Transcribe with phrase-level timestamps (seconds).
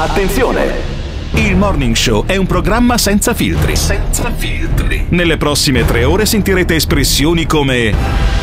[0.00, 0.74] Attenzione!
[1.32, 3.74] Il Morning Show è un programma senza filtri.
[3.74, 5.06] Senza filtri.
[5.08, 7.92] Nelle prossime tre ore sentirete espressioni come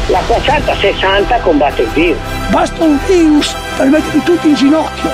[0.07, 2.17] La 460 combatte il virus.
[2.49, 5.09] Basta un virus per mettervi tutti in ginocchio,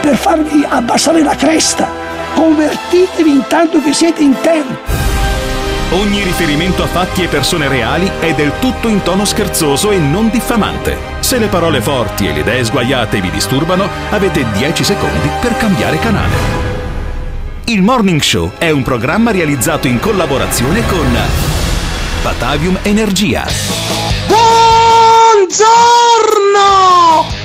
[0.00, 1.88] per farvi abbassare la cresta.
[2.34, 4.99] Convertitevi intanto che siete in tempo.
[5.92, 10.30] Ogni riferimento a fatti e persone reali è del tutto in tono scherzoso e non
[10.30, 10.96] diffamante.
[11.18, 15.98] Se le parole forti e le idee sguaiate vi disturbano, avete 10 secondi per cambiare
[15.98, 16.36] canale.
[17.64, 21.18] Il Morning Show è un programma realizzato in collaborazione con
[22.22, 23.44] Batavium Energia.
[24.28, 25.66] Buongiorno!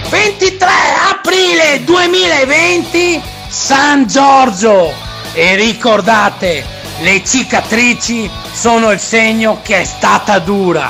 [0.10, 0.70] 23
[1.10, 4.94] aprile 2020 San Giorgio!
[5.34, 6.64] E ricordate,
[7.00, 10.90] le cicatrici sono il segno che è stata dura.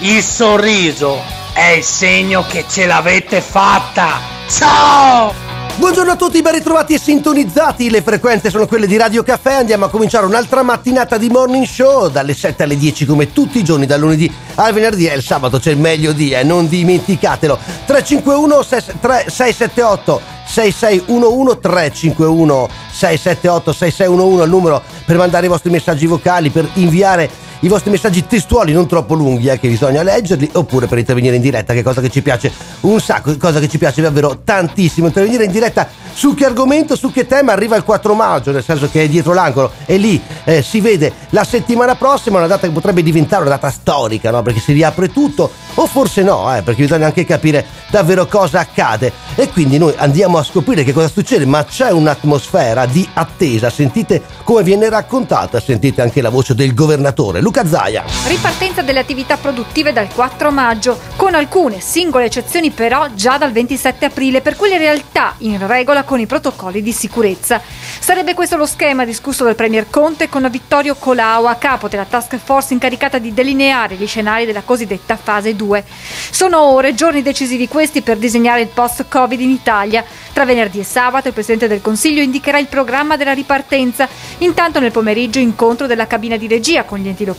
[0.00, 1.18] Il sorriso
[1.54, 4.20] è il segno che ce l'avete fatta.
[4.46, 5.32] Ciao!
[5.76, 7.88] Buongiorno a tutti, ben ritrovati e sintonizzati.
[7.88, 9.54] Le frequenze sono quelle di Radio Caffè.
[9.54, 13.64] Andiamo a cominciare un'altra mattinata di morning show dalle 7 alle 10 come tutti i
[13.64, 17.58] giorni, dal lunedì al venerdì e il sabato c'è il meglio di, eh, non dimenticatelo.
[17.86, 26.68] 351 678 6611 351 678 6611 il numero per mandare i vostri messaggi vocali, per
[26.74, 31.36] inviare i vostri messaggi testuali non troppo lunghi, eh, che bisogna leggerli, oppure per intervenire
[31.36, 35.08] in diretta, che cosa che ci piace un sacco, cosa che ci piace davvero tantissimo.
[35.08, 38.88] Intervenire in diretta su che argomento, su che tema arriva il 4 maggio, nel senso
[38.88, 42.72] che è dietro l'angolo e lì eh, si vede la settimana prossima, una data che
[42.72, 44.42] potrebbe diventare una data storica, no?
[44.42, 49.12] perché si riapre tutto, o forse no, eh, perché bisogna anche capire davvero cosa accade.
[49.34, 54.22] E quindi noi andiamo a scoprire che cosa succede, ma c'è un'atmosfera di attesa, sentite
[54.44, 57.40] come viene raccontata, sentite anche la voce del governatore.
[57.50, 58.04] Luca Zaia.
[58.28, 64.04] Ripartenza delle attività produttive dal 4 maggio, con alcune singole eccezioni però già dal 27
[64.04, 67.60] aprile per quelle realtà in regola con i protocolli di sicurezza.
[67.98, 72.36] Sarebbe questo lo schema discusso dal Premier Conte con Vittorio Colau a capo della task
[72.36, 75.84] force incaricata di delineare gli scenari della cosiddetta fase 2.
[76.30, 80.04] Sono ore, giorni decisivi questi per disegnare il post-Covid in Italia.
[80.32, 84.08] Tra venerdì e sabato il Presidente del Consiglio indicherà il programma della ripartenza.
[84.38, 87.38] Intanto nel pomeriggio incontro della cabina di regia con gli enti locali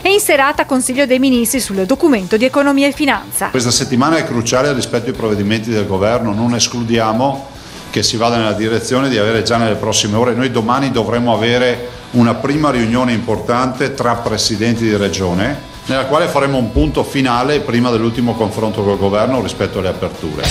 [0.00, 3.48] e in serata Consiglio dei Ministri sul documento di economia e finanza.
[3.48, 7.48] Questa settimana è cruciale rispetto ai provvedimenti del governo, non escludiamo
[7.90, 11.90] che si vada nella direzione di avere già nelle prossime ore, noi domani dovremo avere
[12.12, 17.90] una prima riunione importante tra presidenti di regione nella quale faremo un punto finale prima
[17.90, 20.42] dell'ultimo confronto col governo rispetto alle aperture.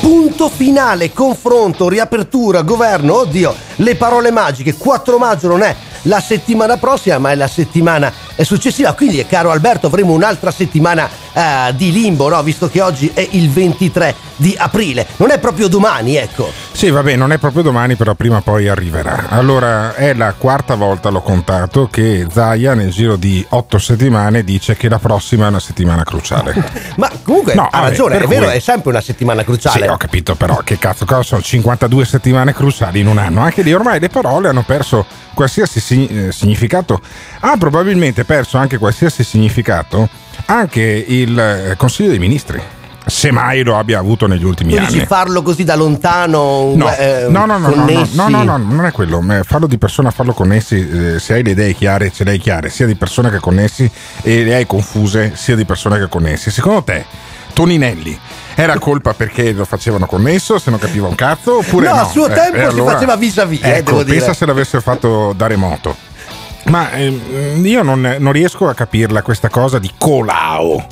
[0.00, 5.74] Punto finale, confronto, riapertura, governo, oddio, le parole magiche, 4 maggio non è
[6.04, 8.94] la settimana prossima, ma è la settimana successiva.
[8.94, 11.08] Quindi, caro Alberto, avremo un'altra settimana
[11.40, 12.42] uh, di limbo, no?
[12.42, 15.06] visto che oggi è il 23 di aprile.
[15.16, 16.50] Non è proprio domani, ecco.
[16.72, 19.26] Sì, vabbè, non è proprio domani, però prima o poi arriverà.
[19.28, 24.76] Allora, è la quarta volta, l'ho contato, che Zaya nel giro di otto settimane dice
[24.76, 26.54] che la prossima è una settimana cruciale.
[26.96, 28.54] ma comunque no, ha vabbè, ragione, è vero, cui...
[28.54, 29.84] è sempre una settimana cruciale.
[29.84, 33.40] Sì, ho capito, però che cazzo, cosa sono 52 settimane cruciali in un anno?
[33.42, 35.80] Anche lì ormai le parole hanno perso qualsiasi
[36.30, 37.00] significato.
[37.40, 40.08] Ha probabilmente perso anche qualsiasi significato
[40.46, 42.60] anche il eh, Consiglio dei Ministri
[43.06, 44.86] se mai lo abbia avuto negli ultimi anni.
[44.86, 46.72] Quindi farlo così da lontano?
[46.76, 49.22] No, eh, no, no, no, no, no, no, non è quello.
[49.42, 52.70] Farlo di persona, farlo connessi, eh, se hai le idee chiare, ce le hai chiare,
[52.70, 53.90] sia di persona che connessi
[54.22, 56.50] e le hai confuse, sia di persona che connessi.
[56.50, 57.04] Secondo te,
[57.52, 58.18] Toninelli,
[58.54, 61.58] era colpa perché lo facevano connesso, se non capiva un cazzo?
[61.58, 62.00] Oppure no, no?
[62.02, 63.62] a suo eh, tempo eh, si faceva vis-à-vis.
[63.62, 64.34] Eh, ecco, eh, pensa dire.
[64.34, 66.08] se l'avessero fatto da remoto.
[66.64, 70.86] Ma eh, io non, non riesco a capirla questa cosa di Colao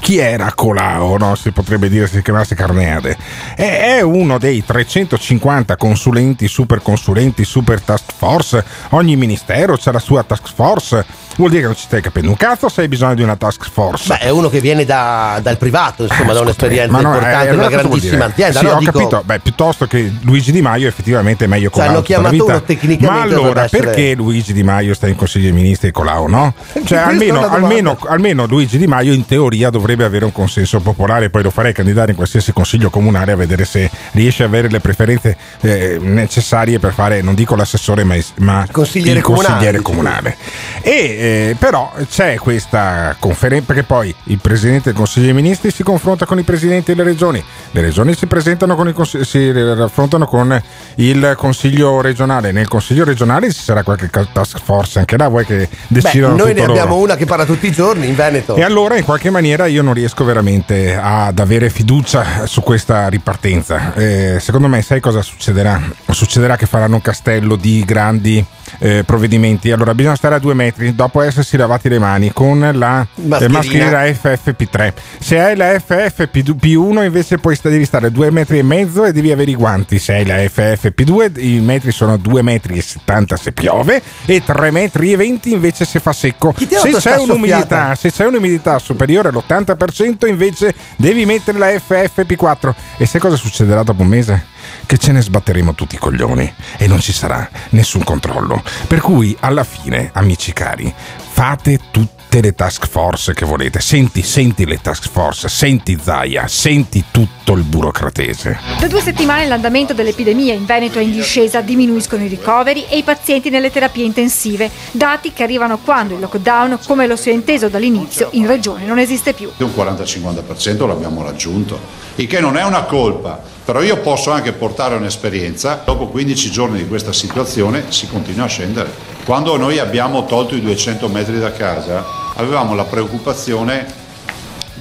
[0.00, 1.34] chi era Colao, no?
[1.36, 3.16] si potrebbe dire se si chiamasse Carneade.
[3.54, 8.64] È uno dei 350 consulenti, super consulenti, super task force.
[8.90, 11.04] Ogni ministero ha la sua task force.
[11.40, 13.66] Vuol dire che non ci stai capendo un cazzo se hai bisogno di una task
[13.70, 14.08] force.
[14.08, 17.48] Beh, è uno che viene da, dal privato, insomma, eh, da un'esperienza no, importante, eh,
[17.48, 18.58] allora una grandissima azienda.
[18.58, 18.92] Sì, no, ho dico...
[18.92, 19.22] capito.
[19.24, 21.86] Beh, piuttosto che Luigi Di Maio, effettivamente è meglio Colao.
[21.86, 23.06] Cioè, hanno chiamato uno tecnicamente.
[23.06, 23.86] Ma allora, essere...
[23.86, 26.52] perché Luigi Di Maio sta in Consiglio dei Ministri e Colao, no?
[26.84, 31.42] Cioè, almeno, almeno, almeno Luigi Di Maio in teoria dovrebbe avere un consenso popolare, poi
[31.42, 35.38] lo farei candidare in qualsiasi consiglio comunale a vedere se riesce a avere le preferenze
[35.62, 40.36] eh, necessarie per fare, non dico l'assessore, ma, ma consigliere il comunale, consigliere comunale.
[40.82, 45.84] E Eh, però c'è questa conferenza, perché poi il Presidente del Consiglio dei Ministri si
[45.84, 50.60] confronta con i Presidenti delle Regioni, le Regioni si, presentano con il, si raffrontano con
[50.96, 55.68] il Consiglio regionale, nel Consiglio regionale ci sarà qualche task force anche là, vuoi che
[55.86, 56.72] decidano Beh, Noi ne loro.
[56.72, 58.56] abbiamo una che parla tutti i giorni in Veneto.
[58.56, 63.94] E allora in qualche maniera io non riesco veramente ad avere fiducia su questa ripartenza.
[63.94, 65.80] Eh, secondo me sai cosa succederà?
[66.10, 68.44] Succederà che faranno un castello di grandi
[68.78, 69.70] eh, provvedimenti.
[69.70, 73.38] Allora bisogna stare a due metri dopo essersi lavati le mani con la Mascherina.
[73.38, 74.92] eh, mascherina FFP3.
[75.18, 79.12] Se hai la FFP1 invece poi sta- devi stare a due metri e mezzo e
[79.12, 79.98] devi avere i guanti.
[79.98, 84.70] Se hai la FFP2 i metri sono 2 metri e 70 se piove e 3
[84.70, 86.54] metri e 20 invece se fa secco.
[86.58, 92.72] Se c'è un'umidità, se c'è un'umidità superiore all'80% invece devi mettere la FFP4.
[92.98, 94.44] E sai cosa succederà dopo un mese?
[94.86, 98.62] Che ce ne sbatteremo tutti i coglioni e non ci sarà nessun controllo.
[98.86, 100.92] Per cui alla fine, amici cari,
[101.32, 103.80] fate tutte le task force che volete.
[103.80, 108.58] Senti, senti le task force, senti Zaia, senti tutto il burocratese.
[108.78, 113.02] Da due settimane l'andamento dell'epidemia in Veneto è in discesa, diminuiscono i ricoveri e i
[113.02, 117.68] pazienti nelle terapie intensive, dati che arrivano quando il lockdown, come lo si è inteso
[117.68, 119.50] dall'inizio, in regione non esiste più.
[119.56, 121.80] Un 40-50% l'abbiamo raggiunto,
[122.20, 126.78] il che non è una colpa, però io posso anche portare un'esperienza, dopo 15 giorni
[126.78, 128.90] di questa situazione si continua a scendere.
[129.24, 133.86] Quando noi abbiamo tolto i 200 metri da casa avevamo la preoccupazione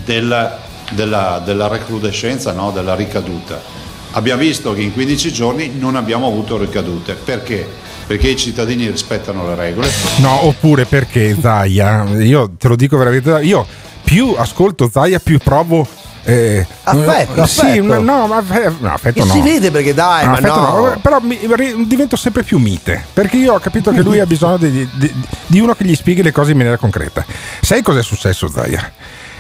[0.03, 0.57] del-
[0.91, 2.71] della, della recrudescenza, no?
[2.71, 3.62] della ricaduta.
[4.12, 7.68] Abbiamo visto che in 15 giorni non abbiamo avuto ricadute, perché?
[8.07, 9.88] Perché i cittadini rispettano le regole,
[10.18, 13.65] No, oppure perché Zaia, io te lo dico veramente, io
[14.03, 15.88] più ascolto Zaia più provo...
[16.29, 17.99] eh, Affetto, eh, Sì, affetto.
[18.01, 18.43] no, ma
[18.79, 19.31] no, affetto no.
[19.33, 20.55] si vede perché dai, No, ma no.
[20.87, 24.25] no, Però mi- ri- divento sempre più mite, perché io ho capito che lui ha
[24.25, 25.13] bisogno di, di-
[25.45, 27.25] di uno che gli spieghi le cose in maniera concreta.
[27.61, 28.91] Sai cosa è successo, Zaia?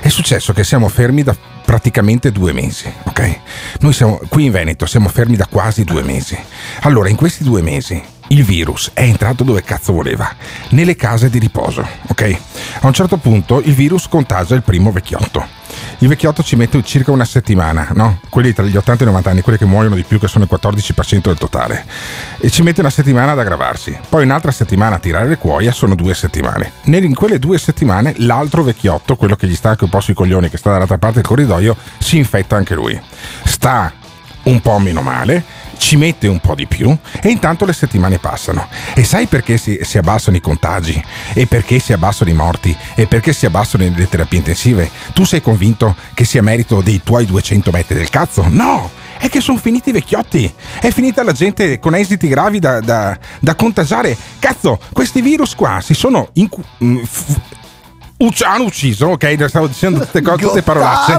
[0.01, 3.39] È successo che siamo fermi da praticamente due mesi, ok?
[3.81, 6.37] Noi siamo qui in Veneto, siamo fermi da quasi due mesi.
[6.81, 10.31] Allora, in questi due mesi il virus è entrato dove cazzo voleva,
[10.69, 12.37] nelle case di riposo, ok?
[12.79, 15.45] A un certo punto il virus contagia il primo vecchiotto.
[15.97, 18.19] Il vecchiotto ci mette circa una settimana, no?
[18.29, 20.45] Quelli tra gli 80 e i 90 anni, quelli che muoiono di più, che sono
[20.45, 21.85] il 14% del totale.
[22.39, 23.97] E ci mette una settimana ad aggravarsi.
[24.07, 26.71] Poi un'altra settimana a tirare le cuoia sono due settimane.
[26.83, 30.49] In quelle due settimane l'altro vecchiotto, quello che gli sta anche un po' sui coglioni,
[30.49, 32.99] che sta dall'altra parte del corridoio, si infetta anche lui.
[33.43, 33.91] Sta
[34.43, 35.43] un po' meno male,
[35.79, 38.67] ci mette un po' di più e intanto le settimane passano.
[38.93, 41.01] E sai perché si, si abbassano i contagi?
[41.33, 42.75] E perché si abbassano i morti?
[42.95, 44.91] E perché si abbassano le terapie intensive?
[45.13, 48.45] Tu sei convinto che sia merito dei tuoi 200 metri del cazzo?
[48.47, 48.91] No!
[49.17, 50.49] È che sono finiti i vecchiotti,
[50.79, 54.15] è finita la gente con esiti gravi da, da- da contagiare.
[54.39, 56.99] Cazzo, questi virus qua si sono incu- mm,
[58.19, 59.45] ucc- hanno ucciso, ok?
[59.47, 61.13] Stavo dicendo tutte cose, tutte parolacce.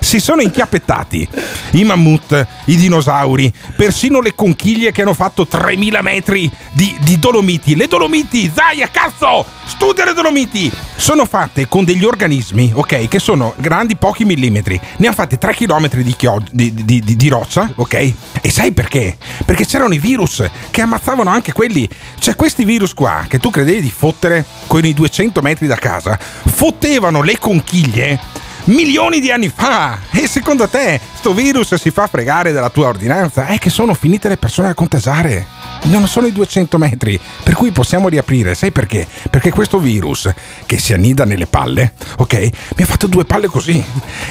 [0.00, 1.28] Si sono inchiappettati
[1.72, 7.74] i mammut, i dinosauri, persino le conchiglie che hanno fatto 3000 metri di, di Dolomiti.
[7.76, 9.44] Le Dolomiti, Zaia, cazzo!
[9.64, 10.70] Studia le Dolomiti!
[10.96, 14.80] Sono fatte con degli organismi, ok, che sono grandi pochi millimetri.
[14.98, 16.72] Ne hanno fatte 3 km di, chio- di-
[17.16, 18.12] di roccia, ok?
[18.40, 19.16] E sai perché?
[19.44, 21.88] Perché c'erano i virus che ammazzavano anche quelli.
[22.18, 26.18] Cioè, questi virus qua, che tu credevi di fottere con i 200 metri da casa,
[26.46, 28.36] fottevano le conchiglie
[28.68, 29.98] milioni di anni fa.
[30.10, 33.46] E secondo te sto virus si fa fregare dalla tua ordinanza?
[33.46, 35.46] È che sono finite le persone a contagiare.
[35.84, 38.54] Non sono i 200 metri, per cui possiamo riaprire.
[38.54, 39.06] Sai perché?
[39.30, 40.30] Perché questo virus
[40.66, 42.34] che si annida nelle palle, ok?
[42.76, 43.82] Mi ha fatto due palle così.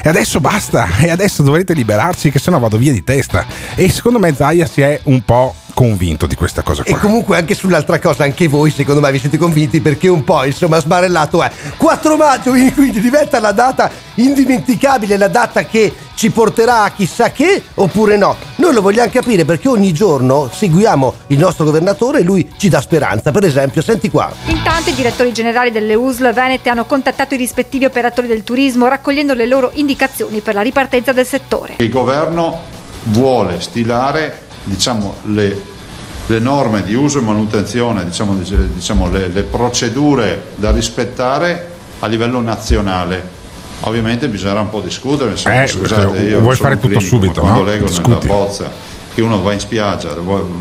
[0.04, 0.88] E adesso basta.
[1.00, 3.46] E adesso dovrete liberarci, che sennò vado via di testa.
[3.76, 7.00] E secondo me Zaia si è un po' convinto di questa cosa E qua.
[7.02, 10.80] comunque anche sull'altra cosa, anche voi secondo me vi siete convinti perché un po' insomma
[10.80, 16.90] sbarellato è 4 maggio quindi diventa la data indimenticabile, la data che ci porterà a
[16.90, 18.36] chissà che oppure no.
[18.56, 22.82] Noi lo vogliamo capire perché ogni giorno seguiamo il nostro governatore e lui ci dà
[22.82, 23.30] speranza.
[23.30, 24.32] Per esempio, senti qua.
[24.48, 29.36] Intanto i direttori generali delle USL Venete hanno contattato i rispettivi operatori del turismo raccogliendo
[29.36, 31.76] le loro indicazioni per la ripartenza del settore.
[31.78, 32.62] Il governo
[33.04, 35.62] vuole stilare diciamo, le,
[36.28, 38.38] le norme di uso e manutenzione, diciamo,
[38.74, 43.36] diciamo, le, le procedure da rispettare a livello nazionale.
[43.82, 47.60] Ovviamente bisognerà un po' discutere, insomma, Eh, scusate, io vuoi fare tutto clinico, subito, quando
[47.60, 47.66] no?
[47.66, 48.10] leggo Discuti.
[48.10, 50.16] nella bozza che uno va in spiaggia,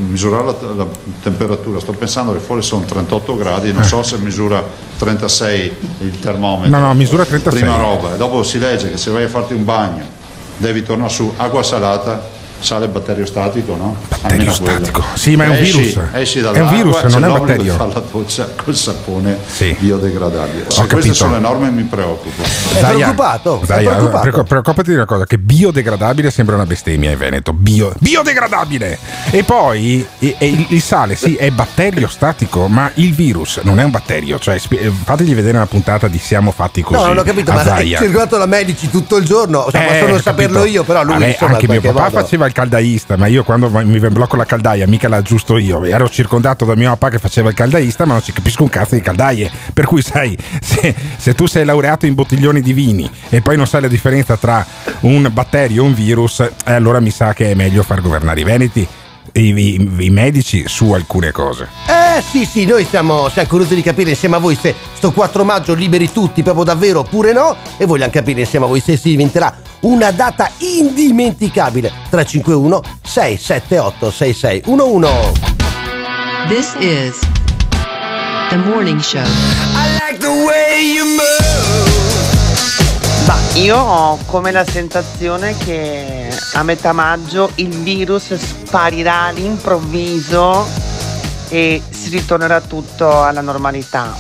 [0.09, 0.87] misurare la, la
[1.23, 4.65] temperatura, sto pensando che fuori sono 38 gradi, non so se misura
[4.99, 6.79] 36 il termometro.
[6.79, 7.61] No, no, misura 36.
[7.61, 10.05] Prima roba, e dopo si legge che se vai a farti un bagno
[10.57, 12.23] devi tornare su acqua salata,
[12.59, 13.97] sale batteriostatico, no?
[14.09, 15.03] Batteriostatico.
[15.15, 16.05] Sì, ma è un esci, virus.
[16.13, 17.75] Esci È un virus, non è un batterio.
[17.75, 19.77] fare la doccia col sapone Sì.
[19.79, 20.65] biodegradabile.
[20.69, 20.95] Se capito.
[20.95, 22.43] queste sono le norme mi preoccupo.
[22.43, 23.61] È preoccupato?
[23.63, 24.21] È Zaia, preoccupato?
[24.23, 27.53] preoccu- preoccupati di una cosa: che biodegradabile sembra una bestemmia in Veneto.
[27.53, 28.99] Bio- biodegradabile!
[29.31, 33.79] E poi e- e il, il sale, sì, è batterio statico, ma il virus non
[33.81, 34.39] è un batterio.
[34.39, 37.01] Cioè, eh, fategli vedere una puntata di Siamo fatti così.
[37.01, 37.99] No, non ho capito, ma è Zaia.
[37.99, 39.67] circolato da medici tutto il giorno.
[39.71, 40.73] Cioè, Eh, posso non ho saperlo capito.
[40.75, 43.69] io, però lui Vabbè, insomma, anche mio papà modo- faceva il caldaista, ma io quando
[43.71, 45.85] mi blocco la caldaia mica l'aggiusto io.
[45.85, 48.95] Ero circondato da mio papà che faceva il caldaista, ma non ci capisco un cazzo
[48.95, 49.51] di caldaie.
[49.73, 53.67] Per cui, sai, se, se tu sei laureato in bottiglioni di vini e poi non
[53.67, 54.65] sai la differenza tra
[55.01, 58.45] un batterio e un virus, eh, allora mi sa che è meglio far governare i
[58.45, 58.87] veneti.
[59.33, 61.69] I, i- i medici su alcune cose.
[61.89, 65.45] Eh sì sì, noi siamo, siamo curiosi di capire insieme a voi se sto 4
[65.45, 69.11] maggio liberi tutti proprio davvero oppure no e vogliamo capire insieme a voi se si
[69.11, 69.55] diventerà
[69.87, 75.55] una data indimenticabile 351 678 6611
[76.49, 77.19] This is
[78.49, 79.23] the morning show.
[83.27, 90.67] Ma io ho come la sensazione che a metà maggio il virus sparirà all'improvviso
[91.49, 94.15] e si ritornerà tutto alla normalità.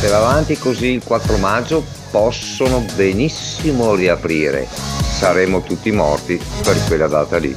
[0.00, 4.68] Se va avanti così il 4 maggio possono benissimo riaprire.
[4.70, 7.52] Saremo tutti morti per quella data lì.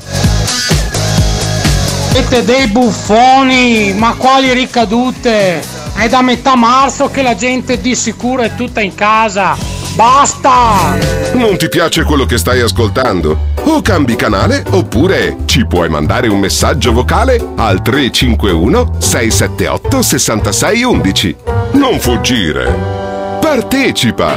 [2.10, 5.62] Siete dei buffoni, ma quali ricadute?
[5.94, 9.56] È da metà marzo che la gente di sicuro è tutta in casa.
[9.94, 10.98] Basta!
[11.34, 13.54] Non ti piace quello che stai ascoltando?
[13.66, 21.36] O cambi canale oppure ci puoi mandare un messaggio vocale al 351 678 6611.
[21.74, 23.07] Non fuggire.
[23.48, 24.36] Partecipa.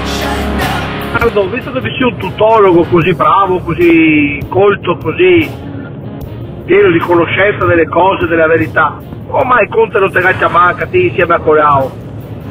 [1.10, 5.50] Guarda, visto che sei un tutologo così bravo, così colto, così
[6.64, 10.96] pieno di conoscenza delle cose, della verità, come mai Conte non te la chiamava te
[10.96, 11.90] insieme a Colau?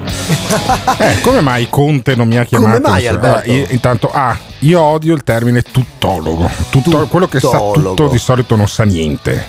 [0.99, 2.89] Eh, come mai Conte non mi ha chiamato?
[2.89, 3.49] mai, Alberto?
[3.51, 6.49] Io- intanto, ah, io odio il termine tuttologo.
[6.69, 9.45] Tutto- quello che sa tutto di solito non sa niente.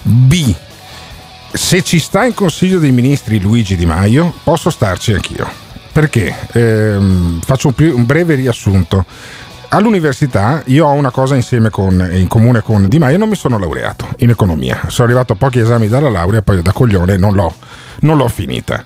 [0.00, 0.54] B.
[1.52, 5.68] Se ci sta in Consiglio dei Ministri Luigi Di Maio, posso starci anch'io.
[5.92, 6.34] Perché?
[6.52, 9.04] Ehm, faccio un, un breve riassunto.
[9.72, 13.56] All'università io ho una cosa insieme con, in comune con Di Maio, non mi sono
[13.56, 14.80] laureato in economia.
[14.88, 17.54] Sono arrivato a pochi esami dalla laurea, poi da coglione non l'ho,
[18.00, 18.84] non l'ho finita.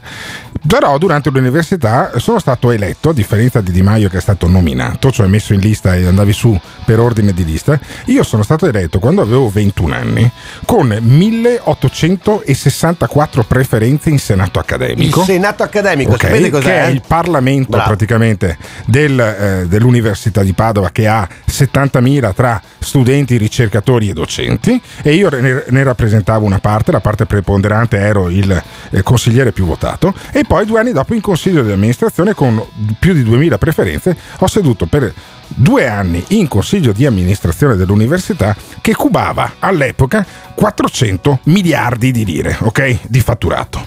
[0.67, 5.11] Però durante l'università sono stato eletto, a differenza di Di Maio che è stato nominato,
[5.11, 8.99] cioè messo in lista e andavi su per ordine di lista, io sono stato eletto
[8.99, 10.31] quando avevo 21 anni
[10.65, 15.23] con 1864 preferenze in senato Il accademico.
[15.25, 16.65] Senato accademico, Ok, sapete cos'è?
[16.65, 17.87] che è il Parlamento Bravo.
[17.87, 25.15] praticamente del, eh, dell'Università di Padova che ha 70.000 tra studenti, ricercatori e docenti e
[25.15, 30.15] io ne, ne rappresentavo una parte, la parte preponderante ero il eh, consigliere più votato
[30.33, 32.63] e poi due anni dopo in consiglio di amministrazione con
[32.99, 35.13] più di 2.000 preferenze ho seduto per
[35.49, 43.01] due anni in consiglio di amministrazione dell'università che cubava all'epoca 400 miliardi di lire, ok?
[43.09, 43.87] Di fatturato.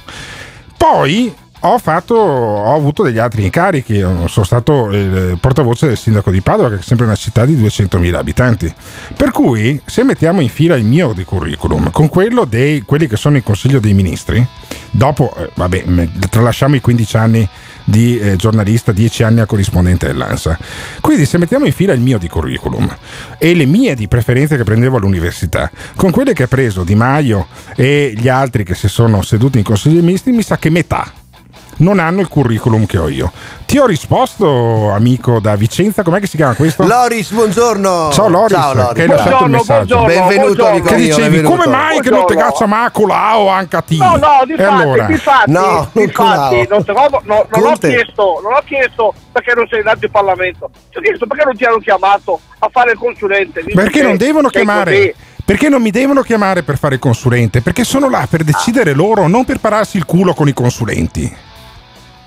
[0.77, 6.41] Poi ho, fatto, ho avuto degli altri incarichi, sono stato il portavoce del sindaco di
[6.41, 8.73] Padova, che è sempre una città di 200.000 abitanti.
[9.15, 13.17] Per cui, se mettiamo in fila il mio di curriculum con quello dei quelli che
[13.17, 14.45] sono in consiglio dei ministri,
[14.91, 17.49] dopo, eh, vabbè, tralasciamo i 15 anni
[17.83, 20.57] di eh, giornalista, 10 anni a corrispondente dell'ANSA.
[21.01, 22.95] Quindi se mettiamo in fila il mio di curriculum
[23.37, 27.47] e le mie di preferenze che prendevo all'università, con quelle che ha preso Di Maio
[27.75, 31.11] e gli altri che si sono seduti in consiglio dei ministri, mi sa che metà
[31.77, 33.31] non hanno il curriculum che ho io.
[33.65, 36.85] Ti ho risposto, amico da Vicenza, com'è che si chiama questo?
[36.85, 38.09] Loris, buongiorno.
[38.11, 38.93] Ciao Loris, Ciao, Loris.
[38.93, 40.03] che hai lasciato il messaggio.
[40.05, 41.55] Benvenuto, amico Che mio, dicevi, benvenuto.
[41.55, 42.51] come mai che non te Buongiorno.
[42.51, 43.95] caccia ma Colao anche a te?
[43.97, 45.05] No, no, di fatti, allora?
[45.05, 47.87] di fatti, No, di non fatti, lo- no, non ho Conte.
[47.89, 51.55] chiesto, non ho chiesto perché non sei andato in Parlamento, ti ho chiesto perché non
[51.55, 53.61] ti hanno chiamato a fare il consulente.
[53.61, 54.95] visto Perché non devono chiamare?
[54.95, 55.13] così.
[55.47, 57.61] Perché non mi devono chiamare per fare il consulente?
[57.61, 61.33] Perché sono là per decidere loro, non per pararsi il culo con i consulenti.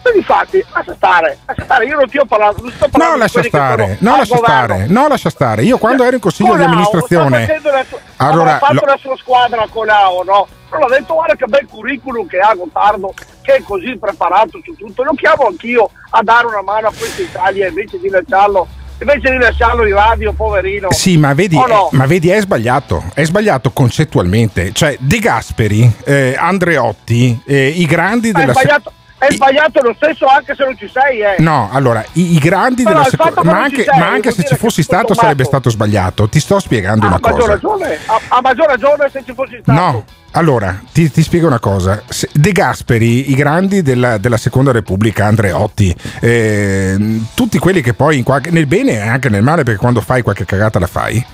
[0.02, 3.12] E Difatti, lascia stare, lascia stare, io non ti ho parlato, non sto parlando No,
[3.14, 4.64] di lascia stare, no, lascia governo.
[4.64, 5.62] stare, no, lascia stare.
[5.64, 7.46] Io quando ero in consiglio di Colau amministrazione.
[7.62, 10.48] la sua- Allora, ha fatto lo- la sua squadra con Colau, no?
[10.70, 14.74] Però l'ha detto guarda che bel curriculum che ha Gottardo, che è così preparato su
[14.74, 15.02] tutto.
[15.02, 18.66] Lo chiamo anch'io a dare una mano a questa Italia invece di lasciarlo,
[19.00, 20.90] invece di lasciarlo in radio, poverino.
[20.92, 21.88] Sì, ma vedi, O no?
[21.92, 23.02] ma vedi, è sbagliato.
[23.12, 24.72] È sbagliato concettualmente.
[24.72, 28.52] Cioè, De Gasperi, eh, Andreotti, eh, i grandi Ma è della.
[28.52, 31.34] sbagliato, è sbagliato lo stesso anche se non ci sei, eh.
[31.38, 33.42] No, allora, i, i grandi della seconda.
[33.44, 36.28] Ma anche, sei, ma anche se ci fossi stato sommato- sarebbe stato sbagliato.
[36.28, 37.46] Ti sto spiegando Ha una cosa.
[37.46, 39.78] ragione, ha, ha maggior ragione se ci fossi stato.
[39.78, 42.02] No, allora ti, ti spiego una cosa.
[42.32, 48.50] De Gasperi, i grandi della, della seconda repubblica, Andreotti, eh, tutti quelli che poi qualche-
[48.50, 51.24] nel bene e anche nel male, perché quando fai qualche cagata la fai,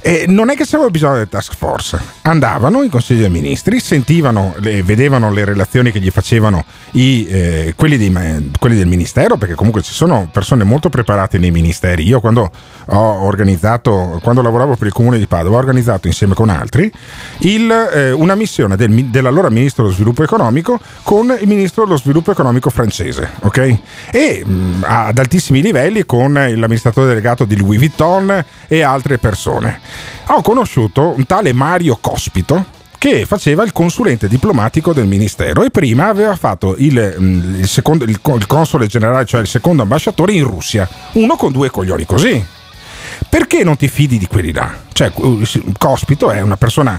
[0.00, 1.98] eh, non è che c'era bisogno delle task force.
[2.22, 7.74] Andavano in consiglio dei ministri, sentivano, le- vedevano le relazioni che gli facevano i, eh,
[7.76, 12.04] quelli, dei quelli del ministero, perché comunque ci sono persone molto preparate nei ministeri.
[12.06, 12.50] Io quando
[12.86, 16.90] ho organizzato, quando lavoravo per il comune di Padova, ho organizzato insieme con altri
[17.40, 18.44] il, eh, una missione
[18.76, 23.78] del, mi- dell'allora ministro dello sviluppo economico con il ministro dello sviluppo economico francese, ok?
[24.10, 29.80] E mh, ad altissimi livelli con l'amministratore delegato di Louis Vuitton e altre persone.
[30.28, 32.64] Ho conosciuto un tale Mario Cospito
[32.98, 38.04] che faceva il consulente diplomatico del ministero e prima aveva fatto il, mh, il secondo,
[38.04, 42.06] il, co- il console generale, cioè il secondo ambasciatore in Russia, uno con due coglioni
[42.06, 42.44] così.
[43.28, 44.74] Perché non ti fidi di quelli là?
[44.92, 45.12] Cioè,
[45.78, 46.98] Cospito è una persona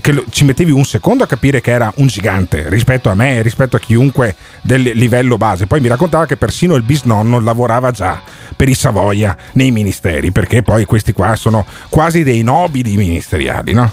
[0.00, 3.76] che ci mettevi un secondo a capire che era un gigante rispetto a me, rispetto
[3.76, 5.66] a chiunque del livello base.
[5.66, 8.20] Poi mi raccontava che persino il bisnonno lavorava già
[8.56, 13.92] per i Savoia nei ministeri, perché poi questi qua sono quasi dei nobili ministeriali, no?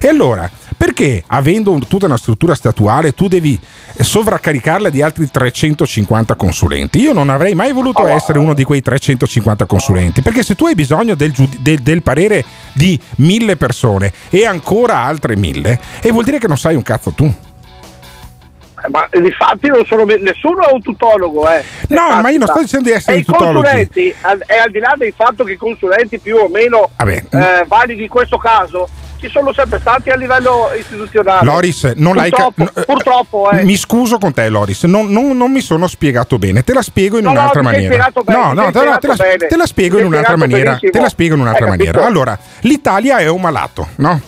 [0.00, 3.58] E allora, perché avendo tutta una struttura statuale tu devi
[3.98, 7.00] sovraccaricarla di altri 350 consulenti?
[7.00, 10.74] Io non avrei mai voluto essere uno di quei 350 consulenti, perché se tu hai
[10.74, 16.38] bisogno del, del- del parere di mille persone e ancora altre mille, e vuol dire
[16.38, 17.24] che non sai un cazzo tu.
[17.24, 21.64] Eh, Ma infatti non sono nessuno è un tutologo, eh.
[21.88, 24.78] No, ma io non sto dicendo di essere e i consulenti, al- e al di
[24.78, 26.90] là del fatto che i consulenti più o meno
[27.30, 28.86] eh, validi in questo caso,
[29.26, 31.44] ci sono sempre stati a livello istituzionale.
[31.44, 33.64] Loris, non l'hai ca- purtroppo, no, eh, purtroppo eh.
[33.64, 36.62] Mi scuso con te, Loris, non, non- non mi sono spiegato bene.
[36.62, 37.88] Te la spiego in No, no, un'altra sei maniera.
[37.96, 39.16] bene, no, no, te la, te la-
[39.48, 40.64] te la spiego in un'altra maniera.
[40.70, 40.90] benissimo.
[40.92, 41.92] Te la spiego in un'altra Hai maniera.
[41.92, 42.08] capito?
[42.08, 44.20] Allora, l'Italia è un malato, no?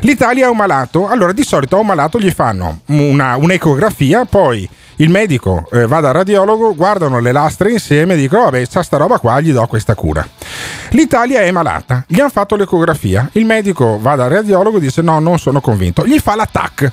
[0.00, 4.68] L'Italia è un malato, allora di solito a un malato gli fanno una, un'ecografia, poi
[5.02, 8.96] il medico eh, va dal radiologo, guardano le lastre insieme e dicono vabbè, c'ha sta
[8.96, 10.26] roba qua, gli do questa cura.
[10.90, 15.18] L'Italia è malata, gli hanno fatto l'ecografia, il medico va dal radiologo e dice no,
[15.18, 16.92] non sono convinto, gli fa l'attack.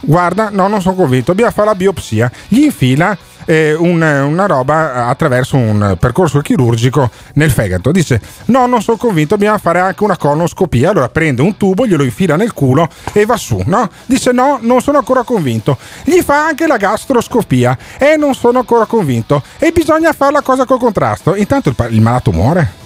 [0.00, 2.30] Guarda, no, non sono convinto, dobbiamo fare la biopsia.
[2.48, 7.90] Gli infila eh, un- una roba attraverso un percorso chirurgico nel fegato.
[7.92, 10.90] Dice: No, non sono convinto, dobbiamo fare anche una colonoscopia.
[10.90, 13.62] Allora prende un tubo, glielo infila nel culo e va su.
[13.66, 13.88] No?
[14.06, 15.78] Dice: No, non sono ancora convinto.
[16.04, 19.42] Gli fa anche la gastroscopia e non sono ancora convinto.
[19.58, 21.34] E bisogna fare la cosa col contrasto.
[21.34, 22.82] Intanto il, il malato muore.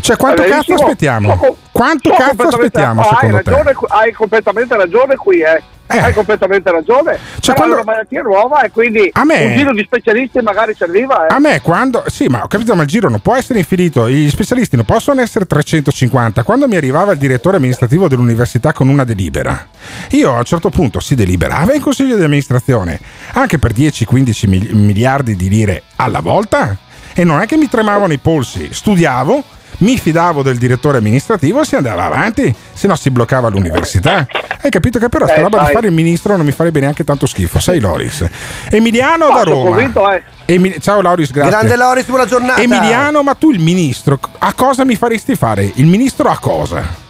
[0.00, 1.36] Cioè, quanto Eh, cazzo aspettiamo?
[1.36, 5.62] Sono- Quanto sono cazzo aspettiamo oh, hai ragione, hai completamente ragione qui, eh.
[5.90, 7.18] Hai completamente ragione.
[7.40, 11.26] Cioè, quando- una malattia nuova e quindi A me- un giro di specialisti magari serviva.
[11.26, 11.34] Eh.
[11.34, 12.04] A me quando.
[12.08, 14.06] Sì, ma ho capito, ma il giro non può essere infinito.
[14.06, 16.42] Gli specialisti non possono essere 350.
[16.42, 19.66] Quando mi arrivava il direttore amministrativo dell'università con una delibera,
[20.10, 23.00] io a un certo punto si deliberava in consiglio di amministrazione
[23.32, 26.76] anche per 10-15 mil- miliardi di lire alla volta.
[27.14, 29.42] E non è che mi tremavano i polsi, studiavo.
[29.78, 34.26] Mi fidavo del direttore amministrativo e si andava avanti, se no si bloccava l'università.
[34.60, 37.04] Hai capito che però sta Eh, roba di fare il ministro non mi farebbe neanche
[37.04, 38.26] tanto schifo, sai Loris.
[38.70, 39.70] Emiliano da sono Roma.
[39.70, 40.22] convinto, eh.
[40.46, 41.50] Emi- Ciao Loris, grazie.
[41.52, 42.60] Grande Loris, buona giornata.
[42.60, 45.70] Emiliano, ma tu il ministro, a cosa mi faresti fare?
[45.76, 47.06] Il ministro a cosa?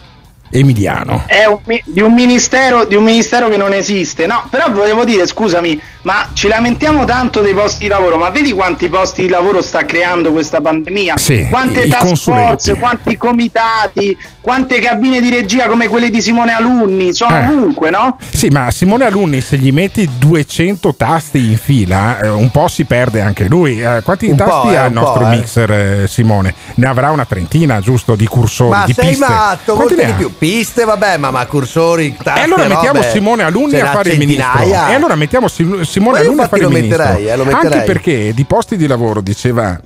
[0.51, 1.23] Emiliano.
[1.27, 4.25] È un di, un ministero, di un ministero che non esiste.
[4.25, 8.51] No, però volevo dire, scusami, ma ci lamentiamo tanto dei posti di lavoro, ma vedi
[8.53, 11.17] quanti posti di lavoro sta creando questa pandemia?
[11.17, 17.13] Sì, quante task force, quanti comitati, quante cabine di regia come quelle di Simone Alunni,
[17.13, 17.45] sono Eh.
[17.47, 18.17] ovunque, no?
[18.31, 22.85] Sì, ma Simone Alunni, se gli metti 200 tasti in fila, eh, un po' si
[22.85, 23.81] perde anche lui.
[23.81, 25.35] Eh, quanti Un tasti po', eh, ha il un nostro po', eh.
[25.35, 26.53] mixer, eh, Simone?
[26.75, 29.25] Ne avrà una trentina, giusto, di cursori, Ma di sei piste.
[29.27, 30.13] matto, Quanti ne ha?
[30.15, 30.31] più.
[30.39, 34.17] Piste, vabbè, ma, ma cursori, tasti, E allora mettiamo robe, Simone Alunni a fare il
[34.17, 34.61] ministro.
[34.61, 37.03] E allora mettiamo Sim- Simone Alunni a fare il ministro.
[37.03, 37.71] metterei, eh, lo metterei.
[37.73, 39.77] Anche perché di posti di lavoro diceva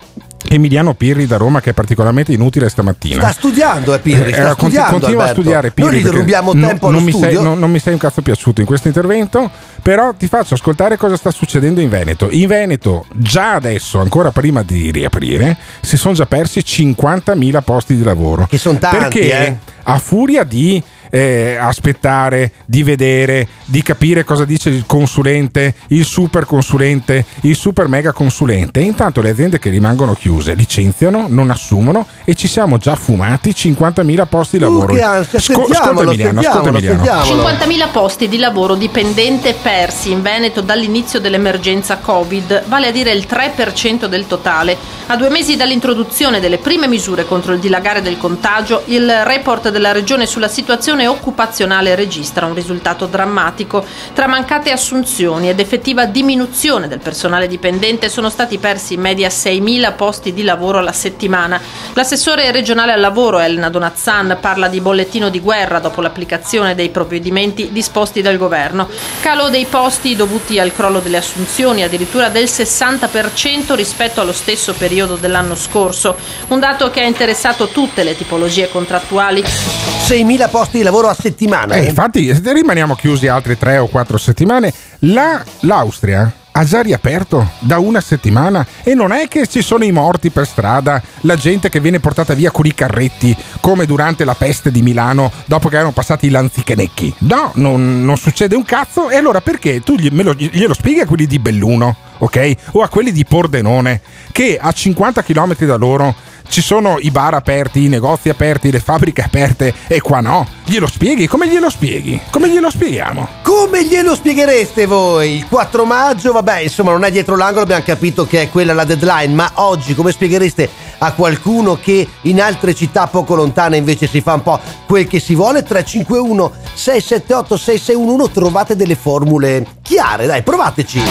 [0.50, 3.16] Emiliano Pirri da Roma che è particolarmente inutile stamattina.
[3.22, 5.42] Sta studiando, eh, Pirri, sta Eh, studiando, continua a Alberto.
[5.42, 6.02] studiare Pirri.
[6.02, 8.60] Noi gli rubiamo tempo non, allo mi sei, non- non mi sei un cazzo piaciuto
[8.62, 9.50] in questo intervento,
[9.82, 12.28] però ti faccio ascoltare cosa sta succedendo in Veneto.
[12.32, 18.04] In Veneto, già adesso, ancora prima di riaprire, si sono già persi 50.000 posti di
[18.04, 18.46] lavoro.
[18.50, 19.58] Che sono tanti, Perché eh.
[19.84, 20.82] a furia di
[21.14, 27.88] eh, aspettare, di vedere, di capire cosa dice il consulente, il super consulente, il super
[27.88, 28.80] mega consulente.
[28.80, 33.52] E intanto le aziende che rimangono chiuse licenziano, non assumono e ci siamo già fumati
[33.52, 34.92] 50.000 posti di lavoro.
[34.92, 37.04] Uh, che ansia, Sco- ascolta Emiliano, ascolta Emiliano.
[37.04, 37.48] sentiamolo.
[37.48, 43.28] 50.000 posti di lavoro dipendente persi in Veneto dall'inizio dell'emergenza Covid, vale a dire il
[43.30, 44.76] 3% del totale.
[45.08, 49.92] A due mesi dall'introduzione delle prime misure contro il dilagare del contagio, il report della
[49.92, 53.86] regione sulla situazione occupazionale registra un risultato drammatico.
[54.14, 59.96] Tra mancate assunzioni ed effettiva diminuzione del personale dipendente sono stati persi in media 6.000
[59.96, 61.60] posti di lavoro alla settimana.
[61.94, 67.72] L'assessore regionale al lavoro Elena Donazzan parla di bollettino di guerra dopo l'applicazione dei provvedimenti
[67.72, 68.90] disposti dal governo.
[69.22, 75.16] Calo dei posti dovuti al crollo delle assunzioni addirittura del 60% rispetto allo stesso periodo
[75.16, 76.16] dell'anno scorso,
[76.50, 79.42] un dato che ha interessato tutte le tipologie contrattuali.
[79.42, 81.76] 6.000 posti di lavoro a settimana.
[81.76, 87.50] Eh, infatti, se rimaniamo chiusi altre tre o quattro settimane, la- l'Austria ha già riaperto
[87.60, 91.68] da una settimana e non è che ci sono i morti per strada, la gente
[91.70, 95.76] che viene portata via con i carretti, come durante la peste di Milano dopo che
[95.78, 97.16] erano passati i lanzichenecchi.
[97.20, 101.26] No, non, non succede un cazzo e allora perché tu gli- glielo spieghi a quelli
[101.26, 102.56] di Belluno, ok?
[102.74, 104.02] O a quelli di Pordenone,
[104.32, 106.14] che a 50 km da loro
[106.54, 110.48] ci sono i bar aperti, i negozi aperti, le fabbriche aperte e qua no.
[110.66, 111.26] Glielo spieghi?
[111.26, 112.22] Come glielo spieghi?
[112.30, 113.28] Come glielo spieghiamo?
[113.42, 115.38] Come glielo spieghereste voi?
[115.38, 118.84] Il 4 maggio, vabbè, insomma, non è dietro l'angolo, abbiamo capito che è quella la
[118.84, 124.22] deadline, ma oggi come spieghereste a qualcuno che in altre città poco lontane invece si
[124.22, 125.64] fa un po' quel che si vuole?
[125.64, 131.02] 351 678 6611 trovate delle formule chiare, dai, provateci.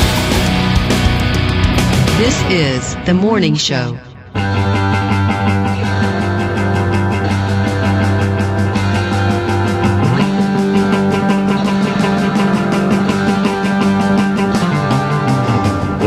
[2.17, 3.99] This is the morning show.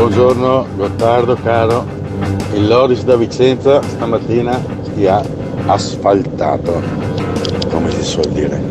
[0.08, 1.84] Buongiorno Gottardo caro,
[2.54, 4.64] il Loris da Vicenza stamattina
[4.94, 5.20] si ha
[5.66, 6.80] asfaltato,
[7.68, 8.62] come si suol dire.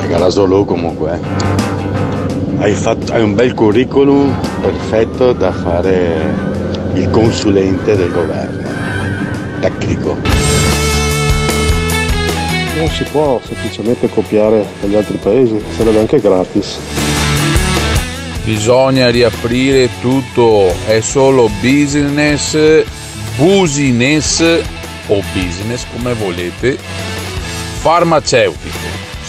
[0.00, 1.12] E Galasolo comunque.
[1.20, 2.56] eh.
[2.56, 6.34] Hai, fatto- hai un bel curriculum perfetto da fare
[6.94, 8.66] il consulente del governo,
[9.60, 10.16] tecnico.
[12.78, 16.78] Non si può semplicemente copiare dagli altri paesi, sarebbe anche gratis.
[18.44, 22.84] Bisogna riaprire tutto, è solo business,
[23.36, 24.40] business
[25.06, 26.76] o business come volete,
[27.78, 28.78] farmaceutico.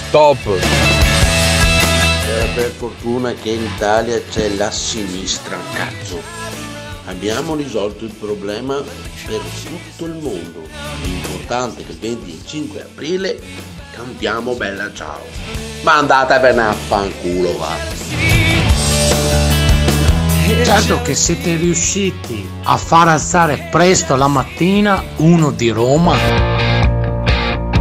[0.07, 0.47] Stop.
[0.47, 6.19] Eh, per fortuna che in Italia c'è la sinistra, cazzo.
[7.05, 8.81] Abbiamo risolto il problema
[9.27, 10.63] per tutto il mondo.
[11.03, 13.39] L'importante è che il 25 aprile
[13.91, 15.21] cantiamo bella ciao.
[15.81, 18.42] Ma andatevene a fanculo, va.
[20.63, 26.15] Certo che siete riusciti a far alzare presto la mattina uno di Roma.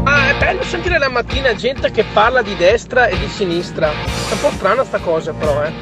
[0.05, 3.91] Ah, è bello sentire la mattina gente che parla di destra e di sinistra.
[3.91, 5.73] È un po' strana sta cosa però, eh.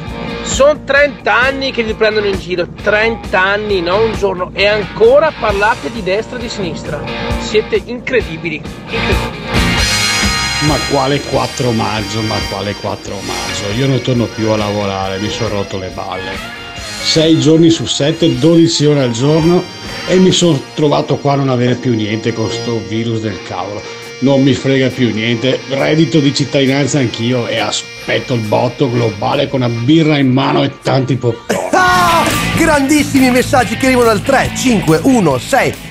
[0.42, 5.32] Sono 30 anni che vi prendono in giro, 30 anni, non un giorno, e ancora
[5.38, 7.00] parlate di destra e di sinistra.
[7.40, 9.48] Siete incredibili, incredibili.
[10.66, 13.72] Ma quale 4 maggio, ma quale 4 maggio?
[13.78, 16.59] Io non torno più a lavorare, mi sono rotto le balle.
[17.02, 19.62] 6 giorni su 7, 12 ore al giorno
[20.06, 23.82] e mi sono trovato qua a non avere più niente con sto virus del cavolo.
[24.20, 29.62] Non mi frega più niente, reddito di cittadinanza anch'io e aspetto il botto globale con
[29.62, 31.70] una birra in mano e tanti popcorn.
[31.72, 32.24] Ah,
[32.56, 35.38] grandissimi messaggi che arrivano al 351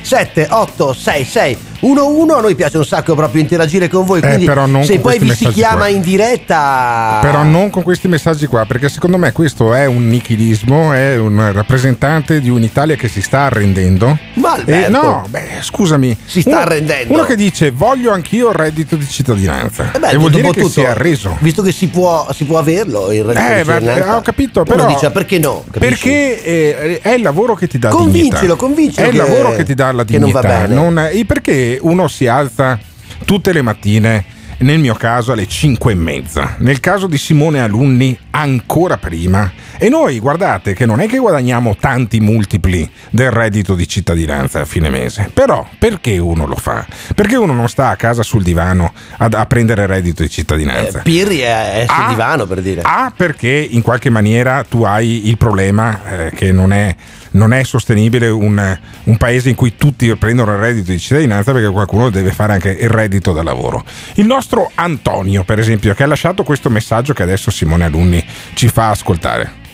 [0.09, 4.83] 678 6611 a noi piace un sacco proprio interagire con voi quindi Eh, però non
[4.83, 5.87] se poi vi si chiama qua.
[5.87, 10.93] in diretta Però non con questi messaggi qua, perché secondo me questo è un nichilismo,
[10.93, 14.17] è un rappresentante di un'Italia che si sta arrendendo.
[14.33, 16.17] Ma Eh, Alberto, no, beh, scusami.
[16.25, 17.13] Si sta Uno- arrendendo.
[17.13, 19.91] Uno che dice voglio anch'io il reddito di cittadinanza.
[19.93, 21.37] Eh beh, e vuol dire dopo che tutto, si è arreso.
[21.39, 24.15] visto che si può, si può averlo il reddito Eh, di ma- cittadinanza.
[24.17, 24.85] ho capito, Uno però.
[24.87, 25.79] dice perché no capisci?
[26.09, 28.55] Perché eh, è il lavoro che ti dà Convincilo, dignità.
[28.55, 30.47] convincilo È il lavoro che ti dà la che non dignità.
[30.47, 30.73] va bene.
[30.73, 32.77] non- e perché uno si alza
[33.25, 34.25] tutte le mattine,
[34.59, 39.49] nel mio caso alle 5 e mezza, nel caso di Simone Alunni ancora prima.
[39.81, 44.65] E noi guardate che non è che guadagniamo tanti multipli del reddito di cittadinanza a
[44.65, 45.31] fine mese.
[45.33, 46.85] Però perché uno lo fa?
[47.15, 50.99] Perché uno non sta a casa sul divano ad- a, prendere reddito di cittadinanza?
[50.99, 55.29] Pirri è, è sul Ah, divano per dire A perché in qualche maniera tu hai
[55.29, 56.93] il problema eh, che non è
[57.31, 61.69] non è sostenibile un, un paese in cui tutti prendono il reddito di cittadinanza perché
[61.69, 63.83] qualcuno deve fare anche il reddito da lavoro.
[64.15, 68.67] Il nostro Antonio, per esempio, che ha lasciato questo messaggio che adesso Simone Alunni ci
[68.67, 69.67] fa ascoltare.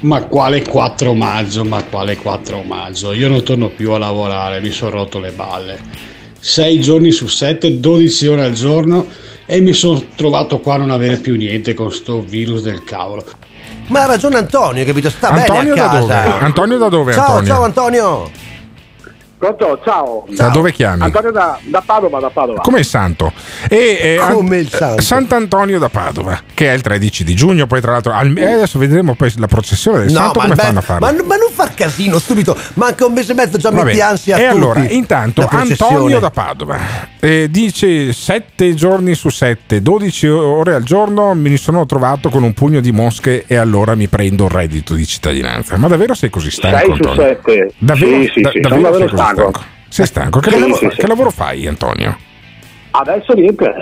[0.00, 3.12] Ma quale 4 maggio, ma quale 4 maggio?
[3.12, 5.78] Io non torno più a lavorare, mi sono rotto le balle.
[6.40, 9.06] 6 giorni su 7, 12 ore al giorno
[9.46, 13.24] e mi sono trovato qua a non avere più niente con sto virus del cavolo.
[13.88, 15.10] Ma ha ragione Antonio, capito?
[15.10, 16.12] Sta Antonio bene a da dove?
[16.14, 16.38] casa.
[16.38, 17.12] Antonio da dove?
[17.12, 17.46] Ciao, Antonio?
[17.52, 18.30] ciao Antonio.
[19.42, 19.80] Pronto?
[19.82, 20.24] Ciao.
[20.28, 21.02] Da dove chiami?
[21.02, 22.60] Antonio da, da Padova, da Padova.
[22.60, 23.32] Come il santo.
[23.68, 25.02] E, eh, Come An- il santo.
[25.02, 28.78] Sant'Antonio da Padova, che è il 13 di giugno, poi tra l'altro al- eh, adesso
[28.78, 31.06] vedremo poi la processione del No, santo ma, come beh, fanno a farlo.
[31.06, 34.02] ma, ma non far casino subito, manca un mese e mezzo già Va metti bene.
[34.10, 34.56] ansia a e tutti.
[34.56, 35.44] allora, intanto.
[35.50, 36.78] Antonio da Padova
[37.18, 42.52] eh, dice 7 giorni su 7, 12 ore al giorno mi sono trovato con un
[42.54, 45.76] pugno di mosche e allora mi prendo il reddito di cittadinanza.
[45.78, 46.76] Ma davvero sei così stanco?
[46.78, 47.22] 6 su Antonio?
[47.42, 47.72] 7.
[47.78, 49.60] Davvero, Sì, sì, da- sì, davvero davvero così stanco.
[49.88, 50.40] Sei stanco?
[50.40, 50.96] Che, Sì, lavoro, sì, sì.
[50.96, 52.16] che lavoro fai, Antonio?
[52.94, 53.72] Adesso niente,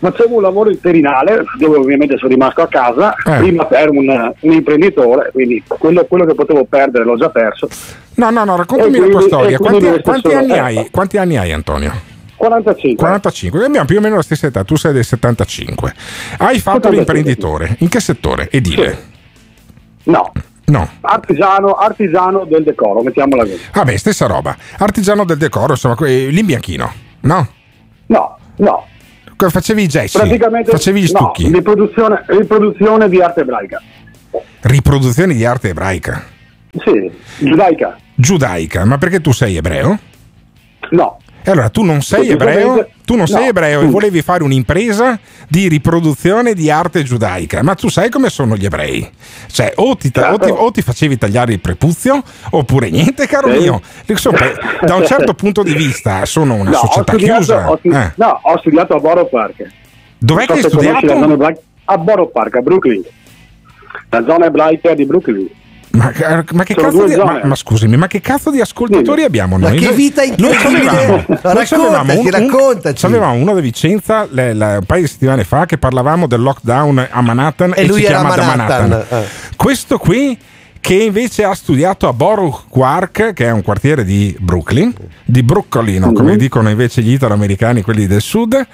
[0.00, 3.38] facevo un lavoro interinale dove ovviamente sono rimasto a casa, Eh.
[3.38, 7.68] prima per un, un imprenditore, quindi quello, quello che potevo perdere l'ho già perso.
[8.14, 9.58] No, no, no, raccontami E la tua quindi- storia.
[9.58, 11.92] quindi Quanti, quanti anni hai, quanti anni hai, Antonio?
[12.36, 13.04] 45.
[13.04, 15.92] 45, abbiamo più o meno la stessa età, tu sei del 75.
[16.38, 16.90] Hai fatto 75.
[16.90, 18.48] l'imprenditore, in che settore?
[18.50, 19.04] Edile?
[20.04, 20.30] No,
[20.66, 20.88] No.
[21.02, 23.60] artigiano, artigiano del decoro, mettiamola così.
[23.72, 24.56] Vabbè, stessa roba.
[24.78, 27.48] Artigiano del decoro, insomma, que- l'imbianchino, no?
[28.06, 28.86] No, no.
[29.36, 33.82] Facevi i Praticamente facevi gli no, stucchi, riproduzione, riproduzione di arte ebraica.
[34.62, 36.24] riproduzioni di arte ebraica.
[36.72, 37.96] Sì, giudaica.
[38.14, 39.98] Giudaica, ma perché tu sei ebreo?
[40.90, 41.18] No.
[41.48, 43.48] E allora tu non sei ebreo, tu non sei no.
[43.50, 43.90] ebreo e Mm.
[43.90, 45.16] volevi fare un'impresa
[45.48, 49.08] di riproduzione di arte giudaica, ma tu sai come sono gli ebrei?
[49.46, 53.60] Cioè, o ti, o ti- o ti facevi tagliare il prepuzio, oppure niente, caro Sì.
[53.60, 53.80] mio.
[54.06, 54.40] Insomma,
[54.84, 57.70] da un certo punto di vista sono una No, ho società studiato, chiusa.
[57.70, 58.12] ho, Eh.
[58.16, 59.66] no, ho studiato a Borough Park.
[60.18, 61.54] Dov'è so che hai studiato?
[61.84, 63.02] A Borough Park, a Brooklyn.
[64.10, 65.48] La zona ebraica di Brooklyn.
[65.96, 66.12] Ma,
[66.52, 69.78] ma che di, ma, ma scusami, ma che cazzo di ascoltatori abbiamo Ma noi?
[69.78, 71.06] che Noi- vita noi incredibile!
[71.06, 73.02] noi Raccontaci, un- un- raccontaci.
[73.02, 77.06] c'avevamo uno da Vicenza le- la- un paio di settimane fa che parlavamo del lockdown
[77.10, 79.18] a Manhattan e, E lui a chiama da Manhattan, Manhattan.
[79.20, 79.24] eh.
[79.56, 80.38] Questo qui
[80.80, 84.92] che invece ha studiato a Borough Park, che è un quartiere di Brooklyn,
[85.24, 88.64] di Brooklino, come dicono invece gli italoamericani, quelli del sud.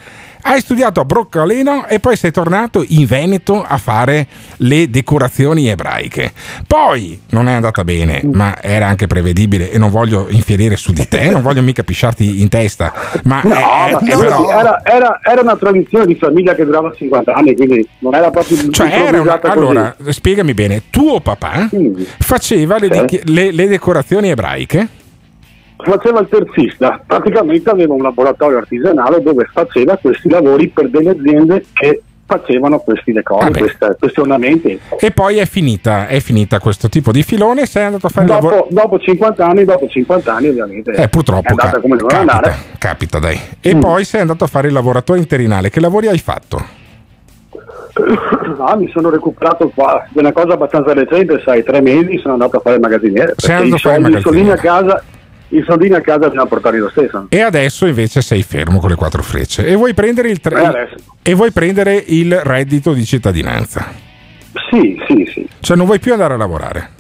[0.45, 4.27] Hai studiato a Broccolino e poi sei tornato in Veneto a fare
[4.59, 6.33] le decorazioni ebraiche.
[6.67, 11.07] Poi non è andata bene, ma era anche prevedibile e non voglio infierire su di
[11.07, 12.93] te, non voglio mica pisciarti in testa,
[13.25, 16.65] ma, No, eh, ma eh, sì, però- era, era- era una tradizione di famiglia che
[16.65, 21.69] durava 50 anni, quindi non era proprio Cioè, era una- allora, spiegami bene, tuo papà
[22.19, 23.01] faceva le, Sì.
[23.01, 24.89] dichi- le- le decorazioni ebraiche?
[25.85, 31.65] Faceva il terzista, praticamente aveva un laboratorio artigianale dove faceva questi lavori per delle aziende
[31.73, 34.79] che facevano questi decori, queste- questi ornamenti.
[34.99, 38.33] E poi è finita, è finita questo tipo di filone sei andato a fare il
[38.33, 38.55] lavoro.
[38.55, 42.19] Dopo, dopo 50 anni, dopo 50 anni ovviamente Eh, purtroppo è andata ca- come doveva
[42.21, 42.57] capita, andare.
[42.79, 43.39] capita, dai.
[43.61, 45.69] E poi sei andato a fare il lavoratore interinale.
[45.69, 46.81] Che lavori hai fatto?
[48.59, 52.57] Ah, mi sono recuperato qua, è una cosa abbastanza recente, sai, tre mesi sono andato
[52.57, 53.35] a fare il magazziniere.
[53.37, 54.57] Sei andato a fare il soldini a magazziniere.
[54.61, 55.03] casa,
[55.53, 57.27] i soldini a casa bisogna portarli lo stesso.
[57.29, 60.89] E adesso invece sei fermo con le quattro frecce e vuoi prendere il, tre-
[61.23, 63.93] Eh, e vuoi prendere il reddito di cittadinanza.
[64.71, 65.49] Sì, sì, sì.
[65.61, 66.91] Cioè non vuoi più andare a lavorare.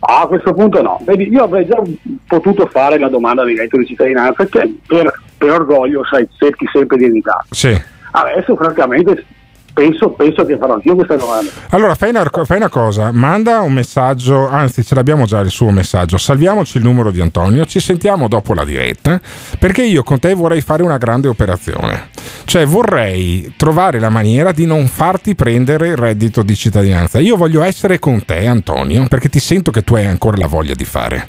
[0.00, 1.00] Ah, a questo punto no.
[1.04, 1.80] Vedi, io avrei già
[2.26, 6.96] potuto fare la domanda di reddito di cittadinanza che per, per orgoglio, sai, cerchi sempre
[6.96, 7.44] di evitare.
[7.50, 7.80] Sì.
[8.12, 9.24] Adesso, francamente,
[9.72, 11.50] penso, penso che farò anch'io questa domanda.
[11.70, 15.70] Allora fai una, fai una cosa, manda un messaggio, anzi ce l'abbiamo già il suo
[15.70, 19.20] messaggio, salviamoci il numero di Antonio, ci sentiamo dopo la diretta,
[19.58, 22.10] perché io con te vorrei fare una grande operazione.
[22.44, 27.18] Cioè vorrei trovare la maniera di non farti prendere il reddito di cittadinanza.
[27.18, 30.74] Io voglio essere con te Antonio, perché ti sento che tu hai ancora la voglia
[30.74, 31.28] di fare.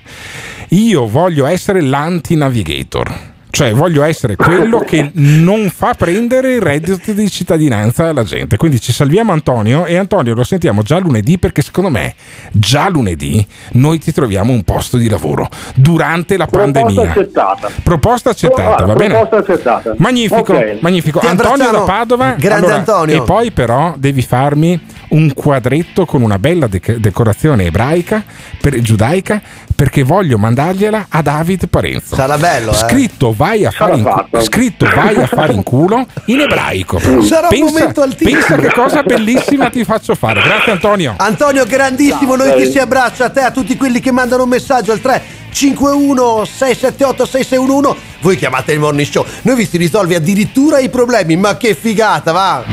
[0.69, 3.32] Io voglio essere l'anti-navigator.
[3.56, 8.58] Cioè voglio essere quello che non fa prendere il reddito di cittadinanza alla gente.
[8.58, 12.16] Quindi ci salviamo Antonio e Antonio lo sentiamo già lunedì perché secondo me
[12.52, 17.12] già lunedì noi ti troviamo un posto di lavoro durante la Proposta pandemia.
[17.12, 17.70] accettata.
[17.84, 19.13] Proposta accettata, va bene?
[19.20, 19.94] Proposta accettata.
[19.98, 20.78] Magnifico, Ok.
[20.80, 21.20] magnifico.
[21.20, 21.82] Antonio da.
[21.82, 22.32] Padova.
[22.39, 23.22] Grande Allora, Antonio.
[23.22, 28.24] E poi però devi farmi un quadretto con una bella dec- decorazione ebraica,
[28.60, 29.39] per- giudaica,
[29.75, 32.15] perché voglio mandargliela a David Parenzo.
[32.15, 32.75] Sarà bello, eh?
[32.75, 36.99] Scritto vai a fare in, cu- scritto vai a fare in culo in ebraico.
[36.99, 38.39] Sarà un pensa, momento altissimo.
[38.39, 40.41] pensa che cosa bellissima ti faccio fare.
[40.41, 41.15] Grazie Antonio.
[41.17, 44.91] Antonio, grandissimo, noi ti si abbraccia a te, a tutti quelli che mandano un messaggio
[44.91, 48.01] al 351 678 6611.
[48.21, 52.31] Voi chiamate il morning show, noi vi si risolvi addirittura i problemi, ma che figata,
[52.31, 52.63] va!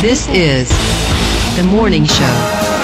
[0.00, 0.68] This is
[1.56, 2.79] the morning show.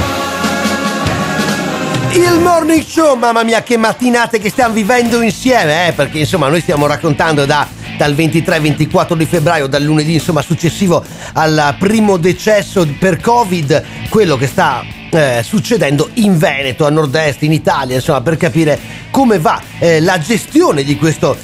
[2.12, 5.92] Il morning show, mamma mia, che mattinate che stiamo vivendo insieme, eh?
[5.92, 7.66] Perché insomma noi stiamo raccontando da,
[7.98, 14.46] dal 23-24 di febbraio, dal lunedì insomma successivo al primo decesso per Covid, quello che
[14.46, 18.78] sta eh, succedendo in Veneto, a nord-est, in Italia, insomma, per capire
[19.10, 21.36] come va eh, la gestione di questo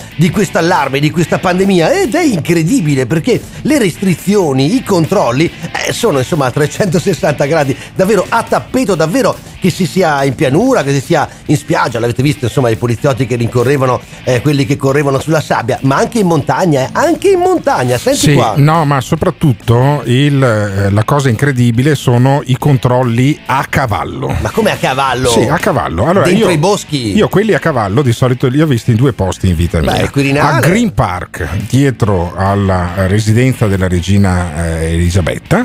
[0.59, 5.51] allarme, di questa pandemia ed è incredibile perché le restrizioni, i controlli
[5.87, 10.83] eh, sono insomma a 360 gradi, davvero a tappeto, davvero che si sia in pianura,
[10.83, 14.77] che si sia in spiaggia, l'avete visto insomma i poliziotti che rincorrevano eh, quelli che
[14.77, 18.55] correvano sulla sabbia, ma anche in montagna, eh, anche in montagna, senti Sì, qua.
[18.57, 24.29] no, ma soprattutto il, eh, la cosa incredibile sono i controlli a cavallo.
[24.41, 25.29] Ma come a cavallo?
[25.31, 26.05] Sì, a cavallo.
[26.07, 27.15] Allora, Dentro io, i boschi?
[27.17, 29.93] Io quelli a cavallo di solito li ho visti in due posti in vita Beh,
[29.93, 30.11] mia.
[30.11, 30.57] Quirinale.
[30.57, 35.65] A Green Park, dietro alla residenza della regina eh, Elisabetta.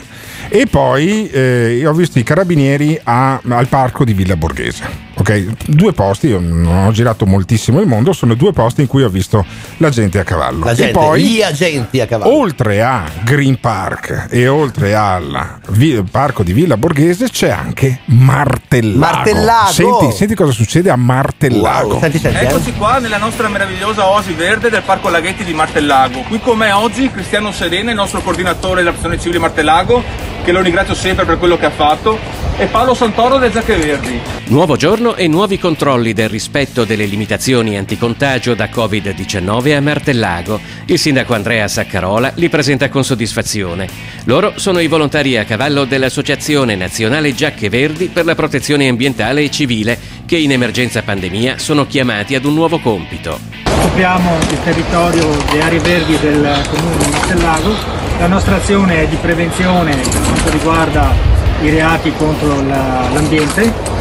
[0.49, 5.06] E poi eh, ho visto i carabinieri a- al parco di Villa Borghese.
[5.19, 9.01] Ok, due posti, io non ho girato moltissimo il mondo, sono due posti in cui
[9.03, 9.43] ho visto
[9.77, 10.63] la gente a cavallo.
[10.63, 12.35] La gente, e poi gli agenti a cavallo.
[12.37, 18.99] oltre a Green Park e oltre al vi- parco di Villa Borghese c'è anche Martellago.
[18.99, 19.71] Martellago!
[19.71, 21.93] Senti, senti cosa succede a Martellago.
[21.93, 22.47] Wow, senti, senti, eh.
[22.47, 26.21] Eccoci qua nella nostra meravigliosa oasi verde del Parco Laghetti di Martellago.
[26.27, 30.03] Qui con me oggi Cristiano Serena, il nostro coordinatore della Protezione Civile Martellago,
[30.43, 32.17] che lo ringrazio sempre per quello che ha fatto,
[32.59, 34.19] e Paolo Santoro del Giacche Verdi.
[34.45, 40.59] Nuovo giorno e nuovi controlli del rispetto delle limitazioni anticontagio da Covid-19 a Martellago.
[40.85, 43.87] Il sindaco Andrea Saccarola li presenta con soddisfazione.
[44.25, 49.51] Loro sono i volontari a cavallo dell'Associazione Nazionale Giacche Verdi per la protezione ambientale e
[49.51, 53.39] civile che in emergenza pandemia sono chiamati ad un nuovo compito.
[53.65, 57.75] Occupiamo il territorio delle aree verdi del comune di Martellago.
[58.19, 61.13] La nostra azione è di prevenzione per quanto riguarda
[61.61, 63.96] i reati contro la- l'ambiente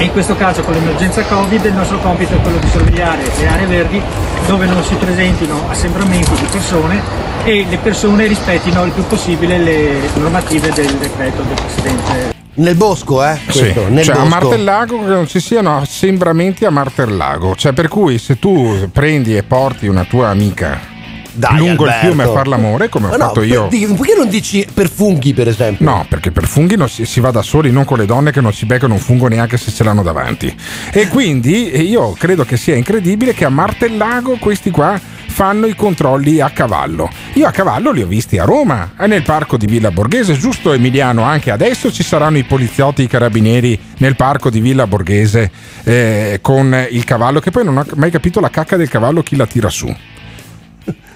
[0.00, 3.46] e in questo caso con l'emergenza Covid il nostro compito è quello di sorvegliare le
[3.46, 4.00] aree verdi
[4.46, 7.02] dove non si presentino assembramenti di persone
[7.44, 12.38] e le persone rispettino il più possibile le normative del decreto del Presidente.
[12.54, 13.38] Nel bosco, eh?
[13.48, 14.28] Sì, nel cioè a bosco.
[14.28, 19.42] Martellago che non ci siano assembramenti a Martellago, cioè per cui se tu prendi e
[19.42, 20.89] porti una tua amica
[21.32, 22.06] Dai, lungo Alberto.
[22.06, 23.66] il fiume a far l'amore come ho no, fatto per- io.
[23.70, 25.84] di- perché non dici per funghi, per esempio?
[25.84, 28.52] No, perché per funghi si, si va da soli, non con le donne che non
[28.52, 30.54] si beccano un fungo neanche se ce l'hanno davanti.
[30.92, 34.98] E quindi eh, io credo che sia incredibile che a Martellago questi qua
[35.30, 37.08] fanno i controlli a cavallo.
[37.34, 40.72] Io a cavallo li ho visti a Roma, eh, nel parco di Villa Borghese, giusto
[40.72, 41.22] Emiliano?
[41.22, 45.50] Anche adesso ci saranno i poliziotti, i carabinieri nel parco di Villa Borghese
[45.84, 49.36] eh, con il cavallo, che poi non ho mai capito la cacca del cavallo chi
[49.36, 49.94] la tira su.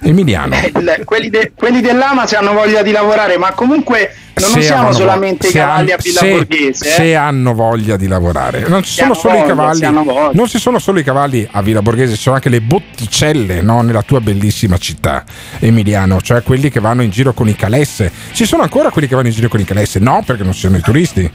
[0.04, 0.54] Emiliano.
[0.54, 4.92] Eh, quelli, de- quelli dell'Ama se hanno voglia di lavorare, ma comunque non hanno vo-
[4.92, 6.88] solamente i cavalli han- a Villa se- Borghese.
[6.88, 6.90] eh.
[6.92, 10.30] se hanno voglia di lavorare, non ci sono solo i voglia, cavalli, hanno voglia.
[10.34, 13.80] non ci sono solo i cavalli a Villa Borghese, ci sono anche le botticelle no?
[13.82, 15.24] nella tua bellissima città,
[15.60, 18.10] Emiliano, cioè quelli che vanno in giro con i calesse.
[18.32, 19.98] Ci sono ancora quelli che vanno in giro con i calesse?
[20.00, 21.30] No, perché non ci sono i turisti.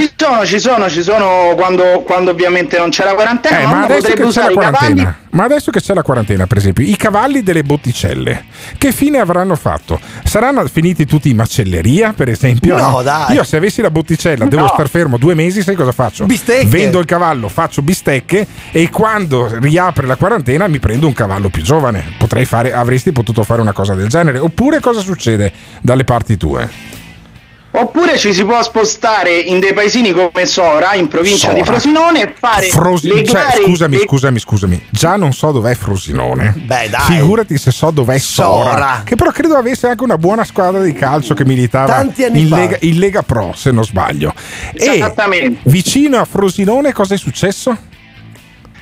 [0.00, 3.82] Ci sono, ci sono, ci sono quando, quando ovviamente non c'è la quarantena, Eh, ma
[3.84, 4.54] adesso che c'è la cavalli.
[4.54, 8.44] quarantena, ma adesso che c'è la quarantena, per esempio, i cavalli delle botticelle,
[8.78, 10.00] che fine avranno fatto?
[10.24, 12.76] Saranno finiti tutti in macelleria, per esempio?
[12.78, 13.34] No, dai.
[13.34, 14.68] Io se avessi la botticella, devo No.
[14.72, 16.24] star fermo due mesi, sai cosa faccio?
[16.24, 16.66] Bistecche.
[16.66, 21.62] Vendo il cavallo, faccio bistecche e quando riapre la quarantena mi prendo un cavallo più
[21.62, 22.14] giovane.
[22.18, 24.38] Potrei fare, avresti potuto fare una cosa del genere.
[24.38, 26.68] Oppure cosa succede dalle parti tue?
[27.72, 31.54] Oppure ci si può spostare in dei paesini come Sora, in provincia Sora.
[31.54, 34.86] di Frosinone, e fare Frosi- le cioè, gare scusami, le- scusami, scusami.
[34.90, 36.52] Già non so dov'è Frosinone.
[36.56, 37.00] Beh, dai.
[37.16, 38.70] Figurati se so dov'è Sora.
[38.72, 39.02] Sora.
[39.04, 42.48] Che però credo avesse anche una buona squadra di calcio che militava Tanti anni in
[42.48, 42.56] fa.
[42.56, 44.34] Lega, in Lega Pro, se non sbaglio.
[44.74, 45.60] Esattamente.
[45.68, 47.76] E vicino a Frosinone cosa è successo?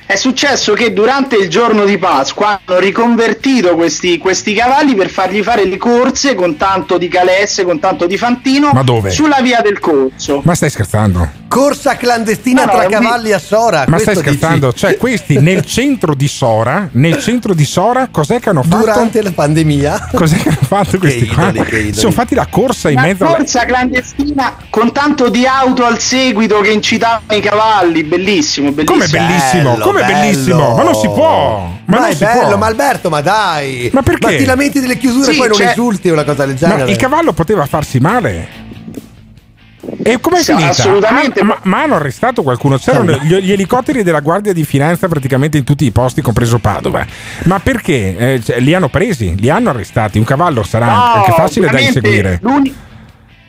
[0.09, 5.43] È successo che durante il giorno di Pasqua hanno riconvertito questi, questi cavalli per fargli
[5.43, 9.11] fare le corse con tanto di calesse, con tanto di fantino Ma dove?
[9.11, 10.41] sulla via del corso.
[10.43, 11.29] Ma stai scherzando?
[11.47, 13.85] Corsa clandestina No, no, tra mi- cavalli a Sora.
[13.87, 14.67] Ma stai scherzando?
[14.69, 14.79] dici?
[14.79, 18.77] Cioè, questi nel centro di Sora, nel centro di Sora, cos'è che hanno fatto?
[18.85, 20.09] Durante la pandemia?
[20.13, 21.49] Cos'è che hanno fatto questi qua?
[21.49, 21.93] idoli.
[21.93, 23.35] Si sono fatti la corsa in Una mezzo alla...
[23.37, 28.99] corsa clandestina con tanto di auto al seguito che incitavano i cavalli, bellissimo, bellissimo.
[28.99, 30.19] Come bellissimo, Bello, come bello.
[30.19, 31.57] bellissimo, ma non si può.
[31.85, 32.57] Ma, Ma, non è si bello, può.
[32.57, 33.89] ma Alberto, ma dai!
[33.93, 34.31] Ma perché?
[34.31, 36.67] Ma ti lamenti delle chiusure e Sì, poi non cioè- esulti una cosa del Ma
[36.69, 36.91] genere?
[36.91, 38.67] il cavallo poteva farsi male.
[40.03, 40.69] E com'è Sì, finita?
[40.69, 41.39] assolutamente.
[41.39, 42.77] Ah, ma, ma hanno arrestato qualcuno.
[42.77, 47.05] C'erano gli, gli elicotteri della Guardia di Finanza praticamente in tutti i posti, compreso Padova.
[47.43, 48.15] Ma perché?
[48.17, 50.17] Eh, cioè, li hanno presi, li hanno arrestati.
[50.17, 52.39] Un cavallo sarà No, anche facile da inseguire.
[52.41, 52.73] l'uni-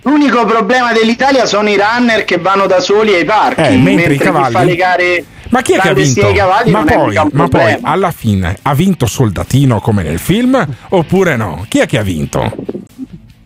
[0.02, 4.14] L'unico problema dell'Italia sono i runner che vanno da soli ai parchi, Eh, mentre mentre
[4.14, 6.32] i chi cavalli- fa le gare Ma chi è che ha vinto?
[6.32, 11.64] cavalli Ma poi, ma poi alla fine ha vinto Soldatino come nel film oppure no?
[11.68, 12.52] Chi è che ha vinto?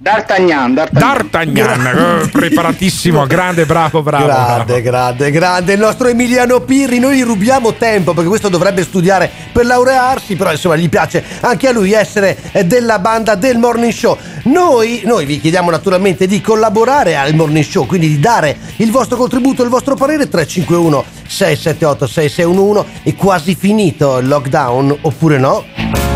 [0.04, 1.14] D'Artagnan, D'Artagnan.
[1.14, 4.26] D'Artagnan, eh, preparatissimo, grande, bravo, bravo.
[4.26, 4.82] grande, bravo.
[4.82, 5.72] grande, grande.
[5.72, 10.50] Il nostro Emiliano Pirri, noi gli rubiamo tempo perché questo dovrebbe studiare per laurearsi, però
[10.50, 14.18] insomma gli piace anche a lui essere eh, della banda del Morning Show.
[14.42, 19.16] Noi, noi vi chiediamo naturalmente di collaborare al Morning Show, quindi di dare il vostro
[19.16, 23.00] contributo, il vostro parere 351 678 6611.
[23.04, 26.13] È quasi finito il lockdown oppure no?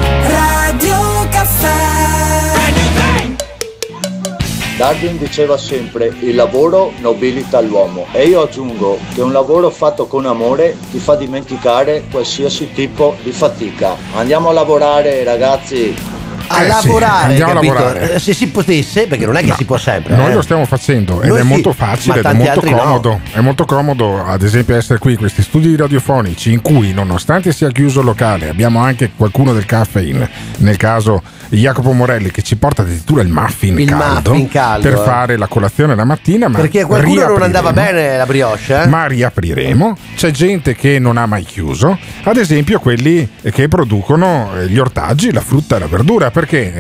[4.79, 10.25] Darwin diceva sempre il lavoro nobilita l'uomo e io aggiungo che un lavoro fatto con
[10.25, 13.97] amore ti fa dimenticare qualsiasi tipo di fatica.
[14.15, 15.93] Andiamo a lavorare ragazzi.
[16.47, 18.15] A Eh sì, lavorare, andiamo a lavorare.
[18.15, 20.15] Eh, Se si potesse, perché non è che si può sempre.
[20.15, 20.35] Noi eh.
[20.35, 22.77] lo stiamo facendo ed Noi è sì, molto facile ed è molto altri no.
[22.77, 23.21] comodo.
[23.33, 27.69] È molto comodo, ad esempio, essere qui in questi studi radiofonici in cui, nonostante sia
[27.73, 31.21] chiuso il locale, abbiamo anche qualcuno del caffeine, nel caso
[31.51, 35.03] Jacopo Morelli, che ci porta addirittura il muffin, Il caldo, muffin caldo, per eh.
[35.03, 36.49] fare la colazione la mattina.
[36.49, 38.87] Ma Perché qualcuno non andava bene la brioche, eh?
[38.87, 39.97] Ma riapriremo.
[40.15, 45.33] C'è gente che non ha mai chiuso, ad esempio quelli che producono eh, gli ortaggi,
[45.33, 46.75] la frutta e la verdura, perché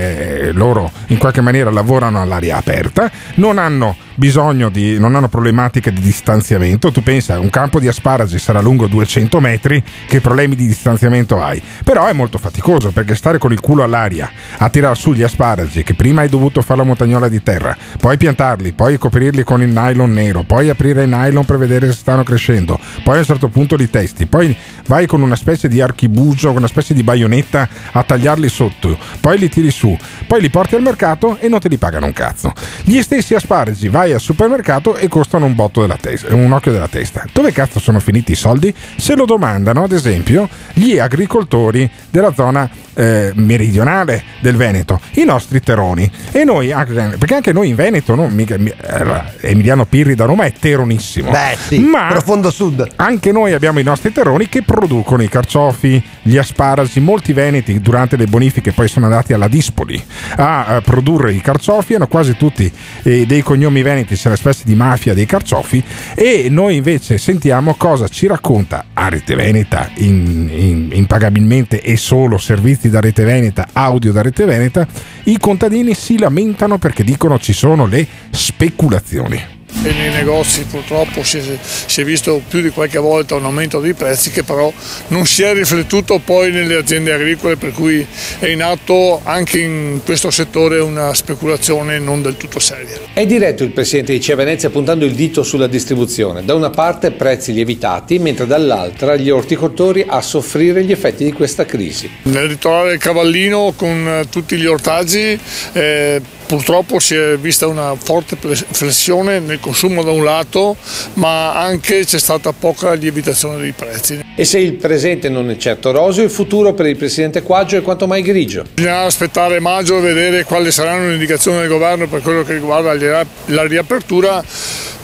[0.48, 5.92] eh, loro in qualche maniera lavorano all'aria aperta, non hanno bisogno di, non hanno problematiche
[5.92, 6.90] di distanziamento.
[6.90, 11.62] Tu pensa, un campo di asparagi sarà lungo 200 metri, che problemi di distanziamento hai?
[11.84, 15.84] Però è molto faticoso perché stare con il culo all'aria a tirar su gli asparagi,
[15.84, 19.68] che prima hai dovuto fare la montagnola di terra, poi piantarli, poi coprirli con il
[19.68, 23.48] nylon nero, poi aprire il nylon per vedere se stanno crescendo, poi a un certo
[23.48, 24.56] punto li testi, poi
[24.86, 29.48] vai con una specie di archibugio, una specie di baionetta a tagliarli sotto, poi li
[29.48, 29.96] tiri su,
[30.26, 32.52] poi li porti al mercato e non te li pagano un cazzo.
[32.82, 36.88] Gli stessi asparagi vai al supermercato e costano un botto della testa, un occhio della
[36.88, 37.24] testa.
[37.32, 38.74] Dove cazzo sono finiti i soldi?
[38.96, 45.60] Se lo domandano, ad esempio, gli agricoltori della zona eh, meridionale del Veneto, i nostri
[45.60, 46.10] teroni.
[46.32, 48.28] E noi, perché anche noi in Veneto, no?
[48.28, 48.56] Mica-
[48.86, 51.30] allora, Emiliano Pirri da Roma è teronissimo.
[51.30, 52.86] Beh, sì, ma profondo sud.
[52.96, 57.00] anche noi abbiamo i nostri terroni che producono i carciofi, gli asparagi.
[57.00, 60.02] Molti veneti durante le bonifiche poi sono andati alla Dispoli
[60.36, 61.94] a, eh, produrre i carciofi.
[61.94, 62.70] Hanno quasi tutti
[63.02, 65.82] eh, dei cognomi veneti, c'è una specie di mafia dei carciofi.
[66.14, 72.38] E noi invece sentiamo cosa ci racconta a Rete Veneta in- in- impagabilmente e solo
[72.38, 74.86] servizi da Rete Veneta, audio da Rete Veneta.
[75.24, 79.57] I contadini si lamentano perché dicono ci sono le speculazioni.
[79.82, 83.80] E nei negozi purtroppo si è, si è visto più di qualche volta un aumento
[83.80, 84.72] dei prezzi che però
[85.08, 88.04] non si è riflettuto poi nelle aziende agricole per cui
[88.38, 92.98] è in atto anche in questo settore una speculazione non del tutto seria.
[93.12, 96.44] È diretto il presidente di Cia Venezia puntando il dito sulla distribuzione.
[96.44, 101.64] Da una parte prezzi lievitati, mentre dall'altra gli orticoltori a soffrire gli effetti di questa
[101.64, 102.10] crisi.
[102.22, 105.38] Nel litorale del Cavallino con tutti gli ortaggi
[105.72, 110.76] eh, purtroppo si è vista una forte flessione nel consumo da un lato
[111.14, 114.24] ma anche c'è stata poca lievitazione dei prezzi.
[114.34, 117.82] E se il presente non è certo roseo, il futuro per il presidente Quaggio è
[117.82, 118.64] quanto mai grigio.
[118.72, 122.94] Bisogna aspettare maggio e vedere quali saranno le indicazioni del governo per quello che riguarda
[122.94, 124.42] la riapertura.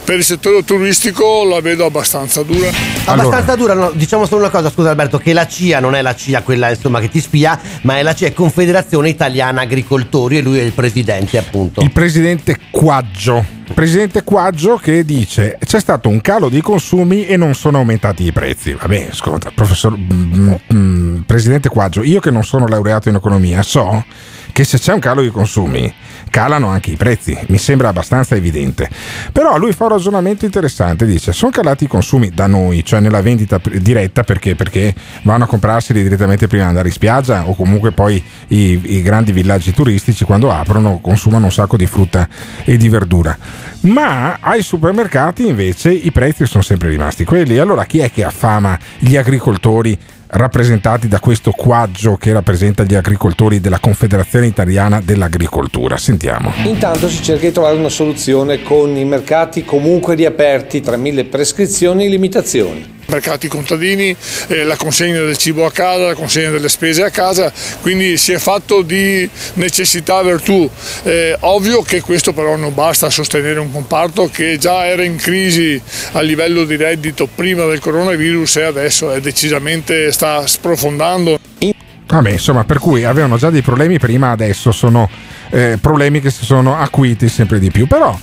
[0.05, 2.69] Per il settore turistico la vedo abbastanza dura.
[3.05, 6.13] Abbastanza dura, no, diciamo solo una cosa, scusa Alberto, che la CIA non è la
[6.13, 10.41] CIA quella insomma che ti spia, ma è la CIA è Confederazione Italiana Agricoltori e
[10.41, 11.81] lui è il presidente appunto.
[11.81, 13.43] Il presidente Quaggio.
[13.65, 18.25] Il presidente Quaggio che dice c'è stato un calo dei consumi e non sono aumentati
[18.25, 18.73] i prezzi.
[18.73, 24.05] Vabbè, ascolta, professor mm, mm, presidente Quaggio, io che non sono laureato in economia so
[24.55, 25.93] che se c'è un calo di consumi
[26.29, 28.89] calano anche i prezzi, mi sembra abbastanza evidente.
[29.31, 33.21] Però lui fa un ragionamento interessante, dice sono calati i consumi da noi, cioè nella
[33.21, 34.55] vendita diretta perché?
[34.55, 39.01] Perché vanno a comprarseli direttamente prima di andare in spiaggia o comunque poi i, i
[39.01, 42.27] grandi villaggi turistici quando aprono consumano un sacco di frutta
[42.63, 43.37] e di verdura.
[43.81, 47.57] Ma ai supermercati invece i prezzi sono sempre rimasti quelli.
[47.57, 49.97] Allora chi è che affama gli agricoltori
[50.27, 55.97] rappresentati da questo quaggio che rappresenta gli agricoltori della Confederazione Italiana dell'Agricoltura.
[55.97, 56.51] Sentiamo.
[56.63, 62.05] Intanto si cerca di trovare una soluzione con i mercati comunque riaperti tra mille prescrizioni
[62.05, 62.93] e limitazioni.
[63.07, 64.15] Mercati contadini,
[64.47, 67.51] eh, la consegna del cibo a casa, la consegna delle spese a casa,
[67.81, 70.69] quindi si è fatto di necessità virtù.
[71.03, 75.17] Eh, ovvio che questo però non basta a sostenere un comparto che già era in
[75.17, 75.81] crisi
[76.13, 81.39] a livello di reddito prima del coronavirus e adesso è decisamente sta sprofondando.
[82.07, 85.09] Vabbè, insomma, per cui avevano già dei problemi prima, adesso sono
[85.49, 87.87] eh, problemi che si sono acuiti sempre di più.
[87.87, 88.17] Però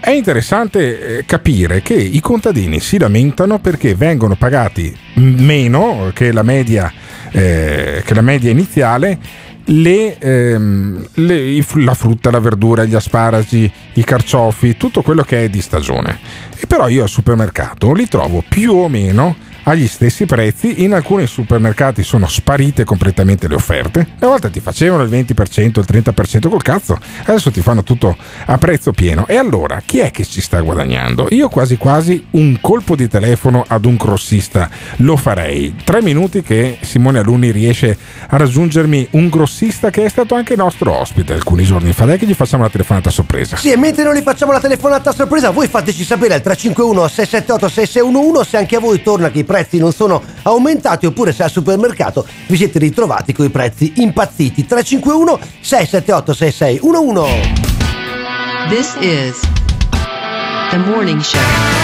[0.00, 6.42] è interessante eh, capire che i contadini si lamentano perché vengono pagati meno che la
[6.42, 6.90] media,
[7.30, 9.18] eh, che la media iniziale.
[9.66, 15.48] Le, ehm, le- la frutta, la verdura, gli asparagi, i carciofi, tutto quello che è
[15.48, 16.18] di stagione.
[16.58, 19.36] E però io al supermercato li trovo più o meno
[19.70, 20.82] agli stessi prezzi.
[20.82, 24.06] In alcuni supermercati sono sparite completamente le offerte.
[24.18, 28.16] Una volta ti facevano il 20%, il 30% col cazzo, adesso ti fanno tutto
[28.46, 29.26] a prezzo pieno.
[29.28, 31.28] E allora chi è che ci sta guadagnando?
[31.30, 35.76] Io quasi quasi un colpo di telefono ad un grossista lo farei.
[35.84, 37.96] Tre minuti che Simone Alunni riesce
[38.28, 42.06] a raggiungermi un grossista che è stato anche nostro ospite alcuni giorni fa.
[42.06, 43.56] Dai che gli facciamo la telefonata sorpresa.
[43.56, 48.48] Sì, e mentre noi facciamo la telefonata sorpresa, voi fateci sapere al 351 678 6611
[48.48, 52.26] se anche a voi torna che i prezzi non sono aumentati oppure se al supermercato
[52.46, 54.66] vi siete ritrovati con i prezzi impazziti.
[54.66, 57.70] 351 678 6611
[58.68, 59.40] This is
[60.70, 61.79] the morning show.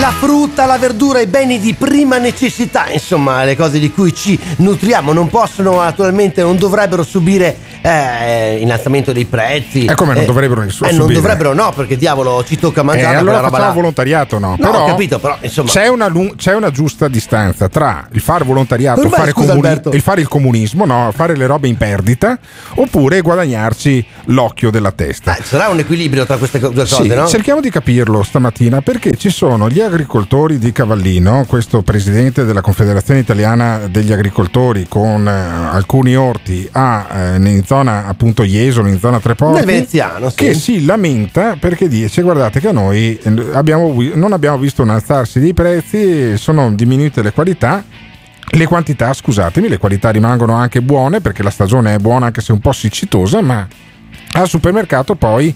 [0.00, 4.38] La frutta, la verdura, i beni di prima necessità, insomma, le cose di cui ci
[4.56, 9.84] nutriamo non possono attualmente, non dovrebbero subire eh, innalzamento dei prezzi.
[9.84, 11.20] E come non Eh, dovrebbero nessuno eh, non subire?
[11.20, 13.70] dovrebbero, no, perché diavolo ci tocca Eh, mangiare allora quella roba là.
[13.72, 14.50] volontariato, no?
[14.50, 15.70] No, però ho capito, però, insomma.
[15.70, 20.20] C'è una, c'è una giusta distanza tra il fare volontariato, Ormai, fare comuni- il fare
[20.20, 21.12] il comunismo, no?
[21.14, 22.36] fare le robe in perdita,
[22.74, 25.36] oppure guadagnarci l'occhio della testa.
[25.40, 27.26] Sarà un equilibrio tra queste due cose, Sì, no?
[27.28, 33.20] cerchiamo di capirlo stamattina perché ci sono gli agricoltori di Cavallino, questo presidente della Confederazione
[33.20, 39.20] Italiana degli Agricoltori con eh, alcuni orti a, eh, in zona appunto Jesolo, in zona
[39.20, 40.36] Treporti, Nel veneziano, sì.
[40.36, 45.40] che si lamenta perché dice guardate che noi eh, abbiamo non abbiamo visto un alzarsi
[45.40, 47.84] dei prezzi, sono diminuite le qualità.
[48.46, 52.52] Le quantità, scusatemi, le qualità rimangono anche buone perché la stagione è buona anche se
[52.52, 53.66] un po' siccitosa, ma
[54.32, 55.54] al supermercato poi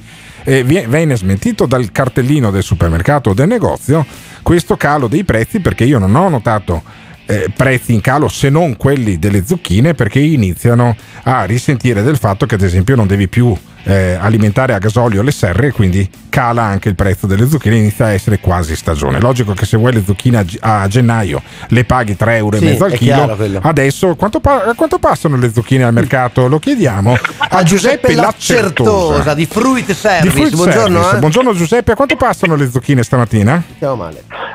[0.49, 4.07] eh, vie- viene smentito dal cartellino del supermercato o del negozio
[4.41, 6.83] questo calo dei prezzi perché io non ho notato
[7.27, 12.47] eh, prezzi in calo se non quelli delle zucchine perché iniziano a risentire del fatto
[12.47, 13.55] che ad esempio non devi più
[13.89, 18.12] eh, alimentare a gasolio le serre quindi cala anche il prezzo delle zucchine inizia a
[18.12, 22.28] essere quasi stagione logico che se vuoi le zucchine a, a gennaio le paghi 3,5
[22.36, 25.93] euro Sì, e mezzo al chilo adesso quanto, pa- a quanto passano le zucchine al
[25.95, 30.30] mercato lo chiediamo a, Giuseppe Laccertosa di Fruit di Service.
[30.30, 31.16] Fruit Buongiorno, Service.
[31.16, 31.18] eh.
[31.20, 33.62] Buongiorno Giuseppe, a quanto passano le zucchine stamattina?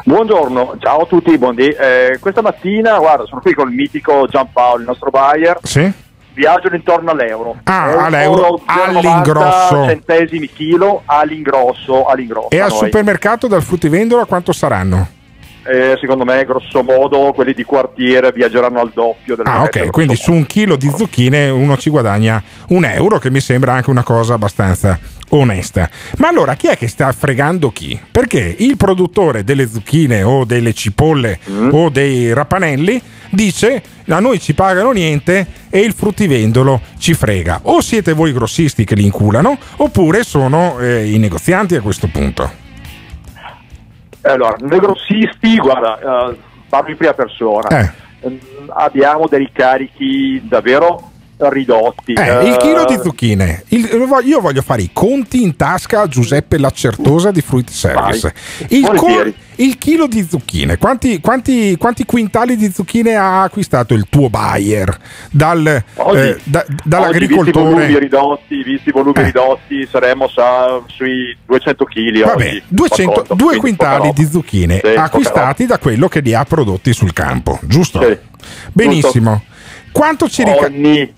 [0.06, 1.68] Buongiorno, ciao a tutti, buondì.
[1.70, 5.58] Eh, questa mattina, guarda, sono qui con il mitico Giampaolo, il nostro buyer.
[5.64, 5.92] Sì.
[6.34, 7.58] Viaggiano intorno all'euro.
[7.64, 9.86] Ah, Euro all'euro, 0,90 all'ingrosso.
[9.88, 12.50] centesimi chilo all'ingrosso, all'ingrosso.
[12.50, 12.80] E al noi.
[12.80, 15.08] supermercato dal fruttivendolo quanto saranno?
[15.66, 20.16] Eh, secondo me, grosso modo, quelli di quartiere viaggeranno al doppio del Ah, ok, quindi
[20.18, 24.04] su un chilo di zucchine uno ci guadagna un euro, che mi sembra anche una
[24.04, 25.00] cosa abbastanza
[25.30, 25.90] onesta.
[26.18, 28.00] Ma allora chi è che sta fregando chi?
[28.12, 31.40] Perché il produttore delle zucchine o delle cipolle
[31.72, 37.62] o dei rapanelli dice a noi ci pagano niente e il fruttivendolo ci frega.
[37.64, 42.62] O siete voi grossisti che li inculano oppure sono eh, i negozianti a questo punto.
[44.22, 46.38] Allora, noi grossisti, guarda, eh,
[46.70, 47.68] parlo in prima persona.
[47.68, 47.92] Eh.
[48.22, 51.12] Ehm, abbiamo dei carichi davvero
[51.50, 52.14] ridotti.
[52.14, 53.64] Eh, il chilo di Eh, zucchine.
[53.70, 53.90] Il-
[54.26, 58.34] io voglio fare i conti in tasca a Giuseppe Laccertosa di Fruit Service.
[58.70, 59.34] Il, Volentieri.
[59.56, 60.78] il chilo di zucchine.
[60.78, 64.96] Quanti, quanti- quanti quintali di zucchine ha acquistato il tuo buyer
[65.32, 66.72] dal, Oggi- eh, da- Oggi,
[67.20, 68.00] visti i volumi dall'agricoltore?
[68.00, 69.24] ridotti, visti i volumi Eh.
[69.24, 72.64] ridotti, saremo sa- sui 200 kg Vabbè, oggi.
[72.68, 77.14] 200 qualcosa, due quintali di zucchine Sì, acquistati da quello che li ha prodotti sul
[77.14, 78.02] campo, giusto?
[78.02, 78.18] Sì.
[78.72, 79.44] Benissimo.
[79.94, 80.70] Quanto ci, rica-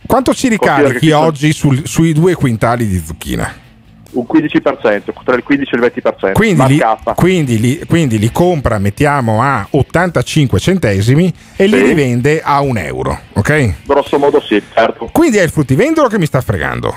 [0.06, 3.64] quanto ci ricarichi oggi sul- sui due quintali di zucchina?
[4.12, 6.32] Un 15%, tra il 15 e il 20%.
[6.34, 6.82] Quindi li,
[7.16, 11.84] quindi, li, quindi li compra, mettiamo a 85 centesimi e li Sì.
[11.84, 13.74] rivende a un euro, ok?
[13.86, 15.10] Grosso modo sì, certo.
[15.12, 16.96] Quindi è il fruttivendolo che mi sta fregando.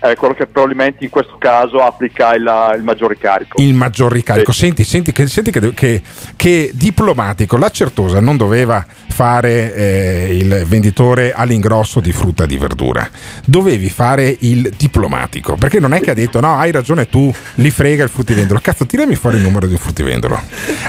[0.00, 2.42] È quello che probabilmente in questo caso applica il,
[2.76, 3.60] il maggior ricarico.
[3.60, 4.52] il maggior ricarico.
[4.52, 6.02] Senti, senti, che, senti che, che-
[6.36, 7.56] che diplomatico.
[7.56, 13.08] La Certosa non doveva fare eh, il venditore all'ingrosso di frutta e di verdura,
[13.44, 15.56] dovevi fare il diplomatico.
[15.56, 18.60] Perché non è che ha detto no, hai ragione tu, li frega il fruttivendolo.
[18.62, 20.40] Cazzo, tirami fuori il numero di un fruttivendolo.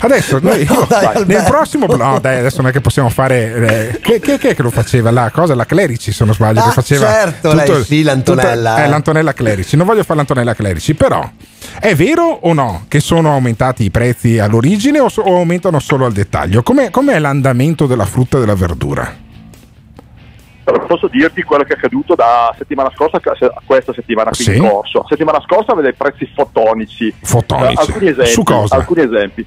[0.02, 1.86] Adesso noi, io- dai, nel prossimo.
[1.88, 3.92] No, dai, adesso non è che possiamo fare.
[3.94, 5.56] eh, che, che, che è che lo faceva la cosa?
[5.56, 7.08] La Clerici, se non sbaglio, Ah, che faceva.
[7.08, 8.88] certo, lei sì, l'Antonella, tutta- eh.
[9.00, 9.76] l'Antonella Clerici.
[9.78, 11.28] Non voglio fare l'Antonella Clerici, però
[11.80, 16.06] è vero o no che sono aumentati i prezzi all'origine o, so- o aumentano solo
[16.06, 16.62] al dettaglio?
[16.62, 19.28] Com'è, com'è l'andamento della frutta e della verdura?
[20.64, 24.56] Però posso dirti quello che è accaduto da settimana scorsa a questa settimana Sì.
[24.56, 25.04] in corso.
[25.08, 27.12] Settimana scorsa aveva dei prezzi fotonici.
[27.24, 27.74] Fotonici.
[27.74, 28.30] Eh, alcuni esempi.
[28.32, 28.76] Su cosa?
[28.76, 29.46] Alcuni esempi.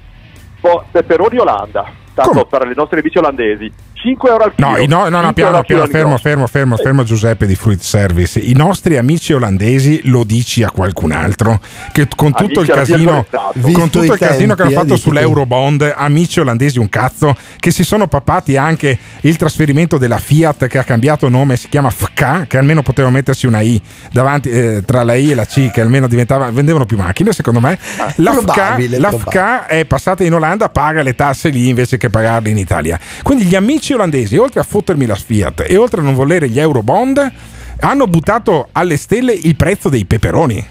[0.59, 3.71] Po- peperoni Olanda, tanto per le nostre amici olandesi,
[4.03, 4.67] 5 euro al chilo.
[4.67, 8.37] No, no, no, no, 5 piano, piano, fermo, fermo, fermo, fermo Giuseppe di Fruit Service.
[8.37, 11.61] I nostri amici olandesi lo dici a qualcun altro
[11.93, 14.97] che con tutto il casino, Fiat con Visto tutto il casino che hanno eh, fatto
[14.97, 20.79] sull'Eurobond, amici olandesi un cazzo, che si sono papati anche il trasferimento della Fiat che
[20.79, 23.81] ha cambiato nome, si chiama FK, che almeno poteva mettersi una I
[24.11, 27.61] davanti eh, tra la I e la C, che almeno diventava, vendevano più macchine secondo
[27.61, 27.79] me.
[28.15, 29.11] La FK, la.
[29.11, 32.99] FK è passata in Olanda, paga le tasse lì invece che pagarle in Italia.
[33.21, 36.59] Quindi gli amici olandesi, oltre a fottermi la Fiat e oltre a non volere gli
[36.59, 37.31] Eurobond,
[37.79, 40.67] hanno buttato alle stelle il prezzo dei peperoni.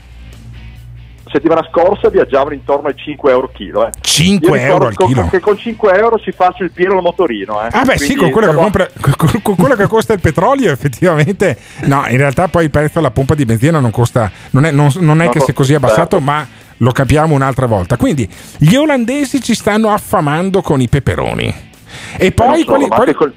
[1.30, 3.86] Settimana scorsa viaggiavano intorno ai 5 euro chilo.
[3.86, 3.90] Eh.
[4.00, 5.28] 5 Io ricordo euro al con- chilo.
[5.30, 7.62] Che con 5 euro ci faccio il pieno al motorino.
[7.64, 7.68] Eh.
[7.70, 10.70] Ah beh sì, Quindi, con quello, che compra- con- con quello che costa il petrolio
[10.70, 14.70] effettivamente, no, in realtà poi il prezzo alla pompa di benzina non costa, non è,
[14.72, 15.86] non- non è No, che sia così certo.
[15.86, 16.46] abbassato, ma
[16.76, 17.96] lo capiamo un'altra volta.
[17.96, 21.70] Quindi gli olandesi ci stanno affamando con i peperoni.
[22.16, 23.34] E poi solo, ma quali- anche col-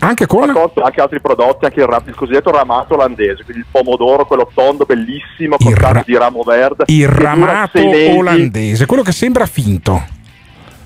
[0.00, 0.46] anche con...
[0.46, 4.26] ma conto anche altri prodotti, anche il, ram- il cosiddetto ramato olandese, quindi il pomodoro,
[4.26, 6.84] quello tondo bellissimo con tanto di ramo verde.
[6.88, 7.78] il ramato
[8.18, 10.02] olandese, quello che sembra finto.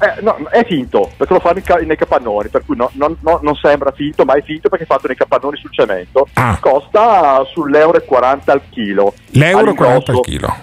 [0.00, 3.40] Eh, no, è finto perché lo fanno ca- nei capannoni, per cui no- non, no-
[3.42, 6.28] non sembra finto, ma è finto perché è fatto nei capannoni sul cemento.
[6.60, 9.14] Costa sull'euro e 40 al chilo.
[9.30, 10.02] L'euro All'ingrosso.
[10.02, 10.56] 40 al chilo.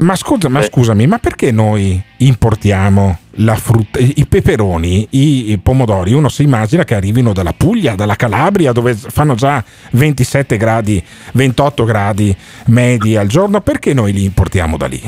[0.00, 6.14] Ma, scusa, ma scusami, ma perché noi importiamo la frutta, i peperoni, i, i pomodori?
[6.14, 11.84] Uno si immagina che arrivino dalla Puglia, dalla Calabria, dove fanno già 27 gradi, 28
[11.84, 12.34] gradi
[12.66, 13.60] medi al giorno.
[13.60, 15.00] Perché noi li importiamo da lì?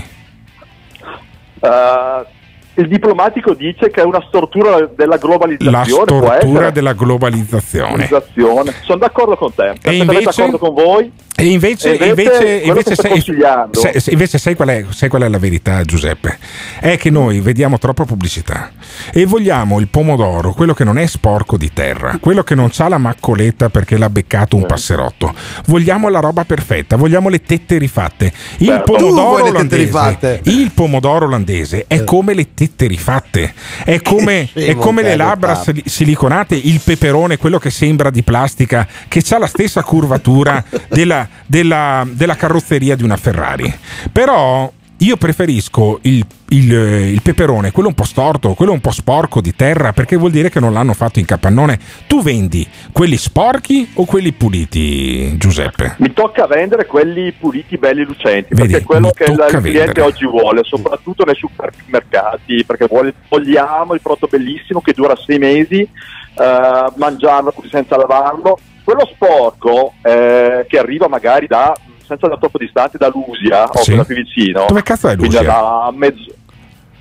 [1.60, 2.26] Eh,
[2.74, 6.04] il diplomatico dice che è una stortura della La globalizzazione.
[6.04, 8.06] può stortura della globalizzazione.
[8.06, 8.74] Globalizzazione.
[8.82, 10.24] Sono d'accordo con te, perfettamente invece?
[10.24, 11.12] d'accordo con voi.
[11.42, 15.28] E invece, E invece, invece sai, sai- sai- invece sai, qual è, sai qual è
[15.28, 16.38] la verità, Giuseppe?
[16.78, 18.70] È che noi vediamo troppa pubblicità
[19.12, 22.88] e vogliamo il pomodoro, quello che non è sporco di terra, quello che non ha
[22.88, 25.34] la maccoletta perché l'ha beccato un passerotto.
[25.66, 28.32] Vogliamo la roba perfetta, vogliamo le tette rifatte.
[28.58, 28.92] Il Certo.
[28.92, 30.40] Tu pomodoro vuoi le tette olandese, rifatte?
[30.44, 33.52] il pomodoro olandese è come le tette rifatte,
[33.84, 38.86] è come, è come le labbra sili- siliconate, il peperone, quello che sembra di plastica,
[39.08, 43.72] che ha la stessa curvatura della, della- della carrozzeria di una Ferrari.
[44.10, 49.40] Però io preferisco il, il- il peperone, quello un po' storto, quello un po' sporco
[49.40, 51.76] di terra, perché vuol dire che non l'hanno fatto in capannone.
[52.06, 55.96] Tu vendi quelli sporchi o quelli puliti, Giuseppe?
[55.98, 60.24] Mi tocca vendere quelli puliti, belli, lucenti, Vedi, perché è quello che il, cliente oggi
[60.24, 66.92] vuole, soprattutto nei supermercati, perché vuole- vogliamo il prodotto bellissimo che dura sei mesi, eh,
[66.96, 68.56] mangiarlo senza lavarlo.
[68.84, 71.72] Quello sporco eh, che arriva magari da,
[72.06, 73.94] senza da troppo distante, da Lusia o Sì.
[73.94, 74.64] da più vicino.
[74.68, 75.42] Dove cazzo è Lusia?
[75.42, 76.34] da mezzo...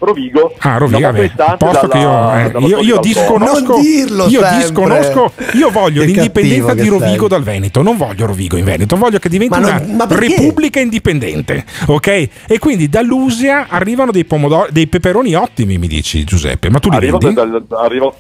[0.04, 0.56] Rovigo.
[0.62, 1.12] Ah, Rovigo,
[1.60, 4.58] posto che io, eh, io, io disconosco, Non dirlo io sempre.
[4.58, 7.28] disconosco, io voglio l'indipendenza di Rovigo sei.
[7.28, 10.28] dal Veneto, non voglio Rovigo in Veneto, voglio che diventi Ma una non- ma perché?
[10.38, 12.08] repubblica indipendente, ok?
[12.48, 16.90] E quindi da Lusia arrivano dei pomodori, dei peperoni ottimi, mi dici Giuseppe, ma tu
[16.90, 17.36] li Arrivo vendi?
[17.36, 18.16] dal- arrivo-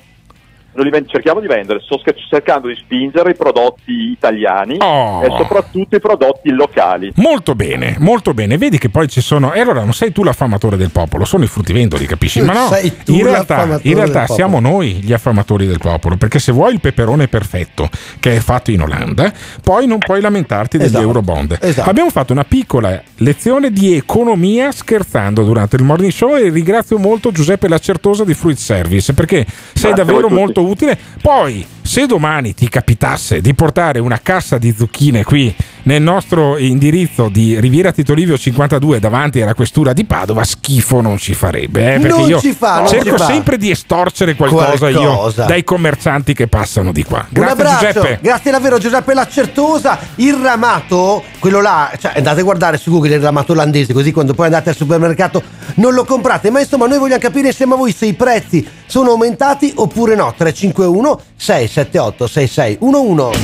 [1.07, 1.99] cerchiamo di vendere, sto
[2.29, 5.23] cercando di spingere i prodotti italiani Oh.
[5.23, 7.11] e soprattutto i prodotti locali.
[7.15, 8.57] Molto bene, molto bene.
[8.57, 9.53] Vedi che poi ci sono.
[9.53, 12.41] E allora non sei tu l'affamatore del popolo, sono i fruttivendoli, capisci?
[12.41, 16.15] Ma no, Sei tu in realtà, in realtà del siamo noi gli affamatori del popolo.
[16.17, 19.31] Perché se vuoi il peperone perfetto che è fatto in Olanda,
[19.63, 21.57] poi non puoi lamentarti degli Esatto, Eurobond.
[21.61, 21.89] esatto.
[21.89, 27.31] Abbiamo fatto una piccola lezione di economia scherzando durante il morning show e ringrazio molto
[27.31, 30.33] Giuseppe Lacertosa di Fruit Service perché sei Grazie davvero tutti.
[30.61, 30.97] Molto utile.
[31.21, 35.53] Poi, se domani ti capitasse di portare una cassa di zucchine qui
[35.83, 41.17] nel nostro indirizzo di Riviera Tito Livio 52 davanti alla questura di Padova, schifo non
[41.17, 41.95] ci farebbe.
[41.95, 43.25] Eh, perché Non io ci fa, non cerco ci fa.
[43.25, 45.41] sempre di estorcere qualcosa, Qualcosa.
[45.41, 47.19] io dai commercianti che passano di qua.
[47.19, 48.19] Un Grazie abbraccio, Giuseppe.
[48.21, 49.99] grazie davvero Giuseppe Lacertosa.
[50.15, 54.33] Il ramato, quello là, cioè andate a guardare su Google il ramato olandese, così quando
[54.33, 55.41] poi andate al supermercato
[55.75, 56.49] non lo comprate.
[56.51, 60.33] Ma insomma, noi vogliamo capire insieme a voi se i prezzi sono aumentati oppure no.
[60.37, 63.39] 351 678 6611.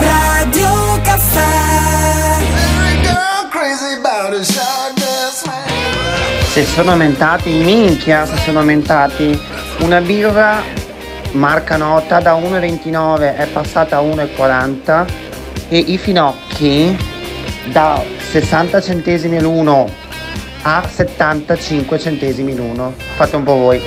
[0.00, 0.75] Radio
[6.56, 9.38] Se sono aumentati, minchia se sono aumentati.
[9.80, 10.62] Una birra
[11.32, 15.04] marca nota da 1,29 è passata a 1,40
[15.68, 16.96] e i finocchi
[17.70, 19.86] da 60 centesimi l'uno
[20.62, 22.94] a 75 centesimi l'uno.
[23.16, 23.82] Fate un po' voi.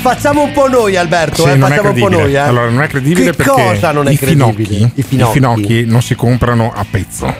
[0.00, 2.34] Facciamo un po' noi Alberto, Sì, eh, non è facciamo un po' noi.
[2.34, 2.38] Eh.
[2.38, 4.64] Allora, non è credibile che perché cosa non è i, credibile?
[4.64, 5.30] finocchi, I finocchi.
[5.30, 7.32] i finocchi non si comprano a pezzo,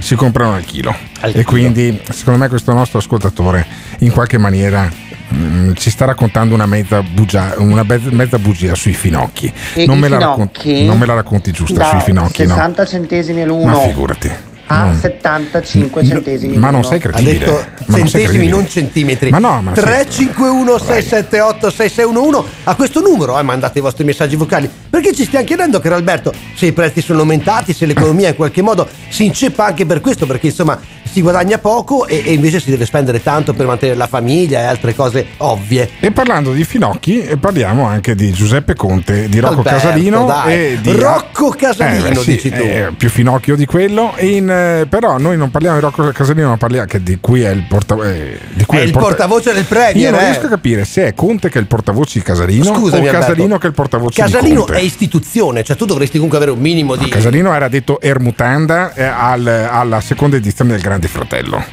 [0.00, 0.94] si comprano al chilo.
[1.20, 1.44] Al e chilo.
[1.44, 3.66] quindi, secondo me, questo nostro ascoltatore
[4.00, 4.90] in qualche maniera
[5.32, 9.52] mm, ci sta raccontando una mezza bugia, una be- mezza bugia sui finocchi.
[9.74, 12.54] E Non me, la finocchi racconti, non me la racconti giusta da sui finocchi, no?
[12.54, 14.30] 60 centesimi Ma l'uno figurati.
[14.68, 17.36] A non- 75 centesimi ma non sei credibile.
[17.36, 18.50] Ha detto Ma non centesimi, credibile.
[18.50, 19.30] non centimetri.
[19.30, 19.80] Ma no, ma sì.
[19.80, 25.44] 351 678 6611 a questo numero eh, mandate i vostri messaggi vocali perché ci stiamo
[25.44, 29.66] chiedendo caro Alberto se i prezzi sono aumentati se l'economia in qualche modo si inceppa
[29.66, 30.78] anche per questo perché insomma
[31.16, 34.64] si guadagna poco e, e invece si deve spendere tanto per mantenere la famiglia e
[34.64, 39.60] altre cose ovvie E parlando di finocchi, eh, parliamo anche di Giuseppe Conte, di Rocco
[39.60, 40.52] Alberto, Casalino dai.
[40.54, 42.56] e di Rocco Casalino, Eh, beh, sì, dici tu.
[42.56, 44.12] eh, più finocchio di quello.
[44.18, 47.50] In, eh, però noi non parliamo di Rocco Casalino, ma parliamo che di cui è
[47.50, 50.24] il, porta, eh, di cui È il portavoce del Premier, Io non eh.
[50.30, 53.18] riesco a capire se è Conte che è il portavoce di Casalino Scusami, o Alberto.
[53.20, 54.74] Casalino che è il portavoce Casalino di Conte.
[54.74, 59.04] è istituzione cioè tu dovresti comunque avere un minimo di Casalino era detto Ermutanda eh,
[59.04, 61.64] al- alla seconda edizione del Grande Fratello.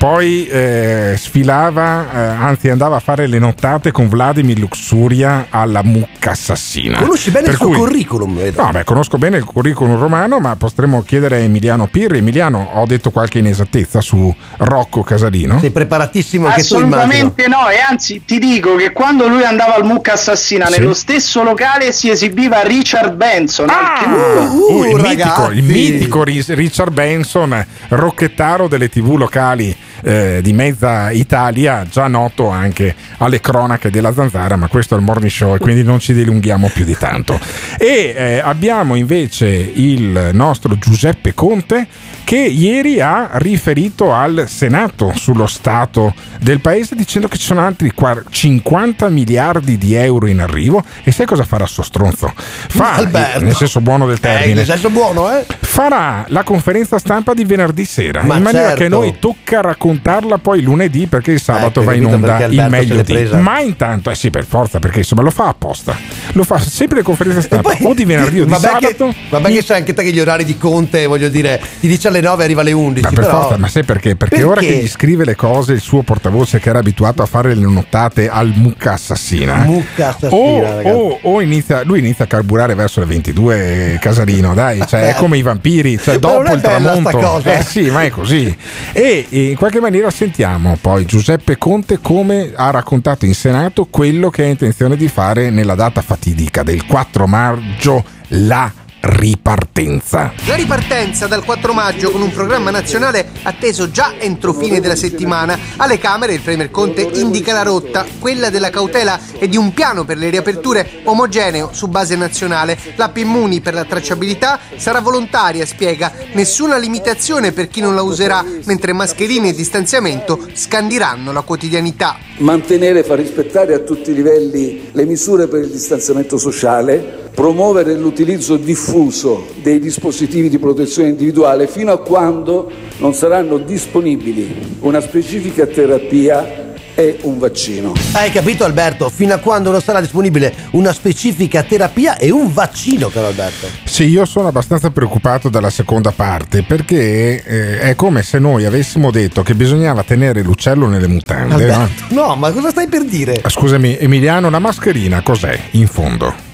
[0.00, 6.30] Poi eh, sfilava, eh, anzi andava a fare le nottate con Vladimir Luxuria alla mucca
[6.30, 6.96] assassina.
[6.96, 8.62] conosci bene Per il suo cui- curriculum vedo.
[8.64, 12.16] No, beh, conosco bene il curriculum romano, ma potremmo chiedere a Emiliano Pirri.
[12.16, 15.58] Emiliano, ho detto qualche inesattezza su Rocco Casalino?
[15.60, 19.84] sei preparatissimo anche tu Assolutamente no, e anzi ti dico che quando lui andava al
[19.84, 20.78] Mucca Assassina, Sì.
[20.80, 23.68] nello stesso locale si esibiva Richard Benson.
[23.68, 24.72] al chiuso.
[24.78, 25.12] Uh, il, ragazzi.
[25.12, 32.48] mitico, il mitico Richard Benson, rocchettaro delle tv locali eh, di mezza Italia, già noto
[32.48, 36.12] anche alle cronache della zanzara, ma questo è il morning show e quindi non ci
[36.12, 37.38] dilunghiamo più di tanto.
[37.78, 41.86] E eh, abbiamo invece il nostro Giuseppe Conte
[42.24, 47.92] che ieri ha riferito al Senato sullo stato del paese dicendo che ci sono altri
[47.92, 52.32] qua- 50 miliardi di euro in arrivo e sai cosa farà sto stronzo?
[52.34, 53.44] Fa, Alberto.
[53.44, 57.44] nel senso buono del eh, termine, nel senso buono eh farà la conferenza stampa di
[57.44, 58.82] venerdì sera Ma in maniera certo.
[58.82, 63.02] che noi tocca raccontarla poi lunedì perché il sabato Ecco, va in onda il meglio
[63.02, 65.96] di ma intanto eh sì per forza perché insomma lo fa apposta
[66.32, 69.52] lo fa sempre le conferenze stampa o di venerdì o di vabbè sabato che, vabbè
[69.52, 72.42] che sai anche te che gli orari di Conte voglio dire ti dice alle 9
[72.42, 74.14] e arriva alle 11 Ma per però- forza, ma sai perché?
[74.16, 74.50] Perché, Perché?
[74.50, 77.62] ora che gli scrive le cose il suo portavoce che era abituato a fare le
[77.66, 79.56] nottate al mucca assassina.
[79.64, 84.82] Mucca assassina, o, o- o inizia, lui inizia a carburare verso le 22 Casalino, dai,
[84.86, 87.40] cioè, è come i vampiri, cioè dopo il tramonto.
[87.44, 88.54] Eh sì, ma è così.
[88.92, 94.30] E, e in qualche maniera sentiamo poi Giuseppe Conte come ha raccontato in Senato quello
[94.30, 98.70] che ha intenzione di fare nella data fatidica del 4 maggio, la
[99.00, 100.32] ripartenza.
[100.46, 105.58] La ripartenza dal 4 maggio con un programma nazionale atteso già entro fine della settimana.
[105.76, 110.04] Alle Camere il Premier Conte indica la rotta, quella della cautela e di un piano
[110.04, 112.78] per le riaperture omogeneo su base nazionale.
[112.96, 118.44] L'app Immuni per la tracciabilità sarà volontaria, spiega, nessuna limitazione per chi non la userà,
[118.64, 122.18] mentre mascherine e distanziamento scandiranno la quotidianità.
[122.38, 127.94] mantenere e far rispettare a tutti i livelli le misure per il distanziamento sociale, promuovere
[127.94, 135.66] l'utilizzo diffuso dei dispositivi di protezione individuale fino a quando non saranno disponibili una specifica
[135.66, 137.92] terapia e un vaccino.
[138.12, 139.08] Hai capito Alberto?
[139.08, 143.68] Fino a quando non sarà disponibile una specifica terapia e un vaccino, caro Alberto.
[143.84, 149.10] Sì, io sono abbastanza preoccupato dalla seconda parte perché eh, è come se noi avessimo
[149.10, 151.54] detto che bisognava tenere l'uccello nelle mutande.
[151.54, 151.54] no?
[151.54, 153.40] Alberto, no, ma cosa stai per dire?
[153.40, 156.48] Ah, Scusami, Emiliano, la mascherina cos'è in fondo?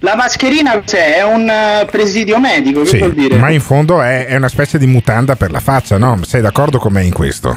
[0.00, 1.16] La mascherina cos'è?
[1.16, 3.36] È un eh, presidio medico, che Sì, vuol dire?
[3.36, 6.20] ma in fondo è, è una specie di mutanda per la faccia, no?
[6.24, 7.56] Sei d'accordo con me in questo?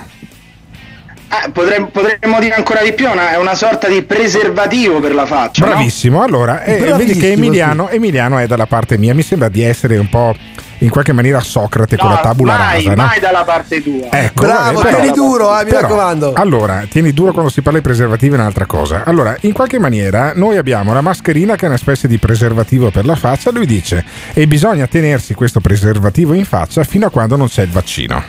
[1.33, 5.25] Eh, potremmo, potremmo dire ancora di più, una- è una sorta di preservativo per la
[5.27, 5.65] faccia.
[5.65, 5.71] no?
[5.73, 9.61] Bravissimo, allora eh, vedi che Bravissimo, Emiliano, Emiliano è dalla parte mia, mi sembra di
[9.61, 10.35] essere un po'
[10.81, 13.05] in qualche maniera Socrate con No, la tabula mai, rasa, no?
[13.07, 14.07] mai dalla parte tua.
[14.11, 16.33] Ecco, Bravo, però- tieni duro, eh, mi però, raccomando.
[16.33, 19.03] Allora, tieni duro quando si parla di preservativo è un'altra cosa.
[19.05, 23.05] Allora, in qualche maniera noi abbiamo la mascherina che è una specie di preservativo per
[23.05, 24.03] la faccia, lui dice,
[24.33, 28.23] e bisogna tenersi questo preservativo in faccia fino a quando non c'è il vaccino.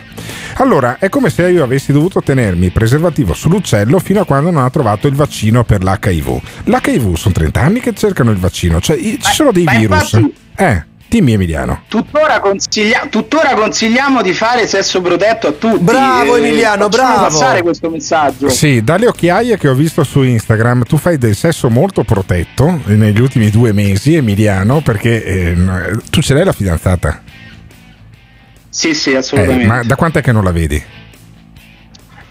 [0.57, 4.63] Allora, è come se io avessi dovuto tenermi il preservativo sull'uccello fino a quando non
[4.65, 6.41] ha trovato il vaccino per l'HIV.
[6.65, 10.13] L'HIV sono 30 anni che cercano il vaccino, cioè ci sono dei virus.
[10.13, 11.83] infatti- Eh, dimmi Emiliano.
[11.89, 15.83] Tuttora, consiglia- tuttora consigliamo di fare sesso protetto a tutti.
[15.83, 17.23] Bravo, Eh, Emiliano, facciamo bravo.
[17.25, 18.49] passare questo messaggio.
[18.49, 23.21] Sì, dalle occhiaie che ho visto su Instagram, tu fai del sesso molto protetto negli
[23.21, 25.57] ultimi due mesi, Emiliano, perché eh,
[26.09, 27.21] tu ce l'hai la fidanzata.
[28.71, 29.67] Sì, sì, Eh, assolutamente.
[29.67, 30.83] ma da quant'è che non la vedi?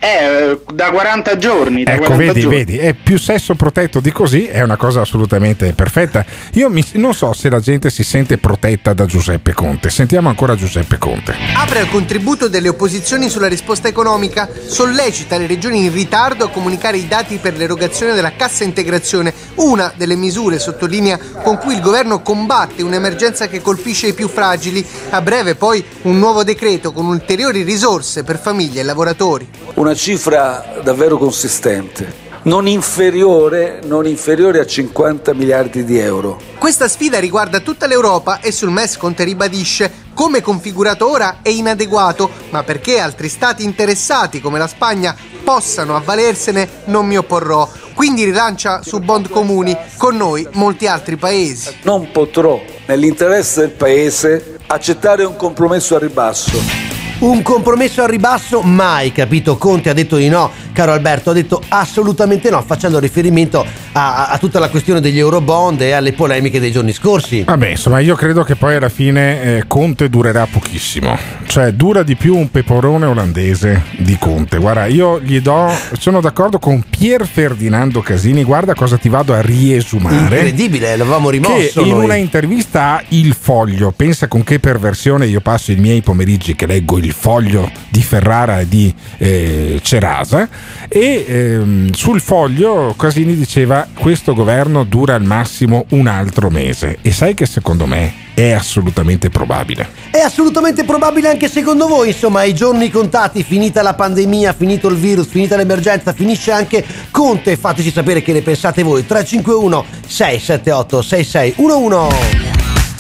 [0.03, 1.83] Eh, da 40 giorni.
[1.83, 2.57] Da Ecco, 40 vedi, giorni.
[2.57, 6.25] vedi, è più sesso protetto di così, è una cosa assolutamente perfetta.
[6.53, 9.91] Io mi- non so se la gente si sente protetta da Giuseppe Conte.
[9.91, 11.35] Sentiamo ancora Giuseppe Conte.
[11.55, 16.97] Apre al contributo delle opposizioni sulla risposta economica, sollecita le regioni in ritardo a comunicare
[16.97, 22.23] i dati per l'erogazione della cassa integrazione, una delle misure, sottolinea, con cui il governo
[22.23, 24.83] combatte un'emergenza che colpisce i più fragili.
[25.11, 29.47] A breve poi un nuovo decreto con ulteriori risorse per famiglie e lavoratori.
[29.75, 36.39] Una cifra davvero consistente, non inferiore, non inferiore a 50 miliardi di euro.
[36.57, 42.29] Questa sfida riguarda tutta l'Europa e sul MES Conte ribadisce come configurato ora è inadeguato,
[42.49, 47.69] ma perché altri stati interessati come la Spagna possano avvalersene non mi opporrò.
[47.93, 51.75] Quindi rilancia su bond comuni, con noi molti altri paesi.
[51.83, 57.00] Non potrò, nell'interesse del Paese, accettare un compromesso a ribasso.
[57.21, 59.55] Un compromesso al ribasso mai, capito?
[59.55, 64.37] Conte ha detto di no, caro Alberto, ha detto assolutamente no, facendo riferimento a, a-
[64.39, 67.43] tutta la questione degli eurobond e alle polemiche dei giorni scorsi.
[67.43, 71.15] Vabbè, insomma, io credo che poi alla fine eh, Conte durerà pochissimo.
[71.45, 74.57] Cioè, dura di più un peperone olandese di Conte.
[74.57, 75.71] Guarda, io gli do.
[75.99, 78.43] Sono d'accordo con Pier Ferdinando Casini.
[78.43, 80.15] Guarda cosa ti vado a riesumare.
[80.15, 81.83] Incredibile, l'avevamo rimosso.
[81.83, 82.05] Che in noi.
[82.05, 86.65] una intervista a Il Foglio, pensa con che perversione io passo i miei pomeriggi che
[86.65, 90.47] leggo Il Foglio di Ferrara e di eh, Cerasa.
[90.87, 96.97] E ehm, sul foglio Casini diceva: Questo governo dura al massimo un altro mese.
[97.01, 99.89] E sai che secondo me è assolutamente probabile.
[100.09, 104.97] È assolutamente probabile anche secondo voi, insomma, ai giorni contati, finita la pandemia, finito il
[104.97, 107.57] virus, finita l'emergenza, finisce anche Conte.
[107.57, 109.05] Fateci sapere che ne pensate voi.
[109.05, 112.49] 351 678 6611.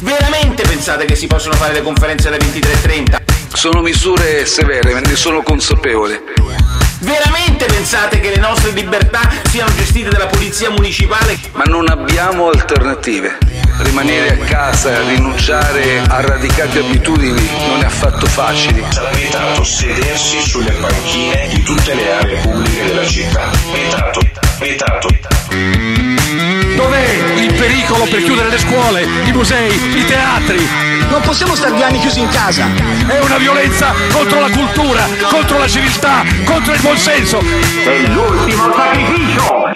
[0.01, 3.20] Veramente pensate che si possono fare le conferenze alle 23.30?
[3.53, 6.23] Sono misure severe, me ne sono consapevole.
[6.99, 11.37] Veramente pensate che le nostre libertà siano gestite dalla polizia municipale?
[11.53, 13.37] Ma non abbiamo alternative.
[13.79, 18.83] Rimanere a casa, rinunciare a radicate abitudini non è affatto facile.
[18.89, 23.49] Sarà vietato sedersi sulle panchine di tutte le aree pubbliche della città.
[23.73, 24.21] Vietato,
[24.59, 26.00] vietato.
[26.81, 30.57] Dov'è il pericolo per chiudere le scuole, i musei, i teatri?
[31.11, 32.65] Non possiamo star due anni chiusi in casa.
[33.07, 37.37] È una violenza contro la cultura, contro la civiltà, contro il buonsenso.
[37.37, 39.69] È l'ultimo sacrificio!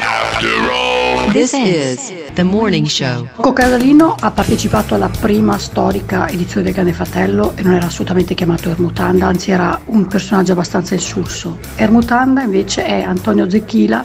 [1.31, 3.27] This is the morning show.
[3.35, 8.33] Rocco Casalino ha partecipato alla prima storica edizione del Grande Fratello e non era assolutamente
[8.33, 11.59] chiamato Ermutanda, anzi era un personaggio abbastanza insulso.
[11.75, 14.03] Ermutanda invece è Antonio Zecchila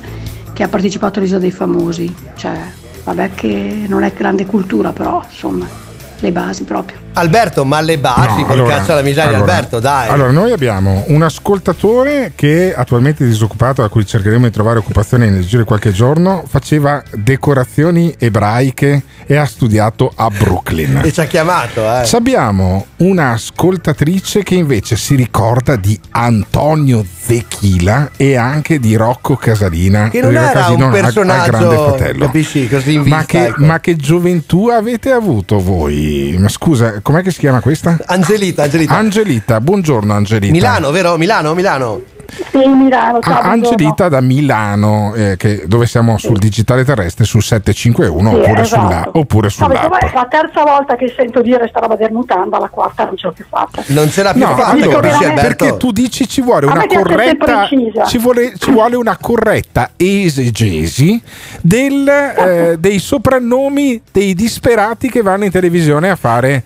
[0.52, 5.89] che ha partecipato all'Isola dei Famosi, cioè vabbè che non è grande cultura però insomma
[6.20, 6.98] le basi proprio.
[7.14, 10.08] Alberto, ma le basi, No, col cazzo alla miseria, allora- Alberto, dai.
[10.10, 15.28] Allora, noi abbiamo un ascoltatore che attualmente è disoccupato, a cui cercheremo di trovare occupazione
[15.28, 21.00] nel giro di qualche giorno, faceva decorazioni ebraiche e ha studiato a Brooklyn.
[21.04, 22.08] E ci ha chiamato, eh.
[22.12, 30.08] Abbiamo una ascoltatrice che invece si ricorda di Antonio Zechila e anche di Rocco Casalina.
[30.10, 32.24] Che non Era Casino un a- a personaggio, Grande Fratello.
[32.26, 33.64] capisci, così in vista, ma, che, ecco.
[33.64, 36.09] ma che gioventù avete avuto voi?
[36.38, 37.98] Ma scusa, com'è che si chiama questa?
[38.06, 38.96] Angelita, Angelita.
[38.96, 40.52] Angelita, buongiorno Angelita.
[40.52, 41.16] Milano, vero?
[41.16, 42.02] Milano, Milano.
[42.50, 43.50] Sì, Milano, ciao, Ah.
[43.50, 48.82] Angelita da Milano, eh, che- dove siamo sul digitale terrestre sul 751 Sì, oppure, esatto.
[48.82, 49.94] sulla, oppure sull'app.
[49.94, 53.26] è la terza volta che sento dire sta roba del mutanda, la quarta non ce
[53.26, 53.82] l'ho più fatta.
[53.86, 55.40] Non ce l'ha più No, fatta, allora, Alberto?
[55.40, 57.68] perché tu dici ci vuole una corretta
[58.06, 61.20] ci vuole, ci vuole una corretta esegesi
[61.60, 66.62] del, eh, dei soprannomi dei disperati che vanno in televisione a fare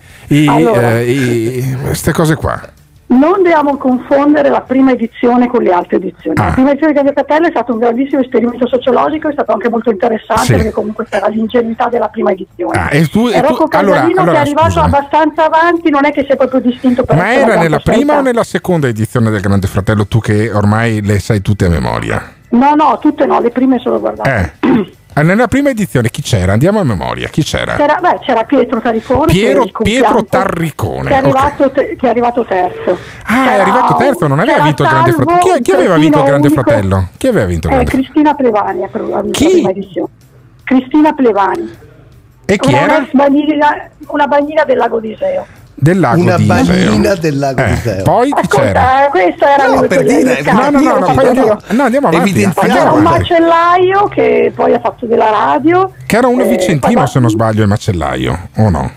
[0.47, 0.99] Allora.
[1.83, 2.61] queste cose qua.
[3.07, 6.35] Non dobbiamo confondere la prima edizione con le altre edizioni.
[6.39, 6.45] Ah.
[6.45, 9.69] La prima edizione di Grande Fratello è stato un grandissimo esperimento sociologico, è stato anche
[9.69, 10.53] molto interessante Sì.
[10.53, 12.77] perché comunque c'era l'ingenuità della prima edizione.
[12.79, 14.87] Ah, e tu- e E tu- Rocco allora- allora, che è arrivato scusami.
[14.87, 18.05] abbastanza avanti, non è che si è proprio distinto per Ma era nella prima o
[18.05, 18.21] scelta.
[18.21, 22.33] nella seconda edizione del Grande Fratello, tu che ormai le sai tutte a memoria?
[22.49, 24.53] No, no, tutte no, le prime sono guardate.
[24.61, 24.93] Eh.
[25.17, 26.51] Ah, Nella prima edizione chi c'era?
[26.51, 27.75] Andiamo a memoria, chi c'era?
[27.75, 29.31] C'era, beh, c'era Pietro Tarricone.
[29.31, 32.97] Piero- è Pietro Tarricone, Che è, arrivato te- che è arrivato terzo.
[33.23, 35.39] Ah, è C'era- arrivato terzo, non aveva vinto il Grande Fratello.
[35.55, 37.07] Chi, chi aveva vinto il Grande unico, Fratello?
[37.17, 38.33] Chi aveva vinto il eh, Grande Fratello?
[38.35, 38.35] Cristina
[38.89, 40.05] Plevani Chi?
[40.65, 41.77] Cristina Plevani.
[42.47, 43.07] E chi una, era?
[43.13, 45.45] bagnina, una bagnina del lago d'Iseo.
[45.77, 46.55] Del lago Una di Iseo.
[46.63, 48.03] bagnina del lago Eh, di Iseo.
[48.03, 48.31] Poi?
[48.33, 52.07] Ascolta, eh, questo era No, per dire, no, No, no, no, poi andiamo, no, andiamo
[52.07, 52.29] avanti.
[52.29, 52.67] Evidenziamo.
[52.73, 55.91] C'era Andiamo un macellaio che poi ha fatto della radio.
[56.05, 58.91] Che era uno Eh, vicentino, se non sbaglio, il macellaio, o no?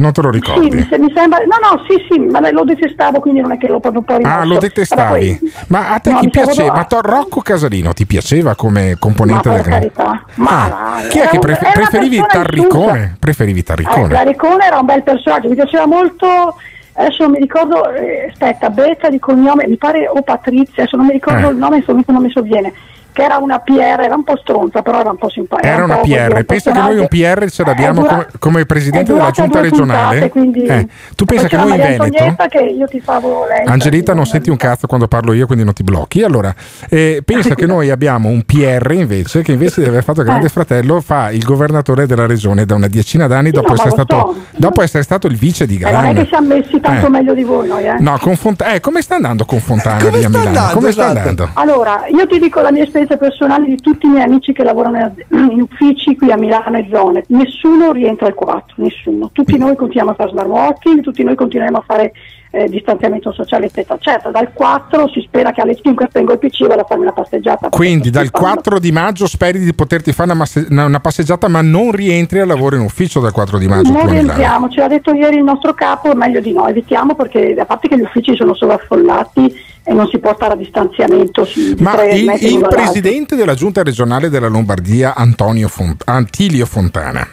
[0.00, 0.86] Non te lo Sì, ricordi?
[0.88, 1.38] se- mi sembra.
[1.40, 4.16] No, no, sì, sì, ma lo detestavo, quindi non è che l'ho proprio un po'
[4.16, 4.34] rimosso.
[4.38, 5.38] Ah, lo detestavi.
[5.40, 6.72] poi- Ma a te No, chi piaceva?
[6.72, 10.24] Ma to- Rocco Casalino ti piaceva come componente Ma del carità.
[10.36, 13.16] Ma Ah, Chi è che una preferivi Tarricone?
[13.18, 14.08] Preferivi Eh, Tarricone?
[14.12, 16.56] Laricone era un bel personaggio, mi piaceva molto.
[16.92, 21.06] Adesso non mi ricordo, eh, aspetta, Betta di cognome, mi pare o Patrizia, adesso non
[21.06, 21.50] mi ricordo Eh.
[21.52, 22.72] il nome, in questo momento non mi sovviene,
[23.12, 25.68] che era una PR, era un po' stronza, però era un po' simpatica.
[25.72, 29.60] Era una PR, pensa che noi un PR ce l'abbiamo come, come presidente della giunta
[29.60, 30.28] regionale.
[30.28, 30.86] Quindi Eh,
[31.16, 33.66] tu pensa che noi in Veneto, Antonietta che io ti favo lei.
[33.66, 36.22] Angelita non senti un cazzo quando parlo io, quindi non ti blocchi.
[36.22, 36.54] Allora,
[36.88, 40.50] eh, pensa che noi abbiamo un PR invece, che invece di aver fatto Grande Eh.
[40.50, 44.36] Fratello, fa il governatore della regione da una decina d'anni dopo, no, essere, stato, so.
[44.56, 47.10] dopo essere stato il vice di Eh, non è che siamo messi tanto Eh.
[47.10, 47.96] meglio di voi noi, eh.
[47.98, 50.48] No, con Font- eh, come sta andando con Fontana Come lì a sta Milano?
[50.48, 51.18] andando, come sta esatto.
[51.18, 51.50] andando?
[51.54, 55.14] Allora, io ti dico la mia esperienza personale di tutti i miei amici che lavorano
[55.30, 57.24] in, uffici qui a Milano e zone.
[57.28, 59.30] Nessuno rientra al 4, nessuno.
[59.32, 62.12] Tutti noi continuiamo a fare smart working, tutti noi continuiamo a fare
[62.52, 63.98] eh, distanziamento sociale, eccetera.
[64.00, 67.00] Certo, dal 4 si spera che alle 5 spengo il PC e vado a fare
[67.00, 67.68] una passeggiata.
[67.68, 71.92] Quindi dal 4 di maggio speri di poterti fare una, masse- una- passeggiata, ma non
[71.92, 73.92] rientri al lavoro in ufficio dal 4 di maggio.
[73.92, 77.64] Non rientriamo, ce l'ha detto ieri il nostro capo, meglio di no, evitiamo perché a
[77.64, 82.04] parte che gli uffici sono sovraffollati e non si può stare a distanziamento di Ma
[82.04, 87.26] il, il presidente della giunta regionale della Lombardia, Antonio Font- Antilio Fontana,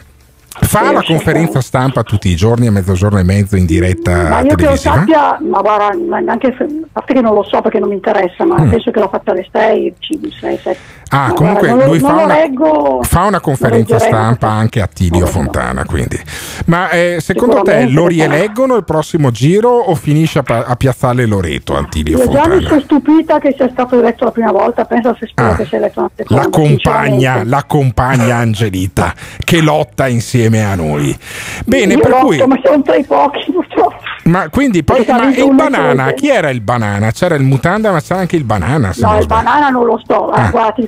[0.60, 4.54] fa la conferenza stampa tutti i giorni a mezzogiorno e mezzo in diretta Ma io
[4.54, 7.88] che lo sappia, ma guarda, ma neanche, a parte che non lo so perché non
[7.88, 10.78] mi interessa, ma penso che l'ho fatta alle 6, 5, 6, 7.
[10.78, 10.96] Mm.
[11.10, 14.00] Ah, Ma comunque guarda, lo- lui non fa lo una, leggo, fa una conferenza lo
[14.00, 15.84] stampa anche a Tilio Fontana.
[15.86, 16.20] Quindi.
[16.66, 21.24] Ma eh, secondo te lo rieleggono il prossimo giro o finisce a, pa- a Piazzale
[21.24, 22.68] Loreto Antilio Io già mi Fontana?
[22.68, 25.78] sono stupita che sia stato eletto la prima volta, penso se spero Ah, che sia
[25.78, 26.42] eletto una seconda.
[26.42, 31.16] La compagna, la compagna Angelita che lotta insieme a noi.
[31.64, 32.46] Bene, Io per lotto, cui.
[32.46, 33.96] ma sono tra i pochi purtroppo.
[34.24, 37.10] Ma quindi poi ma il banana, chi era il banana?
[37.12, 38.76] C'era il mutanda, ma c'era anche il banana.
[38.76, 39.26] No, il sbaglio.
[39.26, 40.46] banana non lo so, Ah.
[40.46, 40.82] eh, guarda,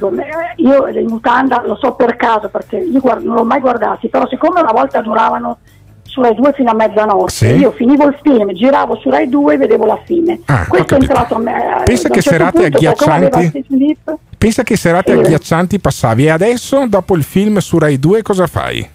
[0.56, 4.26] io le mutanda lo so per caso perché io guarda, non l'ho mai guardati, però
[4.28, 5.58] siccome una volta duravano
[6.02, 7.46] su Rai 2 fino a mezzanotte, Sì.
[7.46, 10.40] io finivo il film, giravo su Rai 2 e vedevo la fine.
[10.46, 11.52] Ah, Questo è entrato a me.
[11.80, 13.64] eh, Pensa che certo serate punto, agghiaccianti.
[14.36, 15.18] Pensa che serate Sì.
[15.18, 18.86] agghiaccianti passavi e adesso, dopo il film su Rai 2, cosa fai?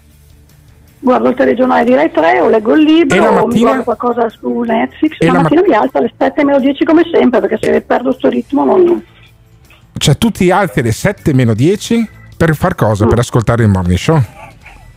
[0.98, 4.60] Guardo il telegiornale di Rai 3 o leggo il libro o mi guardo qualcosa su
[4.60, 5.16] Netflix.
[5.18, 8.12] E la la mattina mi alzo alle 7 meno 10 come sempre perché se perdo
[8.12, 9.04] sto ritmo non...
[9.98, 13.06] Cioè, tu ti alzi alle 7 meno 10 per far cosa?
[13.06, 13.08] Mm.
[13.08, 14.20] Per ascoltare il morning show?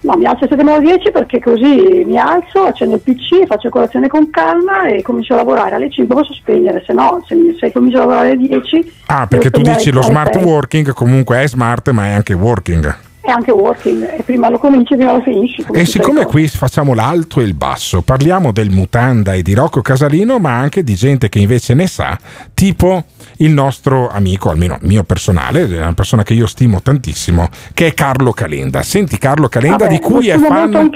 [0.02, 3.70] No, mi alzo alle 7 meno 10 perché così mi alzo, accendo il PC, faccio
[3.70, 5.76] colazione con calma e comincio a lavorare.
[5.76, 8.94] Alle 5 posso spegnere, se no, se, se comincio a lavorare alle 10...
[9.08, 10.44] Ah, perché tu dici lo smart 6.
[10.44, 13.08] working comunque è smart, ma è anche working.
[13.30, 15.64] È anche working, e prima lo cominci, prima lo finisci.
[15.72, 20.40] E siccome qui facciamo l'alto e il basso, parliamo del mutanda e di Rocco Casalino,
[20.40, 22.18] ma anche di gente che invece ne sa,
[22.56, 23.04] tipo
[23.38, 28.32] il nostro amico, almeno mio personale, una persona che io stimo tantissimo, che è Carlo
[28.32, 28.82] Calenda.
[28.82, 30.90] Senti Carlo Calenda Vabbè, di, cui fan,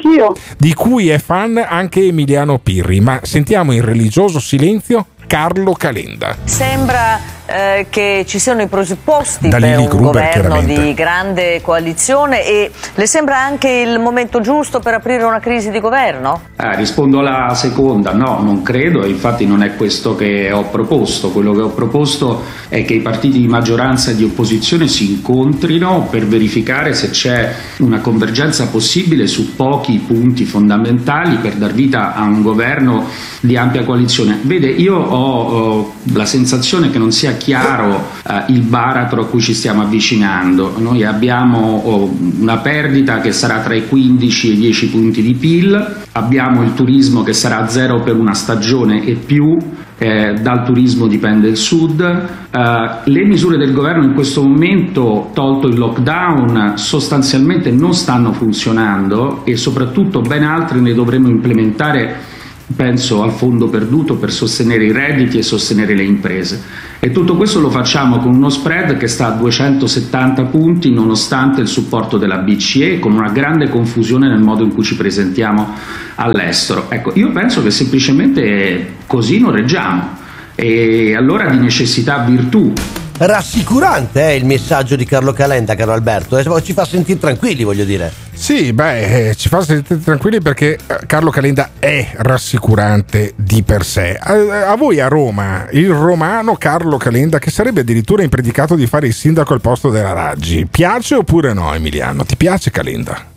[0.57, 6.37] di cui è fan anche Emiliano Pirri, ma sentiamo in religioso silenzio Carlo Calenda.
[6.43, 11.59] Sembra eh, che ci siano i presupposti Da per Lili un Gruber, governo di grande
[11.61, 16.41] coalizione e le sembra anche il momento giusto per aprire una crisi di governo?
[16.55, 21.31] Ah, rispondo alla seconda, no, non credo infatti non è questo che ho proposto.
[21.31, 26.07] Quello che ho proposto è che i partiti di maggioranza e di opposizione si incontrino
[26.09, 32.21] per verificare se c'è una convergenza possibile su pochi punti fondamentali per dar vita a
[32.21, 33.07] un governo
[33.41, 34.39] di ampia coalizione.
[34.43, 39.41] Vede, io ho, ho la sensazione che non sia chiaro eh, il baratro a cui
[39.41, 40.73] ci stiamo avvicinando.
[40.77, 45.33] Noi abbiamo oh, una perdita che sarà tra i 15 e i 10 punti di
[45.33, 49.57] PIL, abbiamo il turismo che sarà a zero per una stagione e più
[49.97, 55.67] eh, dal turismo dipende il sud, eh, le misure del governo in questo momento, tolto
[55.67, 62.31] il lockdown, sostanzialmente non stanno funzionando e soprattutto ben altre ne dovremo implementare
[62.75, 66.61] penso al fondo perduto per sostenere i redditi e sostenere le imprese.
[66.99, 71.67] E tutto questo lo facciamo con uno spread che sta a 270 punti nonostante il
[71.67, 75.75] supporto della BCE, con una grande confusione nel modo in cui ci presentiamo
[76.15, 76.89] all'estero.
[76.89, 80.21] Ecco, io penso che semplicemente così non reggiamo
[80.55, 82.71] e allora di necessità virtù.
[83.15, 87.83] Rassicurante è il messaggio di Carlo Calenda, caro Alberto, eh, ci fa sentire tranquilli, voglio
[87.85, 88.11] dire.
[88.33, 93.85] Sì, beh, eh, ci fa sentire tranquilli perché eh, Carlo Calenda è rassicurante di per
[93.85, 94.17] sé.
[94.19, 99.07] A, a, voi a Roma, il romano Carlo Calenda, che sarebbe addirittura impredicato di fare
[99.07, 102.25] il sindaco al posto della Raggi, piace oppure no, Emiliano?
[102.25, 103.31] Ti piace Calenda?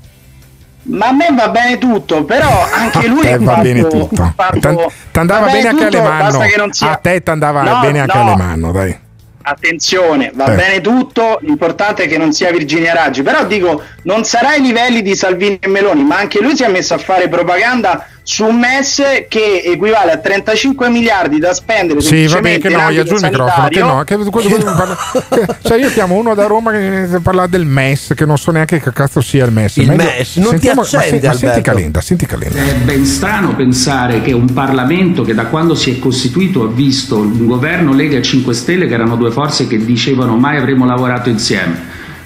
[0.85, 4.33] Ma a me va bene tutto, però anche lui a te va fatto, bene tutto.
[4.35, 6.73] Fatto, T'andava bene, bene anche Alemanno.
[6.73, 6.93] Sia...
[6.93, 8.23] A te t'andava no, bene anche no.
[8.25, 9.05] Alemanno, dai
[9.49, 10.57] attenzione, va Eh.
[10.57, 15.03] bene tutto, l'importante è che non sia Virginia Raggi, però dico, non sarà ai livelli
[15.03, 18.59] di Salvini e Meloni, ma anche lui si è messo a fare propaganda su un
[18.59, 22.79] MES che equivale a 35 miliardi da spendere Sì, va bene, semplicemente che in no,
[22.81, 23.69] gli ambito aggiungi il microfono.
[23.69, 24.97] Che no, che, quello- quello parla-
[25.31, 28.81] che- cioè io chiamo uno da Roma che parla del MES, che non so neanche
[28.81, 29.77] che cazzo sia il MES.
[29.77, 31.61] Il Meglio- MES, non ti sentiamo- ma accende, se- ma senti.
[31.61, 32.59] Calenda, senti Calenda.
[32.65, 37.19] È ben strano pensare che un Parlamento che da quando si è costituito ha visto
[37.19, 41.29] un governo Lega e 5 Stelle che erano due forze che dicevano mai avremmo lavorato
[41.29, 41.81] insieme,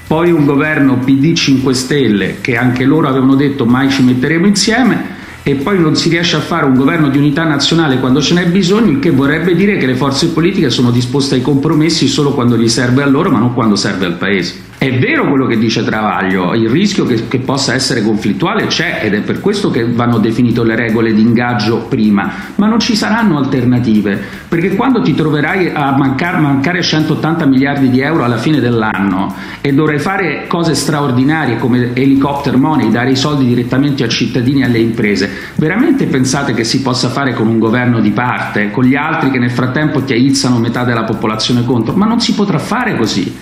[0.07, 5.19] poi un governo PD 5 Stelle che anche loro avevano detto mai ci metteremo insieme
[5.43, 8.47] e poi non si riesce a fare un governo di unità nazionale quando ce n'è
[8.47, 12.57] bisogno, il che vorrebbe dire che le forze politiche sono disposte ai compromessi solo quando
[12.57, 14.69] gli serve a loro ma non quando serve al Paese.
[14.81, 19.13] È vero quello che dice Travaglio, il rischio che, che possa essere conflittuale c'è ed
[19.13, 23.37] è per questo che vanno definite le regole di ingaggio prima, ma non ci saranno
[23.37, 24.19] alternative,
[24.49, 29.75] perché quando ti troverai a mancar- mancare 180 miliardi di euro alla fine dell'anno e
[29.75, 34.79] dovrai fare cose straordinarie come helicopter money, dare i soldi direttamente a cittadini e alle
[34.79, 39.31] imprese, veramente pensate che si possa fare con un governo di parte, con gli altri
[39.31, 41.95] che nel frattempo ti aizzano metà della popolazione contro?
[41.97, 43.37] Ma non si potrà fare così.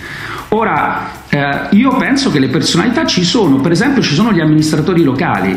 [0.51, 5.03] Ora, eh, io penso che le personalità ci sono, per esempio ci sono gli amministratori
[5.03, 5.57] locali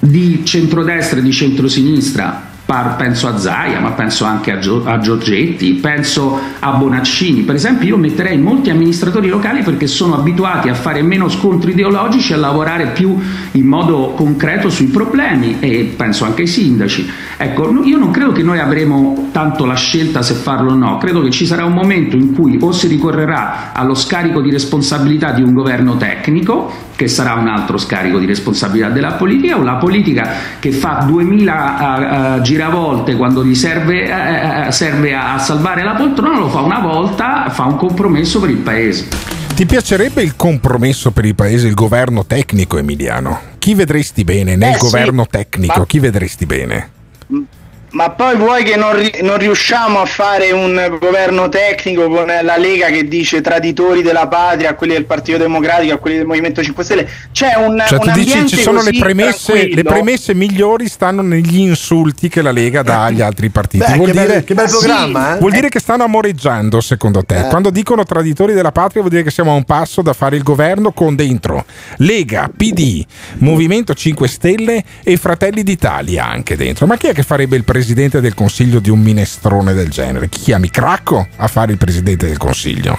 [0.00, 4.98] di centrodestra e di centrosinistra, par- penso a Zaia, ma penso anche a, Gio- a
[4.98, 7.42] Giorgetti, penso a Bonaccini.
[7.42, 12.32] Per esempio io metterei molti amministratori locali perché sono abituati a fare meno scontri ideologici,
[12.32, 13.16] a lavorare più
[13.52, 17.10] in modo concreto sui problemi e penso anche ai sindaci.
[17.44, 21.20] Ecco, io non credo che noi avremo tanto la scelta se farlo o no, credo
[21.22, 25.42] che ci sarà un momento in cui o si ricorrerà allo scarico di responsabilità di
[25.42, 30.28] un governo tecnico, che sarà un altro scarico di responsabilità della politica, o la politica
[30.60, 35.94] che fa 2000 eh, eh, giravolte quando gli serve, eh, serve a, a salvare la
[35.94, 39.08] poltrona, lo fa una volta, fa un compromesso per il paese.
[39.56, 43.40] Ti piacerebbe il compromesso per il paese, il governo tecnico, Emiliano?
[43.58, 44.78] Chi vedresti bene nel Eh, sì.
[44.80, 45.80] governo tecnico?
[45.80, 47.00] Ma- Chi vedresti bene?
[47.30, 47.61] Mm.
[47.92, 52.56] Ma poi vuoi che non, ri- non riusciamo a fare un governo tecnico con la
[52.56, 56.62] Lega che dice traditori della patria, a quelli del Partito Democratico, a quelli del Movimento
[56.62, 57.08] 5 Stelle?
[57.32, 61.58] C'è un, Cioè, un tu dici ci sono le premesse, le premesse migliori stanno negli
[61.58, 63.84] insulti che la Lega dà agli altri partiti.
[63.84, 65.38] Beh, vuol che bel- dire, che bel programma, eh?
[65.38, 67.40] vuol dire che stanno amoreggiando, secondo te.
[67.40, 67.48] Eh.
[67.48, 70.42] Quando dicono traditori della patria, vuol dire che siamo a un passo da fare il
[70.42, 71.66] governo con dentro
[71.98, 73.04] Lega, PD,
[73.38, 76.86] Movimento 5 Stelle e Fratelli d'Italia anche dentro.
[76.86, 77.80] Ma chi è che farebbe il presidente
[78.20, 80.28] del consiglio di un minestrone del genere?
[80.28, 82.98] Chi chiami Cracco a fare il presidente del consiglio?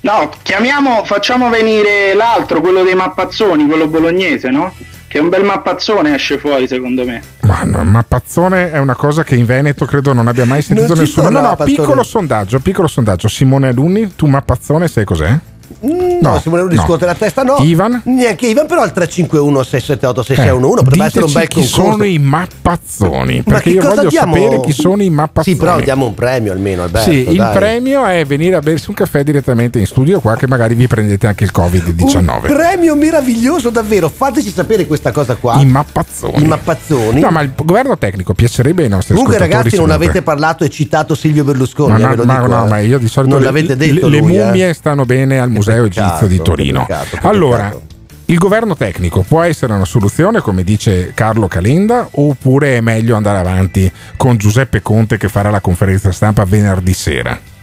[0.00, 4.72] No, chiamiamo, facciamo venire l'altro, quello dei mappazzoni, quello bolognese, no?
[5.06, 7.20] Che un bel mappazzone esce fuori secondo me.
[7.40, 10.98] Ma no, Mappazzone è una cosa che in Veneto credo non abbia mai sentito Non
[10.98, 11.30] nessuno.
[11.30, 13.26] No, no, piccolo sondaggio, piccolo sondaggio.
[13.26, 15.38] Simone Alunni, tu Mappazzone sai cos'è?
[15.86, 16.82] Mm, No, No, Simone Ludi no.
[16.82, 17.56] scuote la testa, no.
[17.60, 18.02] Ivan?
[18.04, 21.82] Neanche Ivan, però il 351 678 6611 potrebbe essere un Eh, bel chi concorso.
[21.90, 24.34] sono i mappazzoni Ma perché io voglio diamo?
[24.34, 27.10] sapere chi sono i mappazzoni Sì, però diamo un premio almeno, Alberto.
[27.10, 27.56] Sì, il dai.
[27.56, 31.26] premio è venire a bersi un caffè direttamente in studio qua che magari vi prendete
[31.26, 34.08] anche il Covid-19 Un premio meraviglioso, davvero.
[34.08, 35.54] Fateci sapere questa cosa qua.
[35.60, 37.20] i mappazzoni I mappazzoni.
[37.20, 41.14] no ma il governo tecnico piacerebbe ai nostri Comunque, ragazzi, non avete parlato e citato
[41.14, 41.92] Silvio Berlusconi.
[42.02, 42.68] Ma, eh, ma dico, no, eh.
[42.68, 44.08] ma io di solito non le, l'avete le- detto.
[44.08, 44.44] le lui, eh.
[44.44, 46.86] mummie stanno bene al Museo peccato, Egizio di Torino.
[46.86, 47.82] peccato, allora, peccato.
[48.26, 53.38] il governo tecnico può essere una soluzione, come dice Carlo Calenda, oppure è meglio andare
[53.38, 57.56] avanti con Giuseppe Conte che farà la conferenza stampa venerdì sera?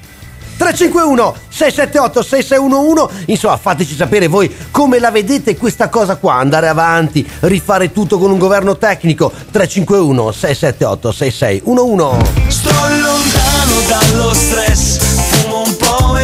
[0.57, 7.27] 351 678 6611 insomma fateci sapere voi come la vedete questa cosa qua andare avanti
[7.41, 15.04] rifare tutto con un governo tecnico 351 678 6611 Sto lontano dallo stress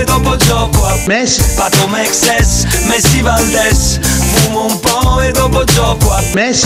[0.01, 6.11] e dopo gioco a MES Pato Mexes, Messi Valdes Fumo un po' e dopo gioco
[6.11, 6.65] a MES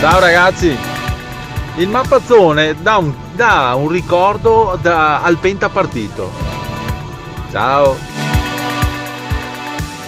[0.00, 0.76] Ciao ragazzi,
[1.76, 6.30] il mappazzone dà un, dà un ricordo da- al pentapartito.
[7.50, 7.96] Ciao.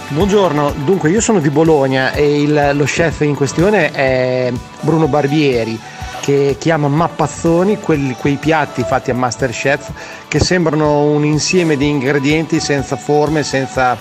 [0.07, 5.77] Buongiorno, dunque io sono di Bologna e il- lo chef in questione è Bruno Barbieri
[6.21, 9.89] che chiama mappazzoni quelli- quei piatti fatti a Masterchef
[10.27, 13.97] che sembrano un insieme di ingredienti senza forme, senza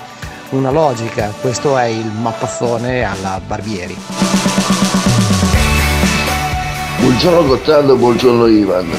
[0.51, 1.33] una logica.
[1.41, 3.97] Questo è il mappazzone alla Barbieri.
[7.01, 8.91] Buongiorno Gottardo, buongiorno Ivan.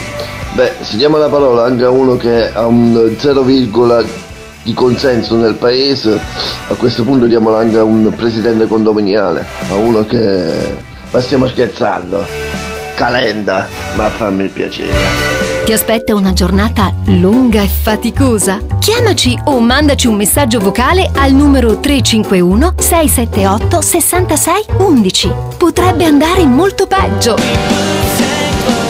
[0.56, 5.56] Beh, si diamo la parola anche a uno che ha un 0, di consenso nel
[5.56, 6.20] paese,
[6.68, 10.76] a questo punto diamola anche a un presidente condominiale, a uno che...
[11.12, 12.71] ma stiamo scherzando.
[12.96, 14.92] Calenda, ma fammi il piacere.
[15.66, 18.60] Ti aspetta una giornata lunga e faticosa?
[18.80, 25.34] Chiamaci o mandaci un messaggio vocale al numero 351 678 66 11.
[25.58, 27.36] Potrebbe andare molto peggio.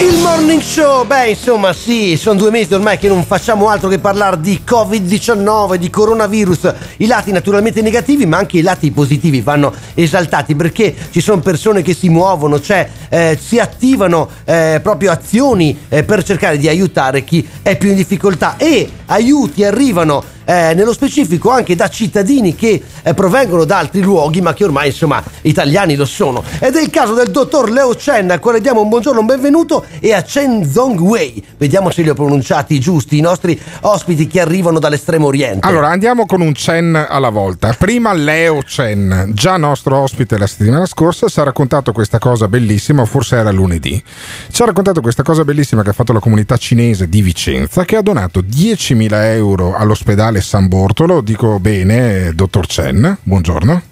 [0.02, 4.00] Il morning show, beh insomma sì, sono due mesi ormai che non facciamo altro che
[4.00, 9.72] parlare di Covid-19, di coronavirus, i lati naturalmente negativi ma anche i lati positivi vanno
[9.94, 15.78] esaltati perché ci sono persone che si muovono, cioè eh, si attivano eh, proprio azioni
[15.88, 18.56] eh, per cercare di aiutare chi è più in difficoltà.
[18.58, 24.42] E aiuti arrivano eh, nello specifico anche da cittadini che eh, provengono da altri luoghi
[24.42, 26.44] ma che ormai insomma italiani lo sono.
[26.60, 29.86] Ed è il caso del dottor Leo Chen a cui diamo un buongiorno un benvenuto
[30.00, 30.70] e a Chen
[31.58, 36.26] vediamo se li ho pronunciati giusti i nostri ospiti che arrivano dall'estremo oriente Allora andiamo
[36.26, 37.76] con un Chen alla volta.
[37.78, 43.06] Prima Leo Chen, già nostro ospite la settimana scorsa, ci ha raccontato questa cosa bellissima,
[43.06, 44.02] forse era lunedì.
[44.52, 47.96] Ci ha raccontato questa cosa bellissima che ha fatto la comunità cinese di Vicenza, che
[47.96, 51.22] ha donato 10.000 euro all'ospedale San Bortolo.
[51.22, 53.91] Dico bene, dottor Chen, buongiorno.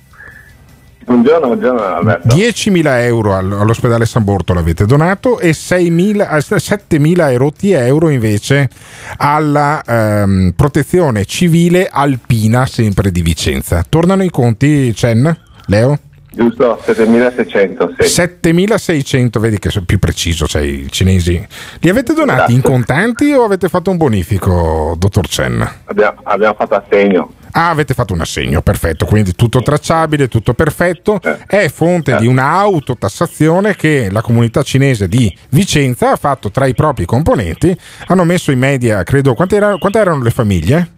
[1.10, 2.36] Buongiorno, buongiorno Alberto.
[2.36, 8.69] 10.000 euro all- all'ospedale San Bortolo avete donato e 6.000 eh, 7.000 erotti euro invece
[9.18, 13.84] alla ehm, protezione civile alpina sempre di Vicenza.
[13.90, 15.36] Tornano i conti, Chen?
[15.65, 15.98] Leo?
[16.40, 18.07] Giusto, 7600, sì.
[18.07, 21.45] 7600, vedi che sono più preciso, cioè i cinesi.
[21.82, 25.70] Li avete donati in contanti o avete fatto un bonifico, dottor Chen?
[25.84, 27.34] Abbiamo, abbiamo fatto assegno.
[27.52, 31.20] Ah, avete fatto un assegno, perfetto, quindi tutto tracciabile, tutto perfetto.
[31.45, 37.03] È fonte di un'autotassazione che la comunità cinese di Vicenza ha fatto tra i propri
[37.03, 37.76] componenti.
[38.07, 40.91] Hanno messo in media, credo, quante, era- quante erano le famiglie?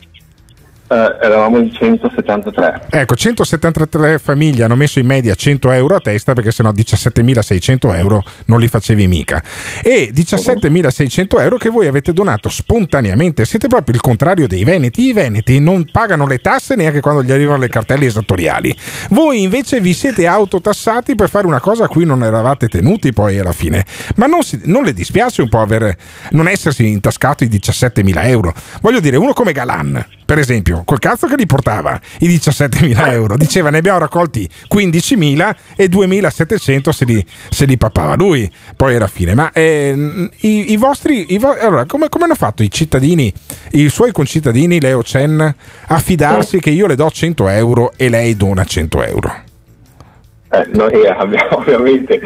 [0.92, 2.88] Eh, eravamo in 173.
[2.90, 8.22] Ecco, 173 famiglie hanno messo in media 100 euro a testa perché sennò 17.600 euro
[8.48, 9.42] non li facevi mica.
[9.82, 13.46] E 17.600 euro che voi avete donato spontaneamente.
[13.46, 15.04] Siete proprio il contrario dei veneti.
[15.04, 18.76] I veneti non pagano le tasse neanche quando gli arrivano le cartelle esattoriali.
[19.12, 23.40] Voi invece vi siete autotassati per fare una cosa a cui non eravate tenuti poi
[23.40, 23.86] alla fine.
[24.16, 25.98] Ma non, si- non le dispiace un po' avere,
[26.32, 28.54] non essersi intascato i 17.000 euro?
[28.82, 33.38] Voglio dire, uno come Galan, per esempio, col cazzo che li portava i 17.000 euro,
[33.38, 39.08] diceva ne abbiamo raccolti 15.000 e 2.700 se li, se li pappava lui, poi era
[39.08, 39.34] fine.
[39.34, 43.32] Ma ehm, i, i vostri, i vo- allora, come, come hanno fatto i cittadini,
[43.72, 45.56] i suoi concittadini, Leo Chen,
[45.88, 49.34] a fidarsi che io le do 100 euro e lei dona 100 euro?
[50.54, 52.20] Eh, noi abbiamo ovviamente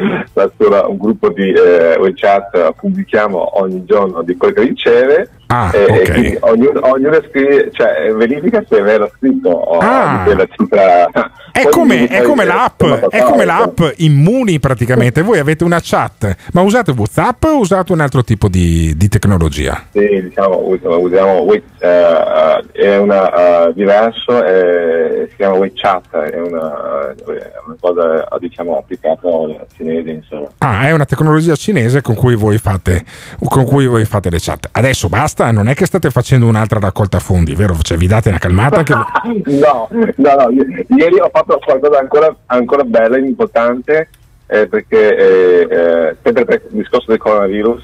[0.58, 5.70] sua- un gruppo di eh, WeChat, eh, pubblichiamo ogni giorno di quello che riceve Ah,
[5.74, 6.12] e, e ok.
[6.12, 10.18] quindi ognuno, ognuno scrive, cioè verifica se è vero scritto o Ah.
[10.18, 11.32] di quella cifra.
[11.52, 15.22] È come, è come eh, l'app, è come l'app Immuni praticamente.
[15.22, 19.86] Voi avete una chat, ma usate WhatsApp o usate un altro tipo di, di tecnologia?
[19.92, 26.40] Sì, diciamo, us- usiamo eh, eh, è una eh, diverso, eh, si chiama WeChat, è
[26.40, 30.48] una, eh, una cosa diciamo applicata al cinese insomma.
[30.60, 33.04] Ah, è una tecnologia cinese con cui voi fate,
[33.48, 34.68] con cui voi fate le chat.
[34.72, 37.76] Adesso basta, non è che state facendo un'altra raccolta fondi, vero?
[37.82, 38.94] Cioè, vi date una calmata che...
[39.52, 44.10] no, no, no, i- ieri ho fatto qualcosa ancora, ancora bello, importante,
[44.48, 47.84] eh, perché eh, eh, sempre per il discorso del coronavirus,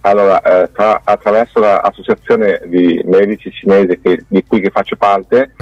[0.00, 5.52] allora, eh, tra- attraverso l'associazione di medici cinesi che- di cui che faccio parte,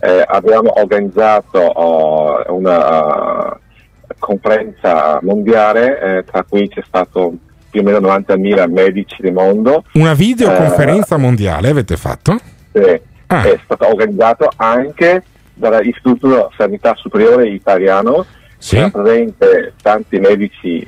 [0.00, 7.34] eh, abbiamo organizzato oh, una eh, conferenza mondiale, eh, tra cui c'è stato
[7.70, 9.84] più o meno 90.000 medici del mondo.
[9.94, 12.38] Una videoconferenza mondiale avete fatto?
[12.72, 15.22] Sì, è stato organizzato anche
[15.54, 18.26] dall'Istituto Sanità Superiore Italiano,
[18.58, 18.76] Sì.
[18.76, 20.84] sono presente tanti medici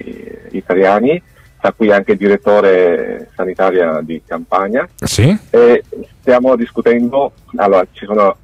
[0.51, 1.23] italiani
[1.61, 4.89] tra cui anche il direttore sanitario di campagna.
[4.97, 5.39] Sì.
[5.51, 5.85] E
[6.21, 8.37] stiamo discutendo, allora ci sono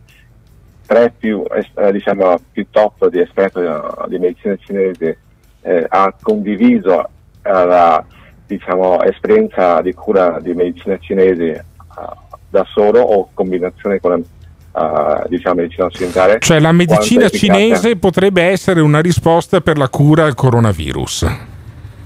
[0.86, 5.18] tre più, eh, diciamo, più top di esperti eh, di medicina cinese,
[5.62, 7.08] eh, ha condiviso
[7.42, 8.04] eh, la
[8.48, 11.64] diciamo, esperienza di cura di medicina cinese eh,
[12.48, 14.18] da solo o combinazione con la
[14.74, 16.38] eh, diciamo, medicina occidentale.
[16.40, 21.26] Cioè la medicina cinese potrebbe essere una risposta per la cura al coronavirus.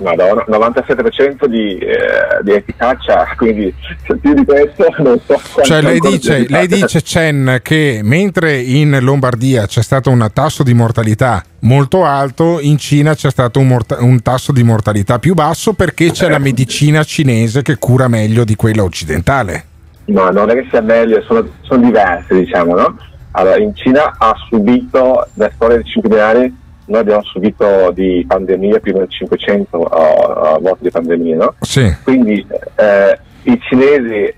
[0.03, 3.74] Madonna, 97% di, eh, di efficacia, quindi
[4.07, 8.99] se più di questo non so Cioè lei dice, lei dice Chen che mentre in
[9.01, 14.03] Lombardia c'è stato un tasso di mortalità molto alto, in Cina c'è stato un, morta-
[14.03, 18.57] un tasso di mortalità più basso perché c'è la medicina cinese che cura meglio di
[18.57, 19.65] quella occidentale.
[20.07, 22.97] No, non è che sia meglio, sono, sono diverse, diciamo, no?
[23.33, 26.61] Allora, in Cina ha subito, nella storia dei 5 anni,
[26.93, 31.55] noi abbiamo subito di pandemia più di 500 uh, uh, volte di pandemia, no?
[31.60, 31.90] Sì.
[32.05, 32.47] Quindi
[32.77, 34.35] eh, i cinesi,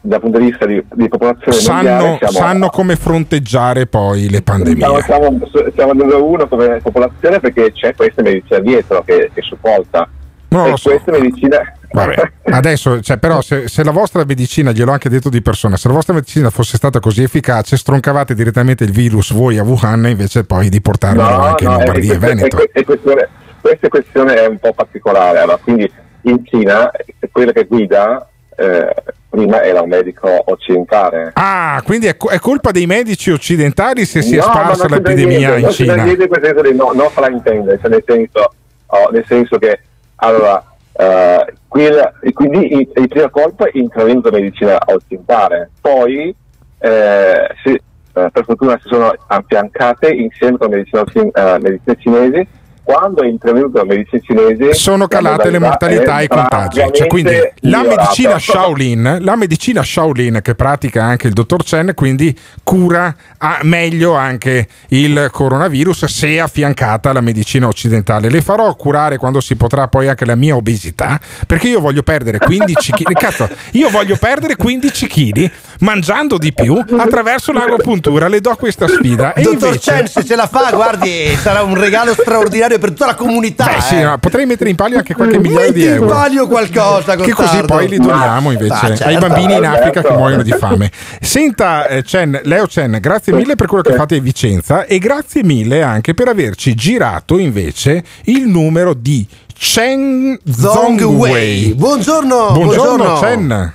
[0.00, 5.02] dal punto di vista di, di popolazione Sanno, mondiale, sanno come fronteggiare poi le pandemie.
[5.02, 5.38] siamo,
[5.74, 10.08] siamo, numero uno come popolazione perché c'è questa medicina dietro che, che supporta.
[10.48, 10.88] No, e so.
[10.88, 11.74] questa medicina...
[11.92, 15.88] Vabbè, adesso, cioè, però, se, se la vostra medicina, gliel'ho anche detto di persona, se
[15.88, 20.44] la vostra medicina fosse stata così efficace, stroncavate direttamente il virus voi a Wuhan invece
[20.44, 22.58] poi di portarlo anche in è- Lombardia e è- Veneto.
[22.58, 23.28] è- è questione-
[23.60, 25.38] questa questione è un po' particolare.
[25.40, 25.90] Allora, quindi
[26.22, 28.24] in Cina eh, quello che guida
[28.56, 28.94] eh,
[29.28, 31.30] prima era un medico occidentale.
[31.34, 35.38] Ah, quindi è, è colpa dei medici occidentali se si è No, ma sparsa l'epidemia
[35.56, 35.94] niente, in Cina.
[36.04, 38.52] niente in quel senso di no, non farà intendere, cioè nel senso,
[38.86, 39.80] oh, nel senso che
[40.16, 40.62] allora,
[41.00, 46.34] eh, quel- e quindi il, il primo colpo è intervenuto in medicina occidentale, poi
[46.78, 47.80] eh, si-
[48.12, 52.46] eh, per fortuna si sono affiancate insieme con medicina, eh, medicina cinese.
[52.82, 56.80] Quando è intervenuto la medicina cinese Sono calate le mortalità e i contagi.
[56.92, 62.36] Cioè, quindi la medicina Shaolin, la medicina Shaolin che pratica anche il dottor Chen, quindi
[62.62, 63.14] cura
[63.62, 68.28] meglio anche il coronavirus se affiancata alla medicina occidentale.
[68.28, 72.38] Le farò curare quando si potrà poi anche la mia obesità, perché io voglio perdere
[72.38, 73.12] 15 kg.
[73.20, 75.50] Cazzo, io voglio perdere 15 kg
[75.80, 78.28] mangiando di più attraverso l'agopuntura.
[78.28, 79.32] Le do questa sfida.
[79.34, 83.06] E Dottor invece, Chen, se ce la fa, guardi, sarà un regalo straordinario per tutta
[83.06, 83.64] la comunità.
[83.66, 84.02] Beh, sì, eh.
[84.04, 86.06] no, potrei mettere in palio anche qualche migliaio di Metti in euro.
[86.08, 89.04] palio qualcosa, Che così poi li doniamo invece Ah, certo.
[89.04, 90.16] ai bambini in Africa che Certo.
[90.16, 90.90] muoiono di fame.
[91.20, 95.42] Senta, eh, Chen, Leo Chen, grazie mille per quello che fate a Vicenza e grazie
[95.42, 99.26] mille anche per averci girato invece il numero di
[99.56, 101.74] Chen Zongwei.
[101.74, 103.18] Buongiorno, buongiorno, buongiorno.
[103.20, 103.72] Chen.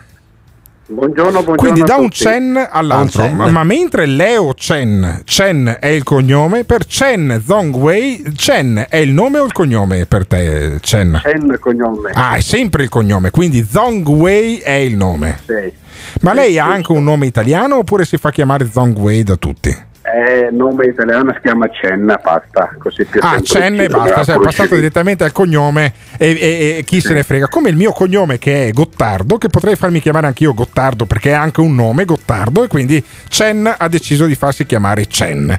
[0.88, 1.56] Buongiorno, buongiorno.
[1.56, 2.10] Quindi da un.
[2.10, 3.38] Chen all'altro, Da un Chen.
[3.38, 9.12] ma, ma mentre Leo Chen, Chen è il cognome, per Chen Zongwei, Chen è il
[9.12, 11.20] nome o il cognome per te, Chen?
[11.24, 12.12] Chen il cognome.
[12.14, 15.40] Ah, è sempre il cognome, quindi Zongwei è il nome.
[15.44, 15.74] Sì.
[16.22, 19.76] Ma lei ha anche un nome italiano oppure si fa chiamare Zongwei da tutti?
[20.06, 22.76] È nome italiano, si chiama Chen, basta.
[22.78, 24.76] Così più Ah, Chen e basta, cioè, è passato conoscere.
[24.76, 27.48] direttamente al cognome e, e- e chi se ne frega.
[27.48, 31.34] Come il mio cognome che è Gottardo, che potrei farmi chiamare anch'io Gottardo perché è
[31.34, 35.58] anche un nome, Gottardo, e quindi Chen ha deciso di farsi chiamare Chen.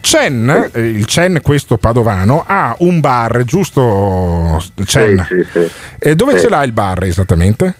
[0.00, 5.24] Chen, eh, il Chen questo padovano, ha un bar, giusto Chen?
[5.28, 5.70] Sì, sì, sì.
[6.00, 6.40] E dove Sì.
[6.40, 7.74] ce l'ha il bar esattamente?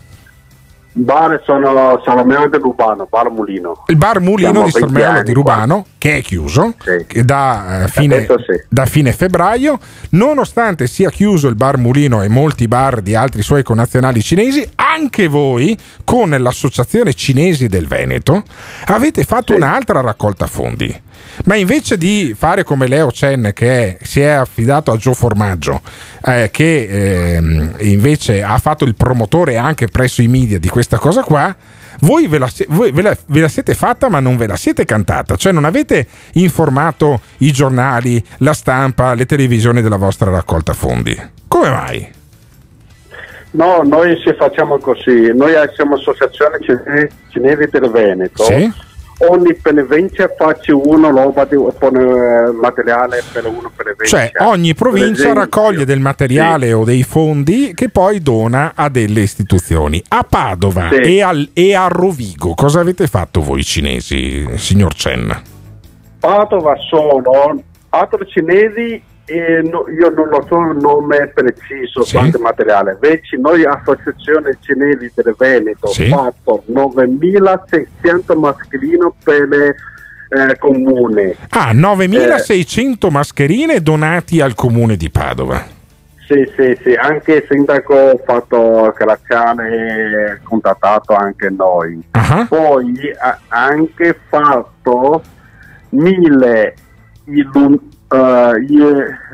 [0.97, 3.83] Bar sono Salomeo di Rubano, Bar Mulino.
[3.87, 7.83] Il bar Mulino Siamo di 20 Sormelo anni di Rubano, che è chiuso che da,
[7.83, 8.65] eh, fine, sì.
[8.69, 9.79] da fine febbraio,
[10.11, 15.27] nonostante sia chiuso il bar Mulino e molti bar di altri suoi connazionali cinesi, anche
[15.27, 18.45] voi con l'Associazione Cinesi del Veneto
[18.87, 21.03] avete fatto un'altra raccolta fondi.
[21.45, 25.81] Ma invece di fare come Leo Chen che è- si è affidato a Gio Formaggio,
[26.25, 31.23] eh, che ehm, invece ha fatto il promotore anche presso i media di questa cosa
[31.23, 31.55] qua,
[32.01, 34.85] voi, ve la, voi ve, la, ve la siete fatta ma non ve la siete
[34.85, 41.17] cantata, cioè non avete informato i giornali, la stampa, le televisioni della vostra raccolta fondi.
[41.49, 42.09] Come mai?
[43.53, 45.33] No, noi ci facciamo così.
[45.33, 48.43] Noi siamo associazione Cine- cinesi del Veneto.
[48.43, 48.73] Sì.
[49.19, 54.31] Ogni beneficenza faccio una roba di pone, eh, materiale per uno beneficenza.
[54.39, 60.03] Cioè ogni provincia raccoglie del materiale o dei fondi che poi dona a delle istituzioni.
[60.09, 60.97] A Padova Sì.
[60.97, 65.43] e, al- e a Rovigo cosa avete fatto voi cinesi, signor Chen?
[66.19, 72.17] Padova sono altri cinesi e no- io non lo so il nome preciso Sì.
[72.17, 72.93] quanto materiale.
[73.01, 76.09] Invece noi associazione cinesi del Veneto Sì.
[76.09, 79.75] fatto 9600 mascherine per le
[80.31, 81.37] eh, comune.
[81.51, 85.65] Ah, 9600 mascherine donati al comune di Padova.
[86.27, 92.03] Sì, sì, sì, anche il sindaco ha fatto Cracciane, contattato anche noi.
[92.49, 95.23] Poi ha anche fatto
[95.91, 96.75] mille
[97.27, 97.79] illum-
[98.09, 98.79] eh, gli-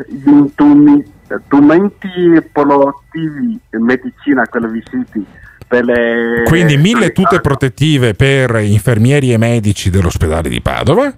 [0.09, 1.05] gli intumi-
[1.45, 2.41] strumenti
[3.71, 5.25] in medicina, quelli visiti
[5.67, 6.43] per le...
[6.47, 11.15] Quindi mille tute protettive per infermieri e medici dell'ospedale di Padova.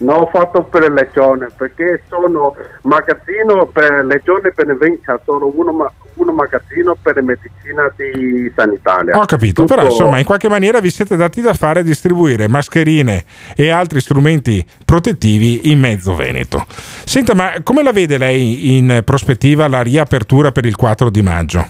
[0.00, 5.72] No, ho fatto per le legioni perché sono magazzino per legioni e beneficenza, sono uno,
[5.72, 9.18] ma- uno magazzino per medicina di sanitaria.
[9.18, 12.48] Ho capito, Tutto- però insomma in qualche maniera vi siete dati da fare a distribuire
[12.48, 13.24] mascherine
[13.54, 16.64] e altri strumenti protettivi in mezzo Veneto.
[17.04, 21.66] Senta, ma come la vede lei in prospettiva la riapertura per il 4 di maggio?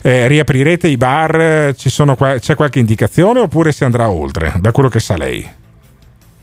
[0.00, 1.72] Eh, riaprirete i bar?
[1.76, 5.62] Ci sono qua- c'è qualche indicazione oppure si andrà oltre, da quello che sa lei?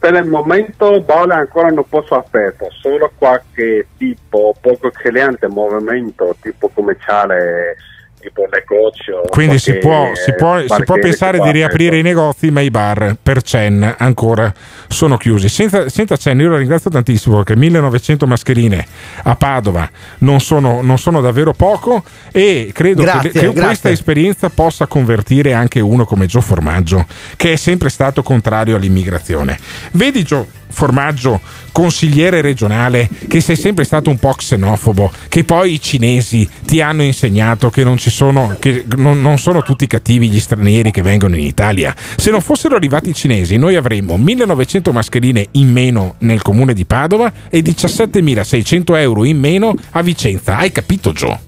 [0.02, 6.70] Per il momento Bolle ancora non posso aspettare, solo qualche tipo poco eccellente movimento tipo
[6.74, 7.76] commerciale,
[8.20, 9.22] tipo negozio.
[9.30, 13.16] Quindi si può, si può- si può pensare di riaprire i negozi, ma i bar
[13.22, 14.52] per Cen ancora
[14.92, 15.50] sono chiusi.
[15.50, 18.86] Senza, senza Cen, io la ringrazio tantissimo perché 1900 mascherine
[19.24, 19.90] a Padova
[20.20, 25.54] non sono, non sono davvero poco e credo Grazie, che, che questa esperienza possa convertire
[25.54, 27.06] anche uno come Gio Formaggio,
[27.36, 29.58] che è sempre stato contrario all'immigrazione.
[29.92, 31.40] Vedi Gio Formaggio,
[31.72, 37.04] consigliere regionale, che sei sempre stato un po' xenofobo, che poi i cinesi ti hanno
[37.04, 41.36] insegnato che non ci sono, che non, non sono tutti cattivi gli stranieri che vengono
[41.36, 41.94] in Italia.
[42.16, 46.86] Se non fossero arrivati i cinesi, noi avremmo 1900 mascherine in meno nel comune di
[46.86, 50.58] Padova e 17.600 euro in meno a Vicenza.
[50.58, 51.40] Hai capito, Gio?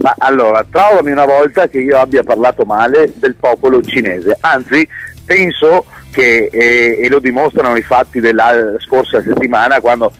[0.00, 4.88] Ma allora, trovami una volta che io abbia parlato male del popolo cinese, anzi
[5.24, 10.12] penso che, eh, e lo dimostrano i fatti della scorsa settimana, quando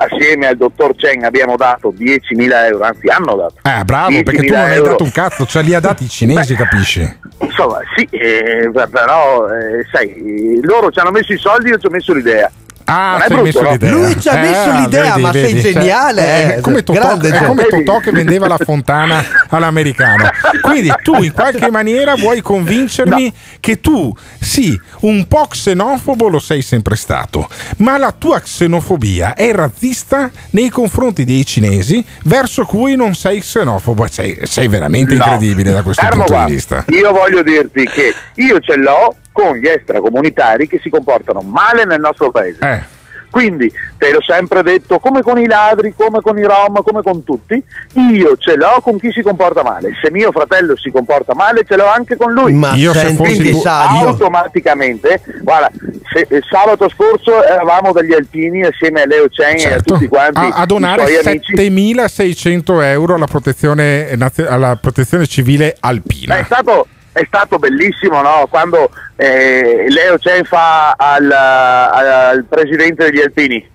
[0.00, 3.54] assieme al dottor Cheng abbiamo dato 10.000 euro, anzi hanno dato.
[3.62, 4.90] Ah, bravo, perché tu 10.000 non hai euro.
[4.90, 7.18] dato un cazzo, cioè li ha dati i cinesi, capisci?
[7.40, 11.90] Insomma, sì, eh, però eh, sai, loro ci hanno messo i soldi, io ci ho
[11.90, 12.50] messo l'idea.
[12.90, 13.70] Ah, Non brutto, messo no?
[13.72, 13.90] l'idea.
[13.90, 16.60] Lui ci ha messo l'idea, ma sei cioè, geniale, è eh.
[16.62, 20.26] come Totò, Grande è come Totò che vendeva la fontana all'americano.
[20.62, 24.10] Quindi tu in qualche maniera vuoi convincermi che tu,
[24.40, 27.46] sì, un po' xenofobo lo sei sempre stato,
[27.78, 34.06] ma la tua xenofobia è razzista nei confronti dei cinesi verso cui non sei xenofobo.
[34.10, 35.24] Sei, sei veramente No.
[35.24, 36.44] incredibile da questo Fermo punto qua.
[36.46, 36.84] di vista.
[36.88, 42.00] Io voglio dirti che io ce l'ho con gli extracomunitari che si comportano male nel
[42.00, 42.58] nostro paese.
[42.60, 42.96] Eh.
[43.30, 47.24] Quindi te l'ho sempre detto, come con i ladri, come con i rom, come con
[47.24, 47.62] tutti,
[47.92, 49.90] io ce l'ho con chi si comporta male.
[50.02, 52.54] Se mio fratello si comporta male, ce l'ho anche con lui.
[52.54, 55.70] Ma Io se senti, fossi Quindi tu- automaticamente, guarda,
[56.10, 59.92] se- eh, sabato scorso eravamo degli alpini assieme a Leo Chen e a Certo.
[59.92, 61.54] tutti quanti a, a donare suoi amici.
[61.54, 66.38] 7600 euro alla protezione, nazio- alla protezione civile alpina.
[66.38, 66.86] È stato,
[67.18, 68.46] è stato bellissimo no?
[68.48, 73.68] quando eh, Leo Chen fa al, al presidente degli Alpini.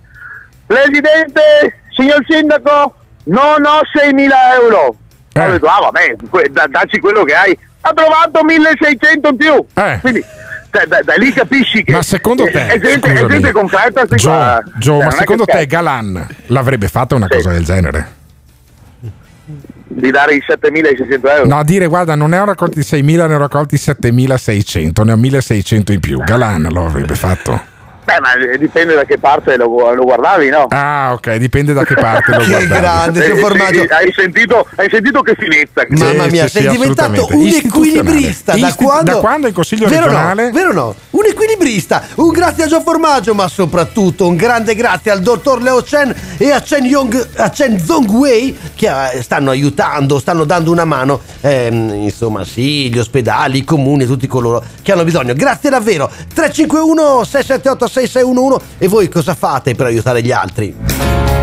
[0.65, 2.95] Presidente, signor sindaco,
[3.25, 4.29] non ho 6.000
[4.61, 4.97] euro.
[5.35, 6.15] Ho detto, ah vabbè,
[6.51, 7.57] da- dacci quello che hai.
[7.81, 9.65] Ha trovato 1.600 in più.
[9.99, 10.23] Quindi
[10.69, 14.05] da, da- da lì capisci che Ma secondo te, è, gente, è gente concreta.
[14.05, 14.31] Gio.
[14.77, 15.65] Gio, Cioè, ma secondo te.
[15.65, 18.21] Galan l'avrebbe fatta una cosa del genere?
[19.93, 21.45] Di dare i 7.600 euro?
[21.45, 25.15] No, a dire guarda, non ne ho raccolti 6.000, ne ho raccolti 7.600, ne ho
[25.15, 26.19] 1.600 in più.
[26.19, 27.71] Galan lo avrebbe fatto.
[28.05, 30.65] Beh, ma eh, dipende da che parte lo, lo guardavi, no?
[30.69, 32.67] Ah, ok, dipende da che parte lo Che guardavi.
[32.81, 33.85] grande, Eh, sì, formaggio.
[33.89, 35.85] hai, sentito, hai sentito che finezza?
[35.85, 39.11] che- Mamma mia, sei diventato un equilibrista da quando...
[39.13, 40.45] da quando in consiglio vero regionale?
[40.47, 40.95] No, vero no?
[41.11, 42.03] Un equilibrista.
[42.15, 46.51] Un grazie a Gio Formaggio, ma soprattutto un grande grazie al dottor Leo Chen e
[46.51, 51.21] a Chen, Yong, a Chen Zongwei che eh, stanno aiutando, stanno dando una mano.
[51.41, 55.34] ehm, insomma, sì, gli ospedali, i comuni, tutti coloro che hanno bisogno.
[55.34, 56.09] Grazie davvero.
[56.34, 60.75] 351 678 6611 e voi cosa fate per aiutare gli altri?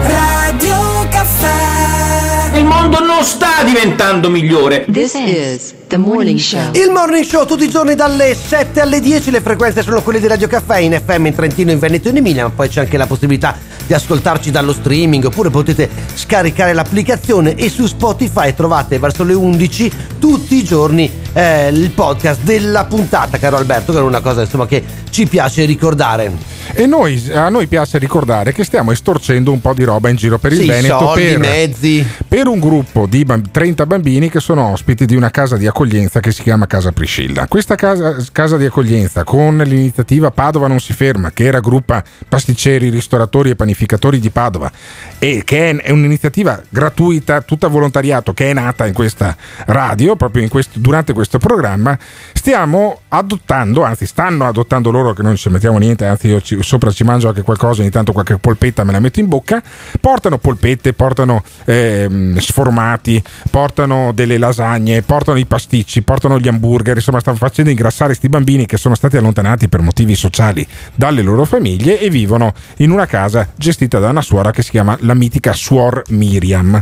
[0.03, 2.57] Radio Caffè.
[2.59, 4.85] Il mondo non sta diventando migliore.
[4.91, 6.71] This is the morning show.
[6.75, 10.29] Il morning show tutti i giorni dalle 7 alle 10, le frequenze sono quelle di
[10.29, 12.97] Radio Caffè in FM in Trentino, in Veneto e in Emilia, ma poi c'è anche
[12.97, 13.57] la possibilità
[13.87, 19.93] di ascoltarci dallo streaming oppure potete scaricare l'applicazione e su Spotify trovate verso le 11
[20.21, 24.67] tutti i giorni eh, il podcast della puntata, caro Alberto, che è una cosa insomma
[24.67, 26.59] che ci piace ricordare.
[26.73, 30.39] E noi, a noi piace ricordare che stiamo estorcendo un po' di roba in giro
[30.39, 32.07] per il Sì, Veneto soldi, per, mezzi.
[32.29, 35.79] per un gruppo di bam- 30 bambini che sono ospiti di una casa di accoglienza
[36.21, 37.47] che si chiama Casa Priscilla.
[37.47, 43.49] Questa casa, casa di accoglienza con l'iniziativa Padova non si ferma, che raggruppa pasticceri, ristoratori
[43.49, 44.71] e panificatori di Padova
[45.19, 49.35] e che è, un'iniziativa gratuita, tutta volontariato, che è nata in questa
[49.67, 51.99] radio, proprio questo- durante questo programma,
[52.35, 56.91] stiamo adottando, anzi stanno adottando loro che non ci mettiamo niente, anzi io ci- sopra
[56.91, 59.63] ci mangio anche qualcosa, ogni tanto qualche polpetta me la metto in bocca,
[59.99, 67.21] portano polpette, portano ehm, sformati, portano delle lasagne, portano i pasticci, portano gli hamburger, insomma
[67.21, 72.01] stanno facendo ingrassare questi bambini che sono stati allontanati per motivi sociali dalle loro famiglie
[72.01, 76.03] e vivono in una casa gestita da una suora che si chiama la mitica Suor
[76.09, 76.81] Miriam.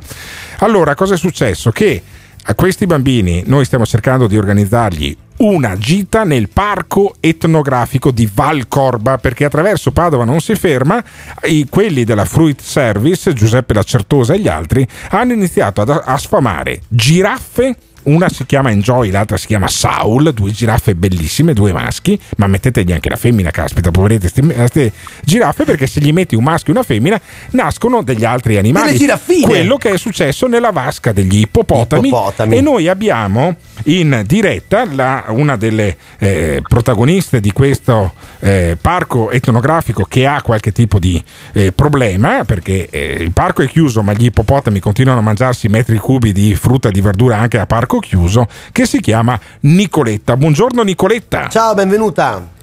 [0.60, 1.70] Allora, cosa è successo?
[1.70, 2.02] Che
[2.42, 9.18] a questi bambini noi stiamo cercando di organizzargli una gita nel parco etnografico di Valcorba
[9.18, 11.02] perché attraverso Padova non si ferma
[11.44, 16.80] i- quelli della Fruit Service Giuseppe Lacertosa e gli altri hanno iniziato ad- a sfamare
[16.88, 22.46] giraffe una si chiama Enjoy, l'altra si chiama Saul, due giraffe bellissime, due maschi, ma
[22.46, 24.92] mettetegli anche la femmina, caspita, poverete queste
[25.22, 27.20] giraffe, perché se gli metti un maschio e una femmina
[27.50, 28.86] nascono degli altri animali.
[28.86, 29.44] Delle giraffine!
[29.46, 32.56] Quello che è successo nella vasca degli ippopotami, Ippopotami.
[32.56, 40.04] e noi abbiamo in diretta la- una delle eh, protagoniste di questo eh, parco etnografico
[40.04, 41.22] che ha qualche tipo di
[41.52, 45.96] eh, problema perché eh, il parco è chiuso ma gli ippopotami continuano a mangiarsi metri
[45.98, 50.36] cubi di frutta e di verdura anche a parco chiuso che si chiama Nicoletta.
[50.36, 51.48] Buongiorno Nicoletta.
[51.48, 52.56] Ciao, benvenuta.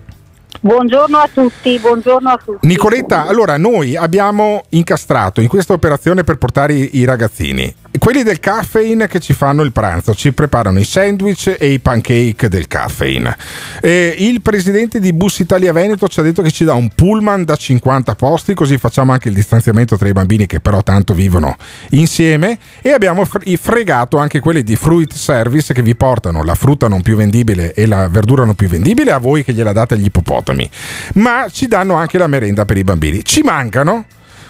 [0.61, 2.65] Buongiorno a tutti, buongiorno a tutti.
[2.65, 7.73] Nicoletta, allora noi abbiamo incastrato in questa operazione per portare i, i ragazzini.
[7.97, 12.49] Quelli del caffeine che ci fanno il pranzo, ci preparano i sandwich e i pancake
[12.49, 13.35] del caffeine.
[13.81, 17.43] Eh, il presidente di Bus Italia Veneto ci ha detto che ci dà un pullman
[17.43, 21.55] da 50 posti, così facciamo anche il distanziamento tra i bambini che però tanto vivono
[21.91, 22.57] insieme.
[22.81, 27.01] E abbiamo fr- fregato anche quelli di Fruit Service che vi portano la frutta non
[27.01, 30.69] più vendibile e la verdura non più vendibile a voi che gliela date agli ippopotami.
[31.15, 33.23] Ma ci danno anche la merenda per i bambini.
[33.23, 34.05] Ci mancano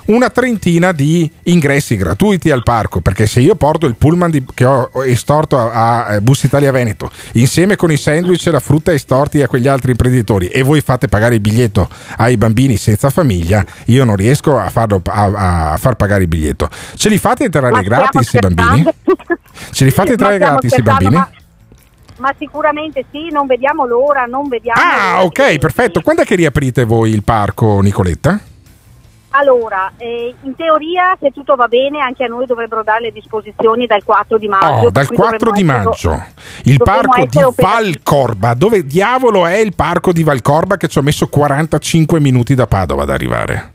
[0.06, 4.66] una trentina di ingressi gratuiti al parco perché se io porto il pullman di- che
[4.66, 9.42] ho estorto a, a Bus Italia Veneto insieme con i sandwich e la frutta estorti
[9.42, 14.04] a quegli altri imprenditori e voi fate pagare il biglietto ai bambini senza famiglia io
[14.04, 18.34] non riesco a, farlo, a, a far pagare il biglietto ce li fate entrare gratis
[18.34, 18.86] i bambini?
[19.72, 21.16] ce li fate entrare gratis i bambini?
[21.16, 21.30] Ma,
[22.18, 26.84] ma sicuramente sì, non vediamo l'ora, non vediamo ah ok perfetto quando è che riaprite
[26.84, 28.40] voi il parco Nicoletta?
[29.38, 33.86] Allora, eh, in teoria, se tutto va bene, anche a noi dovrebbero dare le disposizioni
[33.86, 34.88] dal 4 di maggio.
[34.88, 36.34] Oh, dal per cui 4 di maggio essere-
[36.64, 37.40] il parco di.
[37.56, 42.66] Valcorba dove diavolo è il parco di Valcorba che ci ho messo 45 minuti da
[42.66, 43.74] Padova ad arrivare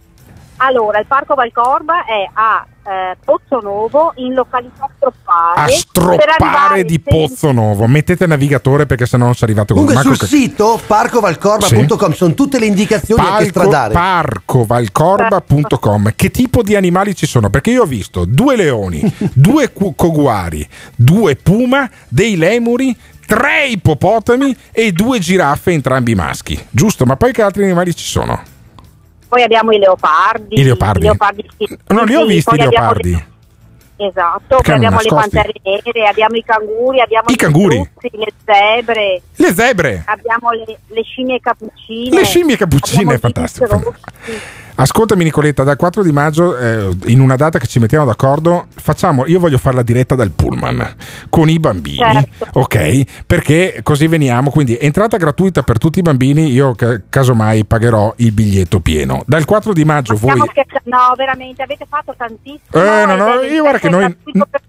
[0.63, 5.61] Allora, il Parco Valcorba è a eh, Pozzo Novo, in località Stroppare.
[5.61, 9.85] a Per stroppare arrivare di Pozzo Nuovo mettete navigatore perché sennò non ci arrivate con
[9.87, 13.95] Comunque sul che- sito parcovalcorba.com sono tutte le indicazioni anche Palco, stradali.
[13.95, 17.49] parcovalcorba.com che tipo di animali ci sono?
[17.51, 19.01] Perché io ho visto due leoni,
[19.33, 22.95] due cu- coguari, due puma, dei lemuri,
[23.27, 26.63] tre ippopotami e due giraffe, entrambi maschi.
[26.71, 27.05] Giusto?
[27.07, 28.59] Ma poi che altri animali ci sono?
[29.31, 30.59] Poi abbiamo i leopardi.
[30.61, 31.09] I leopardi?
[31.57, 33.11] sì, Non li ho visti i abbiamo leopardi.
[33.13, 33.29] le-
[34.01, 35.31] Esatto, poi abbiamo le nascosti?
[35.31, 37.77] pantere nere, abbiamo i canguri, abbiamo I canguri?
[37.95, 40.03] struzzi, le zebre, Le zebre!
[40.07, 42.17] abbiamo le, le scimmie cappuccine.
[42.17, 43.95] Le scimmie cappuccine, è fantastico.
[44.81, 49.27] Ascoltami Nicoletta, dal 4 di maggio, eh, in una data che ci mettiamo d'accordo, facciamo,
[49.27, 50.95] io voglio fare la diretta dal pullman
[51.29, 52.49] con i bambini, Certo.
[52.61, 53.25] ok?
[53.27, 58.33] Perché così veniamo, quindi entrata gratuita per tutti i bambini, io ca- casomai pagherò il
[58.33, 59.23] biglietto pieno.
[59.27, 60.31] Dal 4 di maggio voi...
[60.31, 60.89] Stiamo scherzando?
[60.89, 62.61] No, veramente, avete fatto tantissimo.
[62.73, 64.17] Eh, no, no, io guarda che noi...
[64.33, 64.61] per-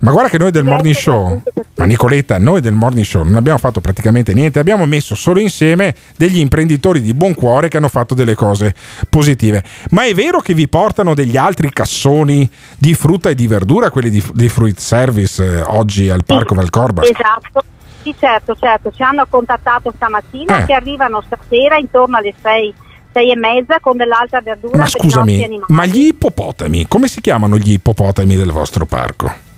[0.00, 1.42] Ma guarda che noi del morning show,
[1.76, 5.94] ma Nicoletta, noi del morning show non abbiamo fatto praticamente niente, abbiamo messo solo insieme
[6.16, 8.74] degli imprenditori di buon cuore che hanno fatto delle cose
[9.08, 9.62] positive.
[9.90, 12.48] Ma è vero che vi portano degli altri cassoni
[12.78, 17.02] di frutta e di verdura, quelli di, di Fruit Service eh, oggi al Parco Valcorba?
[17.02, 17.64] Esatto.
[18.02, 20.64] Sì, certo, certo, ci hanno contattato stamattina Eh.
[20.64, 22.74] che arrivano stasera intorno alle 6,
[23.12, 27.72] 6 e mezza con dell'altra verdura Ma scusami, ma gli ippopotami, come si chiamano gli
[27.72, 29.48] ippopotami del vostro parco?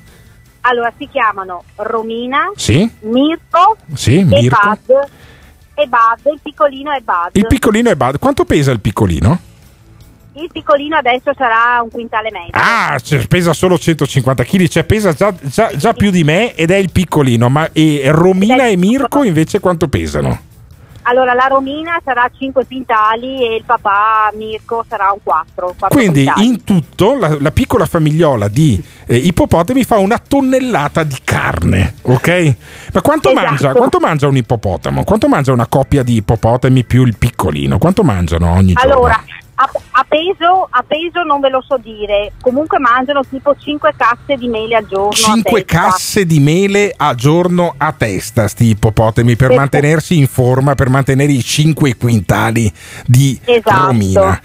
[0.63, 2.89] Allora si chiamano Romina, Sì?
[3.01, 4.59] Mirko, Sì, e Mirko.
[4.87, 5.11] Bud.
[5.75, 7.31] E Bud, il piccolino è Bud.
[7.33, 8.19] Il piccolino è Bad.
[8.19, 9.41] Quanto pesa il piccolino?
[10.35, 12.51] Il piccolino adesso sarà un quintale e mezzo.
[12.53, 16.71] Ah, cioè, pesa solo 150 kg, cioè pesa già, già- già più di me ed
[16.71, 17.49] è il piccolino.
[17.49, 20.41] Ma e Romina e Mirko invece quanto pesano?
[21.03, 25.75] Allora, la Romina sarà 5 quintali e il papà Mirko sarà un 4.
[25.89, 31.95] Quindi in tutto la, la piccola famigliola di eh, ippopotami fa una tonnellata di carne,
[32.03, 32.57] ok?
[32.93, 33.47] Ma quanto, Esatto.
[33.47, 35.05] mangia, quanto mangia un ippopotamo?
[35.05, 37.79] Quanto mangia una coppia di ippopotami più il piccolino?
[37.79, 39.11] Quanto mangiano ogni giorno?
[39.55, 44.37] A, a peso, a peso non ve lo so dire, comunque mangiano tipo 5 casse
[44.39, 45.11] di mele al giorno.
[45.11, 45.79] a 5 testa.
[45.91, 49.61] casse di mele a giorno a testa, sti ippopotami, per Esatto.
[49.61, 52.73] mantenersi in forma, per mantenere i 5 quintali
[53.07, 53.87] di Esatto.
[53.87, 54.41] romina.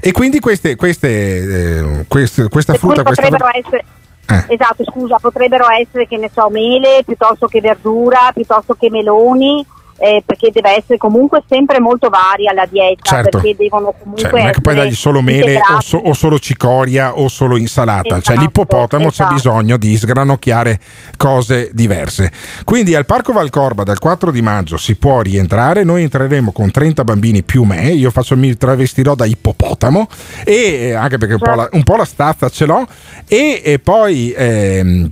[0.00, 3.84] E quindi queste, queste, eh, queste- questa Per cui frutta, questa potrebbero essere,
[4.26, 4.54] Eh.
[4.54, 9.66] esatto, scusa, potrebbero essere che ne so, mele piuttosto che verdura, piuttosto che meloni.
[9.98, 13.38] Eh, perché deve essere comunque sempre molto varia la dieta Certo.
[13.38, 16.38] perché devono comunque Cioè, non è che puoi dargli solo mele o, so- o solo
[16.38, 18.08] cicoria o solo insalata.
[18.08, 19.28] cioè, Esatto, l'ippopotamo esatto.
[19.28, 20.80] c'è bisogno di sgranocchiare
[21.16, 22.30] cose diverse.
[22.64, 25.82] Quindi al Parco Valcorba dal 4 di maggio si può rientrare.
[25.84, 27.88] Noi entreremo con 30 bambini più me.
[27.90, 30.08] Io faccio, mi travestirò da ippopotamo,
[30.44, 32.86] e, eh, anche perché un po' la, un po' la stazza ce l'ho.
[33.26, 34.32] E, e poi.
[34.36, 35.10] ehm,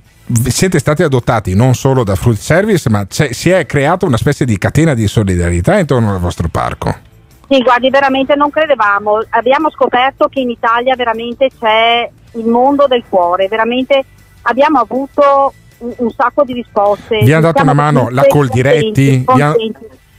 [0.48, 4.56] siete stati adottati non solo da Fruit Service, ma si è creata una specie di
[4.58, 7.12] catena di solidarietà intorno al vostro parco.
[7.48, 9.22] Sì, guardi, veramente non credevamo.
[9.30, 14.02] Abbiamo scoperto che in Italia veramente c'è il mondo del cuore, veramente
[14.42, 17.18] abbiamo avuto un, un sacco di risposte.
[17.18, 19.54] Vi hanno dato una mano la Coldiretti, ha-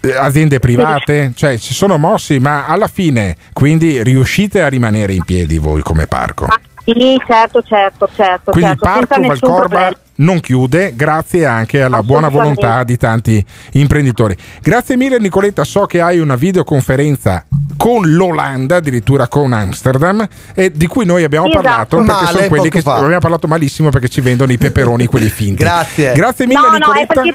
[0.02, 5.24] eh, aziende private, cioè si sono mossi, ma alla fine quindi riuscite a rimanere in
[5.24, 6.48] piedi voi come parco.
[6.86, 8.52] Sì, certo, certo, certo.
[8.52, 13.44] Quindi certo, il parco Valcorba non chiude, grazie anche alla buona volontà di tanti
[13.74, 14.36] imprenditori.
[14.62, 17.46] Grazie mille Nicoletta, so che hai una videoconferenza
[17.76, 21.62] con l'Olanda, addirittura con Amsterdam, e di cui noi abbiamo Esatto.
[21.64, 22.96] parlato perché Male, sono quelli che fa.
[22.96, 25.64] abbiamo parlato malissimo perché ci vendono i peperoni quelli finti.
[25.64, 26.14] Grazie.
[26.14, 27.14] Grazie mille No, no, è Nicoletta.
[27.22, 27.34] perché,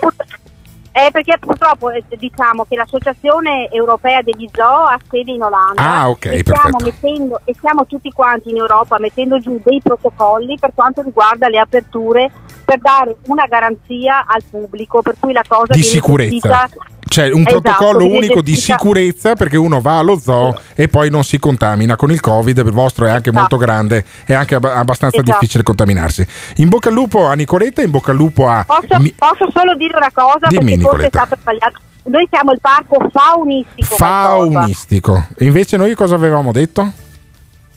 [0.92, 6.08] è perché purtroppo eh, diciamo che l'Associazione Europea degli Zoo ha sede in Olanda Ah,
[6.10, 10.72] ok, e, stiamo mettendo, e stiamo tutti quanti in Europa mettendo giù dei protocolli per
[10.74, 12.30] quanto riguarda le aperture
[12.64, 16.68] per dare una garanzia al pubblico per cui la cosa di sicurezza.
[17.10, 21.24] C'è un Esatto, protocollo unico di sicurezza perché uno va allo zoo e poi non
[21.24, 25.16] si contamina con il Covid, il vostro è anche molto grande, è anche ab- abbastanza
[25.16, 25.32] Esatto.
[25.40, 26.24] difficile contaminarsi.
[26.58, 29.74] In bocca al lupo a Nicoletta, in bocca al lupo a Posso, Mi- posso solo
[29.74, 31.18] dire una cosa Dimmi, perché forse è Nicoletta.
[31.26, 31.78] stato sbagliato.
[32.04, 35.26] Noi siamo il parco faunistico faunistico.
[35.36, 36.92] E invece noi cosa avevamo detto?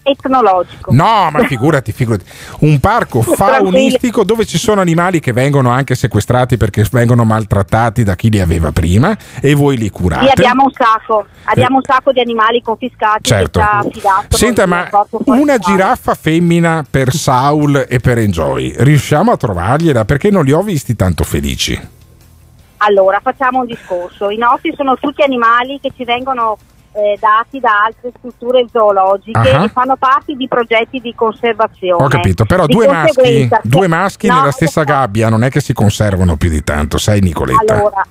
[0.04, 0.92] Etnologico.
[0.94, 2.26] No, ma figurati, figurati.
[2.60, 8.16] Un parco faunistico dove ci sono animali che vengono anche sequestrati perché vengono maltrattati da
[8.16, 10.26] chi li aveva prima e voi li curate.
[10.26, 13.62] Sì, abbiamo un sacco, abbiamo un sacco di animali confiscati Certo.
[14.30, 14.90] Senta, ma
[15.26, 20.06] una giraffa femmina per Saul e per Enjoy, riusciamo a trovargliela?
[20.06, 21.80] Perché non li ho visti tanto felici.
[22.78, 24.30] Allora, facciamo un discorso.
[24.30, 26.58] I nostri sono tutti animali che ci vengono
[26.94, 29.64] eh, dati da altre strutture zoologiche Ah.
[29.64, 32.04] e fanno parte di progetti di conservazione.
[32.04, 35.74] Ho capito, però due maschi, due maschi no, nella stessa gabbia non è che si
[35.74, 37.74] conservano più di tanto, sai Nicoletta?
[37.74, 38.06] Allora,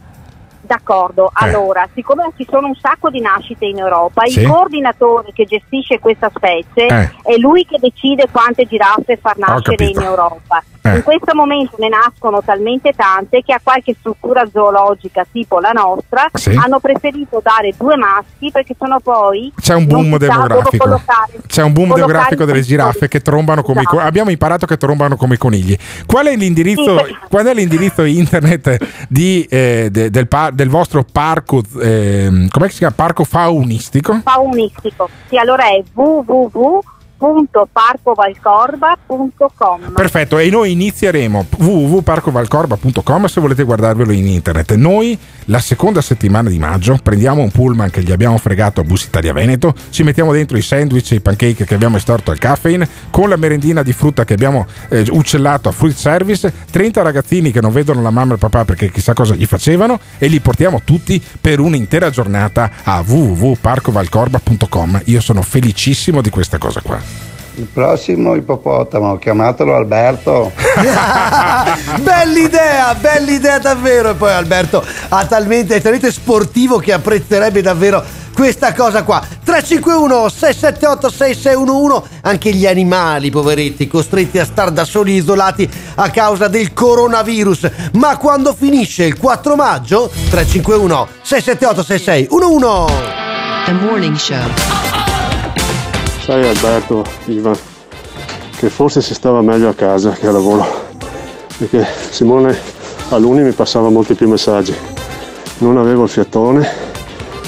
[0.72, 1.28] d'accordo.
[1.28, 1.44] Eh.
[1.44, 4.40] Allora, siccome ci sono un sacco di nascite in Europa, Sì.
[4.40, 7.10] il coordinatore che gestisce questa specie Eh.
[7.22, 10.62] è lui che decide quante giraffe far nascere in Europa.
[10.84, 10.96] Eh.
[10.96, 16.28] In questo momento ne nascono talmente tante che a qualche struttura zoologica tipo la nostra
[16.32, 16.50] Sì.
[16.60, 20.82] hanno preferito dare due maschi perché sono poi C'è un boom demografico.
[20.84, 23.96] collocare- C'è un boom demografico i delle giraffe che trombano come i Esatto.
[23.98, 25.76] co- Abbiamo imparato che trombano come i conigli.
[26.04, 31.04] Qual è l'indirizzo, Sì, qual è l'indirizzo internet di, eh, de- del, pa- del vostro
[31.04, 31.60] parco?
[31.62, 32.94] com'è che si chiama?
[32.94, 34.20] Parco faunistico?
[34.22, 35.08] faunistico.
[35.28, 35.82] Sì, allora è
[37.22, 39.92] www.parcovalcorba.com.
[39.94, 44.74] Perfetto, e noi inizieremo www.parcovalcorba.com se volete guardarvelo in internet.
[44.74, 45.16] Noi
[45.46, 49.32] la seconda settimana di maggio prendiamo un pullman che gli abbiamo fregato a Bus Italia
[49.32, 53.28] Veneto, ci mettiamo dentro i sandwich e i pancake che abbiamo estorto al caffeine, con
[53.28, 57.72] la merendina di frutta che abbiamo eh, uccellato a Fruit Service, 30 ragazzini che non
[57.72, 61.22] vedono la mamma e il papà perché chissà cosa gli facevano e li portiamo tutti
[61.40, 65.02] per un'intera giornata a www.parcovalcorba.com.
[65.06, 67.11] Io sono felicissimo di questa cosa qua.
[67.56, 70.52] Il prossimo ippopotamo, chiamatelo Alberto.
[72.00, 74.10] bell'idea, bell'idea davvero.
[74.10, 78.02] E poi Alberto ha talmente, è talmente sportivo che apprezzerebbe davvero
[78.34, 79.20] questa cosa qua.
[79.20, 86.48] 351 678 6611 anche gli animali poveretti costretti a star da soli isolati a causa
[86.48, 87.70] del coronavirus.
[87.92, 93.20] Ma quando finisce il 4 maggio 351 678 6611
[93.66, 94.81] The Morning Show.
[96.32, 97.54] Sai Alberto, Ivan,
[98.56, 100.66] che forse si stava meglio a casa che a lavoro,
[101.58, 102.56] perché Simone
[103.10, 104.74] a Luni mi passava molti più messaggi.
[105.58, 106.66] Non avevo il fiatone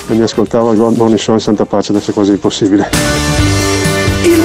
[0.06, 3.13] e mi ascoltavo il Morning Show in Santa Pace, adesso è quasi impossibile.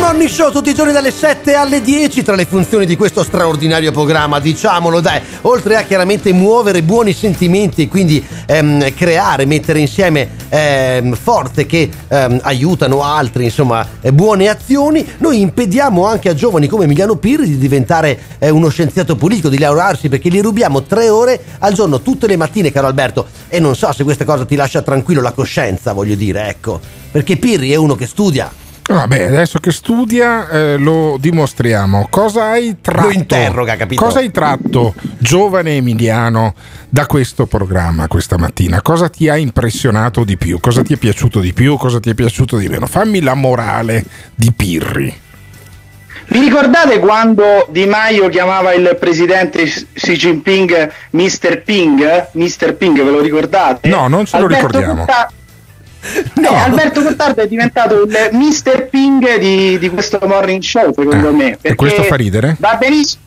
[0.10, 3.92] Morning Show tutti i giorni dalle 7 alle 10 tra le funzioni di questo straordinario
[3.92, 10.28] programma, diciamolo dai, oltre a chiaramente muovere buoni sentimenti e quindi ehm, creare, mettere insieme
[10.50, 16.68] ehm, forze che ehm, aiutano altri, insomma, eh, buone azioni, noi impediamo anche a giovani
[16.68, 21.10] come Emiliano Pirri di diventare eh, uno scienziato politico, di laurearsi perché gli rubiamo tre
[21.10, 24.56] ore al giorno tutte le mattine, caro Alberto, e non so se questa cosa ti
[24.56, 26.80] lascia tranquillo la coscienza, voglio dire, ecco,
[27.12, 28.52] perché Pirri è uno che studia.
[28.94, 32.08] Vabbè, adesso che studia eh, lo dimostriamo.
[32.10, 33.08] Cosa hai tratto?
[33.08, 34.04] Lo interroga, capito?
[34.04, 36.56] Cosa hai tratto, giovane Emiliano,
[36.90, 38.82] da questo programma questa mattina?
[38.82, 40.60] Cosa ti ha impressionato di più?
[40.60, 41.78] Cosa ti è piaciuto di più?
[41.78, 42.88] Cosa ti è piaciuto di meno?
[42.88, 44.04] Fammi la morale
[44.34, 45.22] di Pirri.
[46.32, 51.62] Vi ricordate quando Di Maio chiamava il presidente Xi Jinping Mr.
[51.64, 52.30] Ping?
[52.34, 52.74] Mr.
[52.74, 53.88] Ping, ve lo ricordate?
[53.88, 55.06] No, non ce lo Alberto ricordiamo.
[56.34, 58.88] Cotta- Eh, Alberto Gottardo è diventato il Mr.
[58.88, 61.58] Ping di, di questo morning show, secondo me.
[61.62, 62.56] Eh, E questo fa ridere?
[62.60, 63.24] Va benissimo.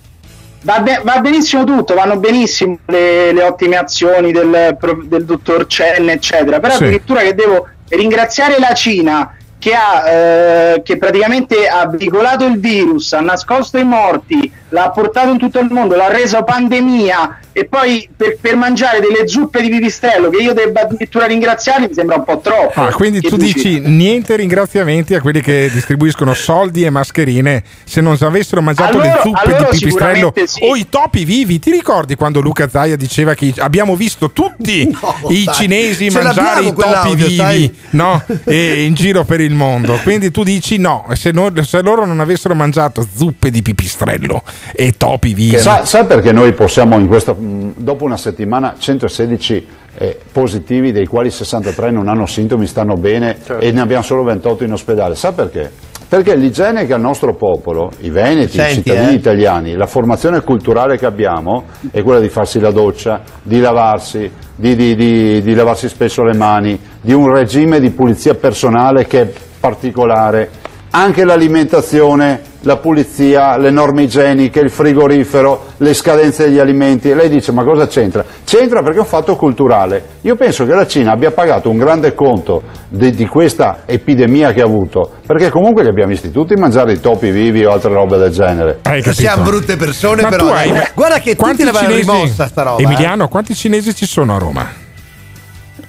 [0.65, 4.77] Va, be- va benissimo tutto, vanno benissimo le, le ottime azioni del,
[5.07, 6.61] del dottor Chen, eccetera.
[6.61, 6.85] Però Sì.
[6.85, 13.13] addirittura che devo ringraziare la Cina che ha eh, che praticamente ha veicolato il virus,
[13.13, 18.09] ha nascosto i morti, l'ha portato in tutto il mondo, l'ha reso pandemia e poi
[18.17, 22.25] per, per mangiare delle zuppe di pipistrello che io debba addirittura ringraziarli mi sembra un
[22.25, 22.81] po' troppo.
[22.81, 28.17] Ah, quindi tu dici niente ringraziamenti a quelli che distribuiscono soldi e mascherine se non
[28.21, 30.61] avessero mangiato A le zuppe di pipistrello sì.
[30.65, 31.59] o i topi vivi.
[31.59, 34.81] Ti ricordi quando Luca Zaia diceva che abbiamo visto tutti
[35.29, 38.25] i dai, cinesi ce mangiare i topi vivi no?
[38.45, 39.99] e in giro per il mondo?
[40.03, 44.43] Quindi tu dici no, se, no- se loro non avessero mangiato zuppe di pipistrello
[44.73, 45.51] e topi vivi.
[45.53, 49.67] Che sa- sai perché noi possiamo in questo, mh, dopo una settimana 116
[49.99, 53.63] eh, positivi dei quali 63 non hanno sintomi, stanno bene Certo.
[53.63, 55.15] e ne abbiamo solo 28 in ospedale?
[55.15, 55.71] Sa perché?
[56.13, 59.17] Perché l'igiene che ha il nostro popolo, i veneti, Senti, i cittadini eh.
[59.17, 64.77] italiani, la formazione culturale che abbiamo è quella di farsi la doccia, di lavarsi, di,
[64.77, 69.33] di- di- di lavarsi spesso le mani, di un regime di pulizia personale che è
[69.59, 70.51] particolare,
[70.95, 77.11] anche l'alimentazione, la pulizia, le norme igieniche, il frigorifero, le scadenze degli alimenti.
[77.11, 78.25] E lei dice ma cosa c'entra?
[78.45, 80.05] C'entra perché è un fatto culturale.
[80.23, 84.61] Io penso che la Cina abbia pagato un grande conto di, di questa epidemia che
[84.61, 88.19] ha avuto, perché comunque gli abbiamo visti tutti mangiare i topi vivi o altre robe
[88.19, 88.81] del genere.
[89.13, 90.53] Siamo brutte persone, Ma però.
[90.53, 90.87] hai- dai.
[90.95, 92.81] Guarda che quanti tutti l'avevano cinesi- rimossa sta roba.
[92.81, 92.85] eh.
[92.85, 94.69] Emiliano, quanti cinesi ci sono a Roma?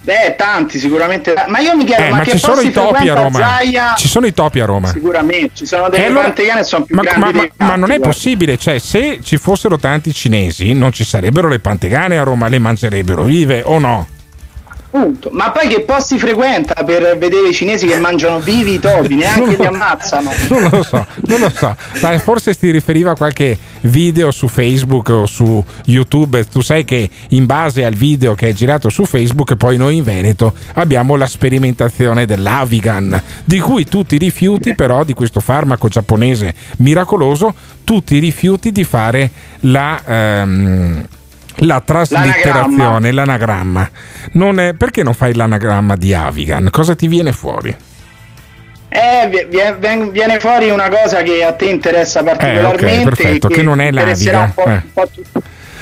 [0.04, 1.34] Beh, tanti sicuramente.
[1.48, 3.40] Ma io mi chiedo, Eh, ma, ma che ci sono i topi a Roma.
[3.40, 3.94] Zaia?
[3.96, 4.90] Ci sono i topi a Roma.
[4.90, 7.42] Sicuramente, ci sono delle E allora- pantegane che sono più ma, grandi ma- ma- ma
[7.68, 8.08] gatti, non è guarda.
[8.08, 12.60] possibile, cioè se ci fossero tanti cinesi non ci sarebbero le pantegane a Roma, le
[12.60, 14.08] mangerebbero vive o no?
[14.94, 15.32] Punto.
[15.32, 19.56] Ma poi che posti frequenta per vedere i cinesi che mangiano vivi i topi, neanche
[19.58, 20.32] li ammazzano.
[20.50, 21.76] Non lo so, non lo so.
[22.00, 26.46] Ma forse si riferiva a qualche video su Facebook o su YouTube.
[26.46, 30.04] Tu sai che in base al video che è girato su Facebook, poi noi in
[30.04, 36.54] Veneto abbiamo la sperimentazione dell'Avigan, di cui tutti i rifiuti, però, di questo farmaco giapponese
[36.78, 40.00] miracoloso, tutti i rifiuti di fare la.
[40.06, 41.08] ehm,
[41.58, 43.90] la traslitterazione, l'anagramma.
[44.34, 46.70] Non è- perché non fai l'anagramma di Avigan?
[46.72, 47.76] Cosa ti viene fuori?
[48.90, 49.48] Eh,
[50.12, 52.86] viene fuori una cosa che a te interessa particolarmente.
[52.86, 55.12] Eh, ok, perfetto, e che non è interesserà l'Aviga, un po', eh.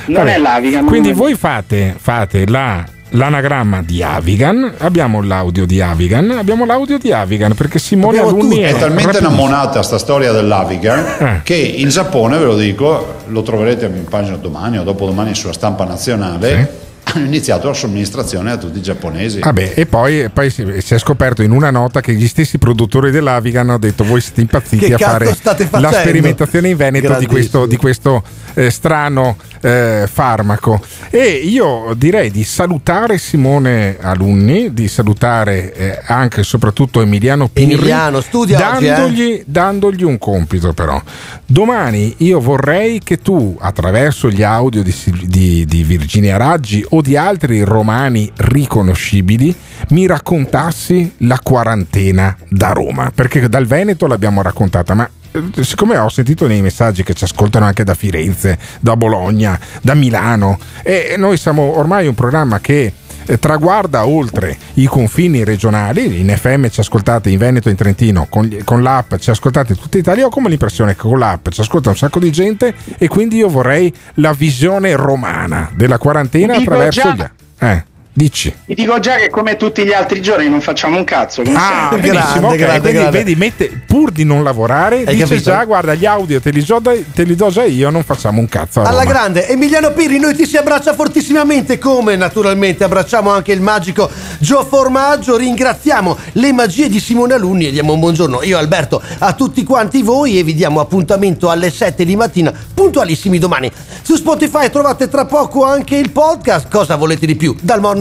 [0.05, 0.81] Non Vabbè, è l'Aviga.
[0.81, 6.97] ma Quindi voi fate, fate la- l'anagramma di Avigan, abbiamo l'audio di Avigan, abbiamo l'audio
[6.97, 9.27] di Avigan perché Simone Alunni è talmente rapidissimo.
[9.27, 11.41] innamorata sta storia dell'Avigan Eh.
[11.43, 15.83] che in Giappone, ve lo dico, lo troverete in pagina domani o dopodomani sulla stampa
[15.85, 19.39] nazionale, hanno iniziato la somministrazione a tutti i giapponesi.
[19.39, 23.69] Vabbè, e poi, poi si, è scoperto in una nota che gli stessi produttori dell'Avigan
[23.69, 27.77] hanno detto voi siete impazziti a fare la facendo?" sperimentazione in Veneto di questo, di
[27.77, 28.23] questo,
[28.53, 30.81] eh, strano eh, farmaco.
[31.09, 37.73] E io direi di salutare Simone Alunni, di salutare eh, anche e soprattutto Emiliano Pirri.
[37.73, 38.87] Emiliano, studia oggi, eh?
[38.89, 41.01] dandogli, dandogli un compito però.
[41.45, 44.93] Domani io vorrei che tu, attraverso gli audio di,
[45.25, 49.53] di- di Virginia Raggi o di altri romani riconoscibili,
[49.89, 56.09] mi raccontassi la quarantena da Roma, perché dal Veneto l'abbiamo raccontata, ma eh, siccome ho
[56.09, 61.37] sentito nei messaggi che ci ascoltano anche da Firenze, da Bologna, da Milano, e noi
[61.37, 62.91] siamo ormai un programma che
[63.39, 68.45] traguarda oltre i confini regionali, in FM ci ascoltate in Veneto e in Trentino, con,
[68.45, 71.61] gli- con l'app ci ascoltate in tutta Italia, ho come l'impressione che con l'app ci
[71.61, 76.71] ascolta un sacco di gente e quindi io vorrei la visione romana della quarantena Dico
[76.71, 77.65] attraverso già- gli...
[77.65, 77.85] Eh.
[78.13, 78.53] Dici.
[78.65, 81.43] Vi dico già che come tutti gli altri giorni non facciamo un cazzo.
[81.53, 82.09] Ah, sempre.
[82.09, 85.49] benissimo, ok, quindi vedi, mette, pur di non lavorare, Hai dice capito?
[85.49, 88.49] già, guarda, gli audio te li, do, te li do già io, non facciamo un
[88.49, 88.81] cazzo.
[88.81, 89.03] Alla Roma.
[89.05, 94.09] grande, Emiliano Pirri, noi ti si abbraccia fortissimamente, come naturalmente abbracciamo anche il magico
[94.39, 95.37] Gio Formaggio.
[95.37, 100.01] Ringraziamo le magie di Simone Alunni e diamo un buongiorno io, Alberto, a tutti quanti
[100.01, 103.71] voi e vi diamo appuntamento alle 7 di mattina, puntualissimi domani.
[104.01, 106.67] Su Spotify trovate tra poco anche il podcast.
[106.69, 107.55] Cosa volete di più?
[107.61, 107.99] Dal Morning